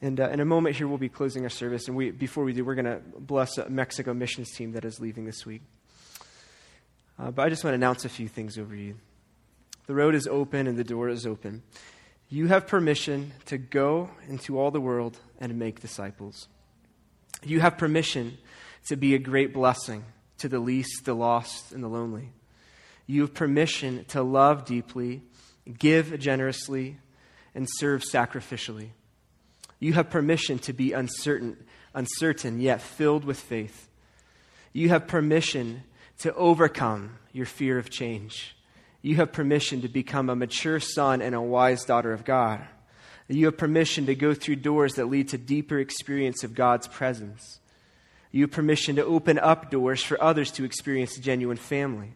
And 0.00 0.18
uh, 0.18 0.30
in 0.30 0.40
a 0.40 0.44
moment 0.44 0.74
here, 0.74 0.88
we'll 0.88 0.98
be 0.98 1.08
closing 1.08 1.44
our 1.44 1.48
service. 1.48 1.86
And 1.86 1.96
we, 1.96 2.10
before 2.10 2.42
we 2.42 2.52
do, 2.52 2.64
we're 2.64 2.74
going 2.74 2.86
to 2.86 3.00
bless 3.18 3.56
a 3.56 3.70
Mexico 3.70 4.12
missions 4.12 4.50
team 4.50 4.72
that 4.72 4.84
is 4.84 4.98
leaving 4.98 5.24
this 5.24 5.46
week. 5.46 5.62
Uh, 7.18 7.30
but 7.30 7.42
I 7.46 7.48
just 7.48 7.62
want 7.62 7.72
to 7.72 7.76
announce 7.76 8.04
a 8.04 8.08
few 8.08 8.26
things 8.26 8.58
over 8.58 8.74
you. 8.74 8.96
The 9.86 9.94
road 9.94 10.16
is 10.16 10.26
open 10.26 10.66
and 10.66 10.76
the 10.76 10.84
door 10.84 11.08
is 11.08 11.24
open. 11.24 11.62
You 12.28 12.48
have 12.48 12.66
permission 12.66 13.32
to 13.46 13.58
go 13.58 14.10
into 14.28 14.58
all 14.58 14.70
the 14.70 14.80
world 14.80 15.18
and 15.38 15.56
make 15.58 15.80
disciples. 15.80 16.48
You 17.44 17.60
have 17.60 17.78
permission 17.78 18.38
to 18.86 18.96
be 18.96 19.14
a 19.14 19.18
great 19.18 19.52
blessing 19.52 20.04
to 20.38 20.48
the 20.48 20.58
least, 20.58 21.04
the 21.04 21.14
lost, 21.14 21.72
and 21.72 21.84
the 21.84 21.88
lonely. 21.88 22.30
You 23.06 23.22
have 23.22 23.34
permission 23.34 24.04
to 24.08 24.22
love 24.22 24.64
deeply, 24.64 25.22
give 25.78 26.18
generously, 26.18 26.98
and 27.54 27.68
serve 27.68 28.02
sacrificially. 28.02 28.90
You 29.78 29.94
have 29.94 30.10
permission 30.10 30.58
to 30.60 30.72
be 30.72 30.92
uncertain, 30.92 31.56
uncertain 31.94 32.60
yet 32.60 32.80
filled 32.80 33.24
with 33.24 33.38
faith. 33.38 33.88
You 34.72 34.88
have 34.90 35.06
permission 35.06 35.82
to 36.20 36.32
overcome 36.34 37.18
your 37.32 37.46
fear 37.46 37.78
of 37.78 37.90
change. 37.90 38.56
You 39.02 39.16
have 39.16 39.32
permission 39.32 39.82
to 39.82 39.88
become 39.88 40.30
a 40.30 40.36
mature 40.36 40.78
son 40.78 41.20
and 41.20 41.34
a 41.34 41.40
wise 41.40 41.84
daughter 41.84 42.12
of 42.12 42.24
God. 42.24 42.60
You 43.28 43.46
have 43.46 43.56
permission 43.56 44.06
to 44.06 44.14
go 44.14 44.34
through 44.34 44.56
doors 44.56 44.94
that 44.94 45.06
lead 45.06 45.28
to 45.28 45.38
deeper 45.38 45.78
experience 45.78 46.44
of 46.44 46.54
God's 46.54 46.86
presence. 46.86 47.58
You 48.30 48.42
have 48.42 48.50
permission 48.50 48.96
to 48.96 49.04
open 49.04 49.38
up 49.38 49.70
doors 49.70 50.02
for 50.02 50.22
others 50.22 50.50
to 50.52 50.64
experience 50.64 51.16
genuine 51.18 51.56
family. 51.56 52.14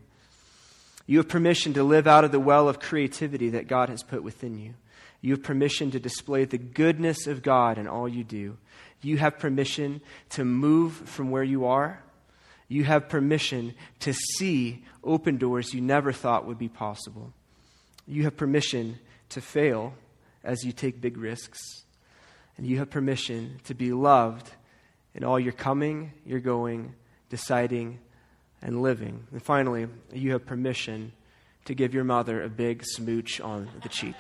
You 1.07 1.19
have 1.19 1.29
permission 1.29 1.73
to 1.75 1.85
live 1.85 2.07
out 2.07 2.25
of 2.25 2.33
the 2.33 2.41
well 2.41 2.69
of 2.69 2.81
creativity 2.81 3.51
that 3.51 3.69
God 3.69 3.89
has 3.89 4.03
put 4.03 4.23
within 4.23 4.59
you. 4.59 4.75
You 5.21 5.33
have 5.33 5.43
permission 5.43 5.91
to 5.93 6.01
display 6.01 6.45
the 6.45 6.59
goodness 6.59 7.27
of 7.27 7.43
God 7.43 7.79
in 7.79 7.87
all 7.87 8.09
you 8.09 8.25
do. 8.25 8.59
You 9.03 9.19
have 9.19 9.39
permission 9.39 10.01
to 10.31 10.45
move 10.45 10.95
from 10.95 11.31
where 11.31 11.45
you 11.45 11.67
are. 11.67 12.03
You 12.69 12.85
have 12.85 13.09
permission 13.09 13.75
to 14.01 14.13
see 14.13 14.85
open 15.05 15.37
doors 15.37 15.73
you 15.73 15.81
never 15.81 16.13
thought 16.13 16.47
would 16.47 16.59
be 16.59 16.69
possible. 16.69 17.33
You 18.07 18.25
have 18.25 18.37
permission 18.37 18.99
to 19.31 19.41
fail 19.41 19.95
as 20.43 20.65
you 20.65 20.73
take 20.73 21.01
big 21.01 21.17
risks. 21.17 21.85
And 22.57 22.67
you 22.67 22.79
have 22.79 22.91
permission 22.91 23.61
to 23.65 23.75
be 23.75 23.93
loved 23.93 24.51
in 25.15 25.25
all 25.25 25.39
your 25.39 25.53
coming, 25.53 26.13
your 26.25 26.41
going, 26.41 26.95
deciding, 27.29 27.99
and 28.63 28.83
living. 28.83 29.27
And 29.33 29.43
finally, 29.43 29.87
you 30.13 30.33
have 30.33 30.47
permission 30.47 31.13
to 31.67 31.75
give 31.75 31.95
your 31.95 32.05
mother 32.05 32.43
a 32.43 32.49
big 32.49 32.85
smooch 32.85 33.41
on 33.41 33.69
the 33.83 33.89
cheek. 33.89 34.17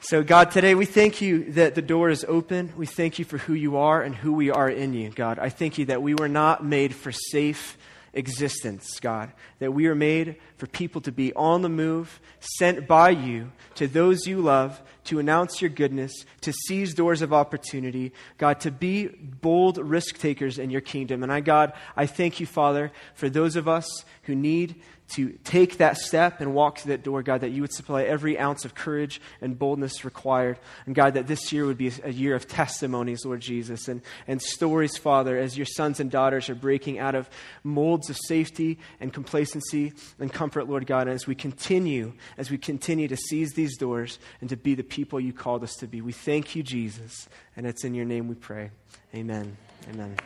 So, 0.00 0.22
God, 0.22 0.52
today 0.52 0.76
we 0.76 0.86
thank 0.86 1.20
you 1.20 1.50
that 1.52 1.74
the 1.74 1.82
door 1.82 2.10
is 2.10 2.24
open. 2.28 2.72
We 2.76 2.86
thank 2.86 3.18
you 3.18 3.24
for 3.24 3.38
who 3.38 3.54
you 3.54 3.78
are 3.78 4.00
and 4.00 4.14
who 4.14 4.34
we 4.34 4.50
are 4.50 4.70
in 4.70 4.94
you, 4.94 5.10
God. 5.10 5.38
I 5.40 5.48
thank 5.48 5.78
you 5.78 5.86
that 5.86 6.00
we 6.00 6.14
were 6.14 6.28
not 6.28 6.64
made 6.64 6.94
for 6.94 7.10
safe 7.10 7.76
existence, 8.16 8.98
God. 8.98 9.32
That 9.60 9.72
we 9.72 9.86
are 9.86 9.94
made 9.94 10.36
for 10.56 10.66
people 10.66 11.00
to 11.02 11.12
be 11.12 11.32
on 11.34 11.62
the 11.62 11.68
move, 11.68 12.20
sent 12.58 12.88
by 12.88 13.10
you 13.10 13.52
to 13.76 13.86
those 13.86 14.26
you 14.26 14.40
love, 14.40 14.82
to 15.04 15.18
announce 15.20 15.60
your 15.60 15.70
goodness, 15.70 16.24
to 16.40 16.52
seize 16.52 16.94
doors 16.94 17.22
of 17.22 17.32
opportunity, 17.32 18.12
God, 18.38 18.60
to 18.60 18.70
be 18.70 19.06
bold 19.06 19.78
risk 19.78 20.18
takers 20.18 20.58
in 20.58 20.70
your 20.70 20.80
kingdom. 20.80 21.22
And 21.22 21.32
I, 21.32 21.40
God, 21.40 21.72
I 21.96 22.06
thank 22.06 22.40
you, 22.40 22.46
Father, 22.46 22.90
for 23.14 23.28
those 23.28 23.54
of 23.54 23.68
us 23.68 23.86
who 24.22 24.34
need 24.34 24.74
to 25.08 25.38
take 25.44 25.78
that 25.78 25.96
step 25.96 26.40
and 26.40 26.52
walk 26.52 26.78
through 26.78 26.90
that 26.92 27.04
door, 27.04 27.22
God, 27.22 27.42
that 27.42 27.50
you 27.50 27.62
would 27.62 27.72
supply 27.72 28.02
every 28.02 28.38
ounce 28.38 28.64
of 28.64 28.74
courage 28.74 29.20
and 29.40 29.58
boldness 29.58 30.04
required. 30.04 30.58
And 30.84 30.94
God, 30.94 31.14
that 31.14 31.26
this 31.26 31.52
year 31.52 31.64
would 31.64 31.78
be 31.78 31.92
a 32.02 32.12
year 32.12 32.34
of 32.34 32.48
testimonies, 32.48 33.24
Lord 33.24 33.40
Jesus, 33.40 33.88
and, 33.88 34.02
and 34.26 34.42
stories, 34.42 34.96
Father, 34.96 35.38
as 35.38 35.56
your 35.56 35.66
sons 35.66 36.00
and 36.00 36.10
daughters 36.10 36.50
are 36.50 36.54
breaking 36.56 36.98
out 36.98 37.14
of 37.14 37.30
molds 37.62 38.10
of 38.10 38.16
safety 38.16 38.78
and 39.00 39.12
complacency 39.12 39.92
and 40.18 40.32
comfort, 40.32 40.68
Lord 40.68 40.86
God. 40.86 41.02
And 41.02 41.14
as 41.14 41.26
we 41.26 41.34
continue, 41.34 42.12
as 42.36 42.50
we 42.50 42.58
continue 42.58 43.06
to 43.08 43.16
seize 43.16 43.52
these 43.52 43.76
doors 43.76 44.18
and 44.40 44.50
to 44.50 44.56
be 44.56 44.74
the 44.74 44.84
people 44.84 45.20
you 45.20 45.32
called 45.32 45.62
us 45.62 45.76
to 45.76 45.86
be, 45.86 46.00
we 46.00 46.12
thank 46.12 46.56
you, 46.56 46.62
Jesus. 46.62 47.28
And 47.56 47.66
it's 47.66 47.84
in 47.84 47.94
your 47.94 48.04
name 48.04 48.26
we 48.28 48.34
pray. 48.34 48.70
Amen. 49.14 49.56
Amen. 49.88 50.16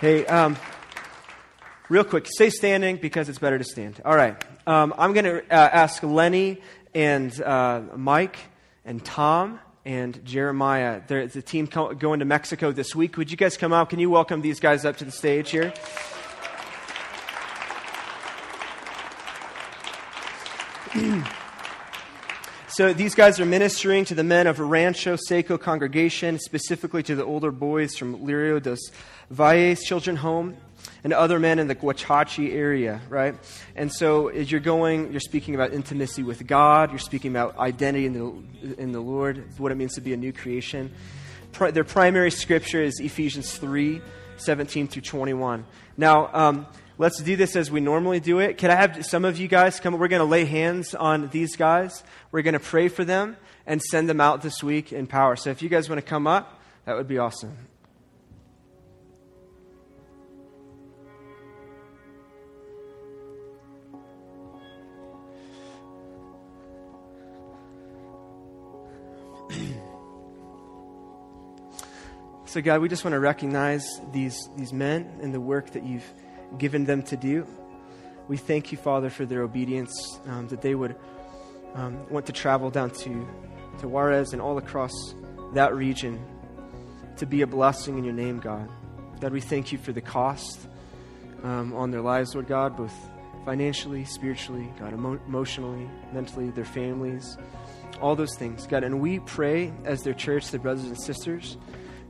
Hey, 0.00 0.24
um, 0.26 0.56
real 1.90 2.04
quick, 2.04 2.26
stay 2.26 2.48
standing 2.48 2.96
because 2.96 3.28
it's 3.28 3.38
better 3.38 3.58
to 3.58 3.64
stand. 3.64 4.00
All 4.04 4.16
right. 4.16 4.42
Um, 4.66 4.94
I'm 4.96 5.12
going 5.12 5.24
to 5.26 5.38
uh, 5.40 5.44
ask 5.50 6.02
Lenny 6.02 6.62
and 6.94 7.38
uh, 7.42 7.82
Mike 7.96 8.38
and 8.86 9.04
Tom 9.04 9.60
and 9.84 10.24
Jeremiah. 10.24 11.02
They're 11.06 11.26
the 11.26 11.42
team 11.42 11.66
co- 11.66 11.92
going 11.92 12.20
to 12.20 12.24
Mexico 12.24 12.72
this 12.72 12.94
week. 12.94 13.18
Would 13.18 13.30
you 13.30 13.36
guys 13.36 13.58
come 13.58 13.74
out? 13.74 13.90
Can 13.90 13.98
you 13.98 14.08
welcome 14.08 14.40
these 14.40 14.60
guys 14.60 14.86
up 14.86 14.96
to 14.98 15.04
the 15.04 15.10
stage 15.10 15.50
here? 15.50 15.74
So 22.72 22.92
these 22.94 23.16
guys 23.16 23.40
are 23.40 23.44
ministering 23.44 24.04
to 24.06 24.14
the 24.14 24.22
men 24.24 24.46
of 24.46 24.58
Rancho 24.60 25.16
Seco 25.16 25.58
congregation, 25.58 26.38
specifically 26.38 27.02
to 27.02 27.16
the 27.16 27.24
older 27.24 27.50
boys 27.50 27.96
from 27.96 28.20
Lirio 28.20 28.62
dos 28.62 28.78
Valles 29.28 29.82
Children 29.82 30.16
Home 30.16 30.56
and 31.04 31.12
other 31.12 31.38
men 31.38 31.58
in 31.58 31.68
the 31.68 31.74
Guachachi 31.74 32.52
area, 32.52 33.00
right? 33.08 33.34
And 33.76 33.92
so 33.92 34.28
as 34.28 34.50
you're 34.50 34.60
going, 34.60 35.10
you're 35.10 35.20
speaking 35.20 35.54
about 35.54 35.72
intimacy 35.72 36.22
with 36.22 36.46
God, 36.46 36.90
you're 36.90 36.98
speaking 36.98 37.30
about 37.30 37.58
identity 37.58 38.06
in 38.06 38.12
the, 38.12 38.74
in 38.80 38.92
the 38.92 39.00
Lord, 39.00 39.44
what 39.58 39.72
it 39.72 39.76
means 39.76 39.94
to 39.94 40.00
be 40.00 40.12
a 40.12 40.16
new 40.16 40.32
creation. 40.32 40.92
Pri- 41.52 41.70
their 41.70 41.84
primary 41.84 42.30
scripture 42.30 42.82
is 42.82 43.00
Ephesians 43.00 43.56
3 43.56 44.00
17 44.36 44.88
through 44.88 45.02
21. 45.02 45.66
Now, 45.96 46.30
um, 46.32 46.66
let's 46.96 47.22
do 47.22 47.36
this 47.36 47.56
as 47.56 47.70
we 47.70 47.80
normally 47.80 48.20
do 48.20 48.38
it. 48.38 48.56
Can 48.56 48.70
I 48.70 48.74
have 48.74 49.04
some 49.04 49.24
of 49.24 49.38
you 49.38 49.48
guys 49.48 49.80
come? 49.80 49.98
We're 49.98 50.08
going 50.08 50.20
to 50.20 50.24
lay 50.24 50.46
hands 50.46 50.94
on 50.94 51.28
these 51.28 51.56
guys. 51.56 52.02
We're 52.32 52.42
going 52.42 52.54
to 52.54 52.60
pray 52.60 52.88
for 52.88 53.04
them 53.04 53.36
and 53.66 53.82
send 53.82 54.08
them 54.08 54.20
out 54.20 54.42
this 54.42 54.62
week 54.62 54.92
in 54.92 55.06
power. 55.06 55.36
So 55.36 55.50
if 55.50 55.62
you 55.62 55.68
guys 55.68 55.88
want 55.88 55.98
to 55.98 56.06
come 56.06 56.26
up, 56.26 56.60
that 56.86 56.96
would 56.96 57.08
be 57.08 57.18
awesome. 57.18 57.56
So, 72.50 72.60
God, 72.60 72.80
we 72.80 72.88
just 72.88 73.04
want 73.04 73.12
to 73.12 73.20
recognize 73.20 74.00
these, 74.10 74.48
these 74.56 74.72
men 74.72 75.20
and 75.22 75.32
the 75.32 75.40
work 75.40 75.70
that 75.70 75.84
you've 75.84 76.12
given 76.58 76.84
them 76.84 77.00
to 77.04 77.16
do. 77.16 77.46
We 78.26 78.38
thank 78.38 78.72
you, 78.72 78.76
Father, 78.76 79.08
for 79.08 79.24
their 79.24 79.42
obedience, 79.42 80.18
um, 80.26 80.48
that 80.48 80.60
they 80.60 80.74
would 80.74 80.96
um, 81.74 82.10
want 82.10 82.26
to 82.26 82.32
travel 82.32 82.68
down 82.68 82.90
to, 82.90 83.28
to 83.78 83.86
Juarez 83.86 84.32
and 84.32 84.42
all 84.42 84.58
across 84.58 84.90
that 85.54 85.76
region 85.76 86.20
to 87.18 87.24
be 87.24 87.42
a 87.42 87.46
blessing 87.46 87.98
in 87.98 88.02
your 88.02 88.14
name, 88.14 88.40
God. 88.40 88.68
God, 89.20 89.30
we 89.30 89.40
thank 89.40 89.70
you 89.70 89.78
for 89.78 89.92
the 89.92 90.00
cost 90.00 90.58
um, 91.44 91.72
on 91.72 91.92
their 91.92 92.02
lives, 92.02 92.34
Lord 92.34 92.48
God, 92.48 92.76
both 92.76 92.94
financially, 93.44 94.04
spiritually, 94.04 94.68
God, 94.76 94.92
emo- 94.92 95.20
emotionally, 95.28 95.88
mentally, 96.12 96.50
their 96.50 96.64
families, 96.64 97.38
all 98.00 98.16
those 98.16 98.34
things, 98.36 98.66
God. 98.66 98.82
And 98.82 99.00
we 99.00 99.20
pray 99.20 99.72
as 99.84 100.02
their 100.02 100.14
church, 100.14 100.50
their 100.50 100.58
brothers 100.58 100.86
and 100.86 101.00
sisters, 101.00 101.56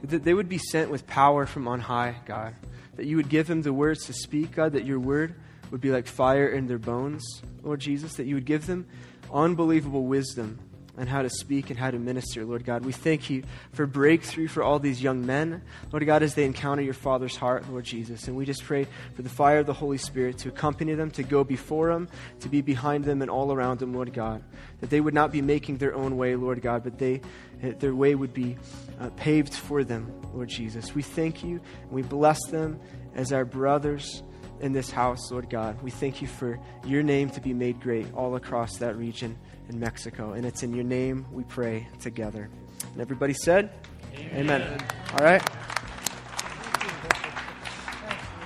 that 0.03 0.25
they 0.25 0.35
would 0.35 0.49
be 0.49 0.59
sent 0.59 0.91
with 0.91 1.07
power 1.07 1.47
from 1.47 1.69
on 1.69 1.81
high, 1.81 2.17
God. 2.27 2.55
That 2.97 3.07
you 3.07 3.17
would 3.17 3.29
give 3.29 3.47
them 3.47 3.63
the 3.63 3.73
words 3.73 4.07
to 4.07 4.13
speak, 4.13 4.53
God, 4.53 4.73
that 4.73 4.85
your 4.85 4.99
word 4.99 5.35
would 5.71 5.81
be 5.81 5.91
like 5.91 6.07
fire 6.07 6.49
in 6.49 6.67
their 6.67 6.79
bones, 6.79 7.25
Lord 7.63 7.81
Jesus, 7.81 8.15
that 8.15 8.27
you 8.27 8.35
would 8.35 8.45
give 8.45 8.67
them 8.67 8.87
unbelievable 9.33 10.05
wisdom 10.05 10.59
on 11.01 11.07
how 11.07 11.23
to 11.23 11.31
speak 11.31 11.71
and 11.71 11.79
how 11.79 11.91
to 11.91 11.99
minister, 11.99 12.45
Lord 12.45 12.65
God. 12.65 12.85
We 12.85 12.93
thank 12.93 13.31
you 13.31 13.43
for 13.73 13.87
breakthrough 13.87 14.49
for 14.49 14.63
all 14.63 14.79
these 14.79 15.03
young 15.03 15.25
men, 15.25 15.63
Lord 15.91 16.05
God, 16.05 16.23
as 16.23 16.35
they 16.35 16.45
encounter 16.45 16.83
your 16.83 16.95
Father's 16.95 17.35
heart, 17.35 17.67
Lord 17.71 17.85
Jesus. 17.85 18.29
And 18.29 18.37
we 18.37 18.45
just 18.45 18.63
pray 18.63 18.87
for 19.17 19.23
the 19.23 19.31
fire 19.31 19.61
of 19.61 19.67
the 19.67 19.73
Holy 19.73 19.97
Spirit 19.97 20.37
to 20.39 20.51
accompany 20.51 20.93
them, 20.93 21.11
to 21.13 21.23
go 21.23 21.43
before 21.43 21.91
them, 21.91 22.09
to 22.41 22.51
be 22.51 22.61
behind 22.61 23.07
them 23.07 23.23
and 23.23 23.31
all 23.31 23.51
around 23.51 23.79
them, 23.79 23.95
Lord 23.95 24.13
God. 24.13 24.45
That 24.81 24.91
they 24.91 25.01
would 25.01 25.15
not 25.15 25.33
be 25.33 25.41
making 25.41 25.79
their 25.79 25.95
own 25.95 26.19
way, 26.19 26.37
Lord 26.37 26.61
God, 26.61 26.85
but 26.85 26.99
they, 26.99 27.23
their 27.63 27.95
way 27.95 28.15
would 28.15 28.35
be 28.35 28.59
uh, 29.01 29.09
paved 29.17 29.55
for 29.55 29.83
them, 29.83 30.13
Lord 30.35 30.51
Jesus. 30.51 30.95
We 30.95 31.03
thank 31.03 31.43
you 31.43 31.63
and 31.83 31.91
we 31.91 32.03
bless 32.03 32.45
them 32.49 32.79
as 33.15 33.33
our 33.33 33.47
brothers 33.47 34.23
in 34.61 34.73
this 34.73 34.91
house, 34.91 35.31
Lord 35.31 35.51
God. 35.51 35.83
We 35.83 35.91
thank 35.91 36.23
you 36.23 36.29
for 36.29 36.59
your 36.85 37.03
name 37.03 37.31
to 37.31 37.41
be 37.41 37.53
made 37.53 37.81
great 37.81 38.07
all 38.15 38.37
across 38.37 38.77
that 38.79 38.97
region 38.97 39.37
in 39.69 39.81
Mexico. 39.81 40.33
And 40.33 40.45
it's 40.45 40.63
in 40.63 40.75
your 40.75 40.85
name 40.85 41.27
we 41.33 41.45
pray 41.45 41.89
together. 42.01 42.49
And 42.93 43.01
everybody 43.01 43.35
said, 43.35 43.73
Amen. 44.17 44.63
Amen. 44.63 44.87
All 45.13 45.25
right. 45.25 45.43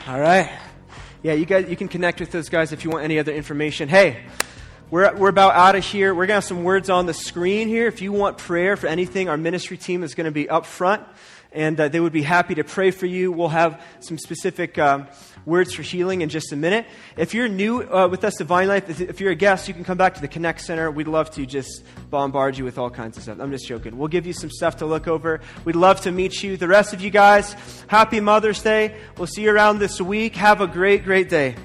All 0.06 0.20
right. 0.20 0.50
Yeah, 1.22 1.32
you 1.32 1.46
guys, 1.46 1.68
you 1.68 1.76
can 1.76 1.88
connect 1.88 2.20
with 2.20 2.30
those 2.30 2.48
guys 2.48 2.72
if 2.72 2.84
you 2.84 2.90
want 2.90 3.04
any 3.04 3.18
other 3.18 3.32
information. 3.32 3.88
Hey, 3.88 4.24
we're, 4.90 5.14
we're 5.16 5.30
about 5.30 5.54
out 5.54 5.74
of 5.74 5.84
here. 5.84 6.14
We're 6.14 6.26
going 6.26 6.28
to 6.28 6.34
have 6.34 6.44
some 6.44 6.62
words 6.62 6.90
on 6.90 7.06
the 7.06 7.14
screen 7.14 7.68
here. 7.68 7.86
If 7.86 8.02
you 8.02 8.12
want 8.12 8.36
prayer 8.36 8.76
for 8.76 8.86
anything, 8.86 9.28
our 9.30 9.38
ministry 9.38 9.78
team 9.78 10.02
is 10.02 10.14
going 10.14 10.26
to 10.26 10.30
be 10.30 10.48
up 10.48 10.66
front 10.66 11.02
and 11.54 11.78
uh, 11.80 11.88
they 11.88 12.00
would 12.00 12.12
be 12.12 12.22
happy 12.22 12.56
to 12.56 12.64
pray 12.64 12.90
for 12.90 13.06
you. 13.06 13.32
We'll 13.32 13.48
have 13.48 13.82
some 14.00 14.18
specific 14.18 14.76
um, 14.76 15.06
words 15.47 15.74
for 15.74 15.82
healing 15.82 16.22
in 16.22 16.28
just 16.28 16.53
a 16.53 16.57
minute. 16.57 16.86
If 17.16 17.34
you're 17.34 17.49
new 17.49 17.82
uh, 17.82 18.09
with 18.09 18.24
us 18.24 18.34
to 18.34 18.45
Vine 18.45 18.68
Life, 18.68 19.01
if 19.01 19.20
you're 19.20 19.32
a 19.32 19.36
guest, 19.36 19.68
you 19.68 19.74
can 19.74 19.84
come 19.84 19.99
back 19.99 20.14
to 20.14 20.20
the 20.20 20.28
Connect 20.28 20.61
Center. 20.61 20.90
We'd 20.90 21.09
love 21.09 21.30
to 21.32 21.47
just 21.47 21.84
bombard 22.11 22.57
you 22.57 22.64
with 22.64 22.78
all 22.78 22.90
kinds 22.90 23.16
of 23.16 23.22
stuff. 23.22 23.38
I'm 23.40 23.51
just 23.51 23.66
joking. 23.66 23.99
We'll 23.99 24.09
give 24.09 24.26
you 24.26 24.32
some 24.32 24.51
stuff 24.51 24.76
to 24.78 24.86
look 24.86 25.09
over. 25.09 25.40
We'd 25.64 25.76
love 25.76 26.01
to 26.03 26.12
meet 26.12 26.42
you. 26.42 26.57
The 26.57 26.68
rest 26.68 26.92
of 26.92 27.01
you 27.01 27.11
guys, 27.11 27.55
happy 27.88 28.20
Mother's 28.20 28.62
Day. 28.62 28.97
We'll 29.18 29.26
see 29.26 29.42
you 29.42 29.51
around 29.51 29.78
this 29.78 30.01
week. 30.01 30.36
Have 30.36 30.61
a 30.61 30.66
great, 30.66 31.05
great 31.05 31.28
day. 31.28 31.57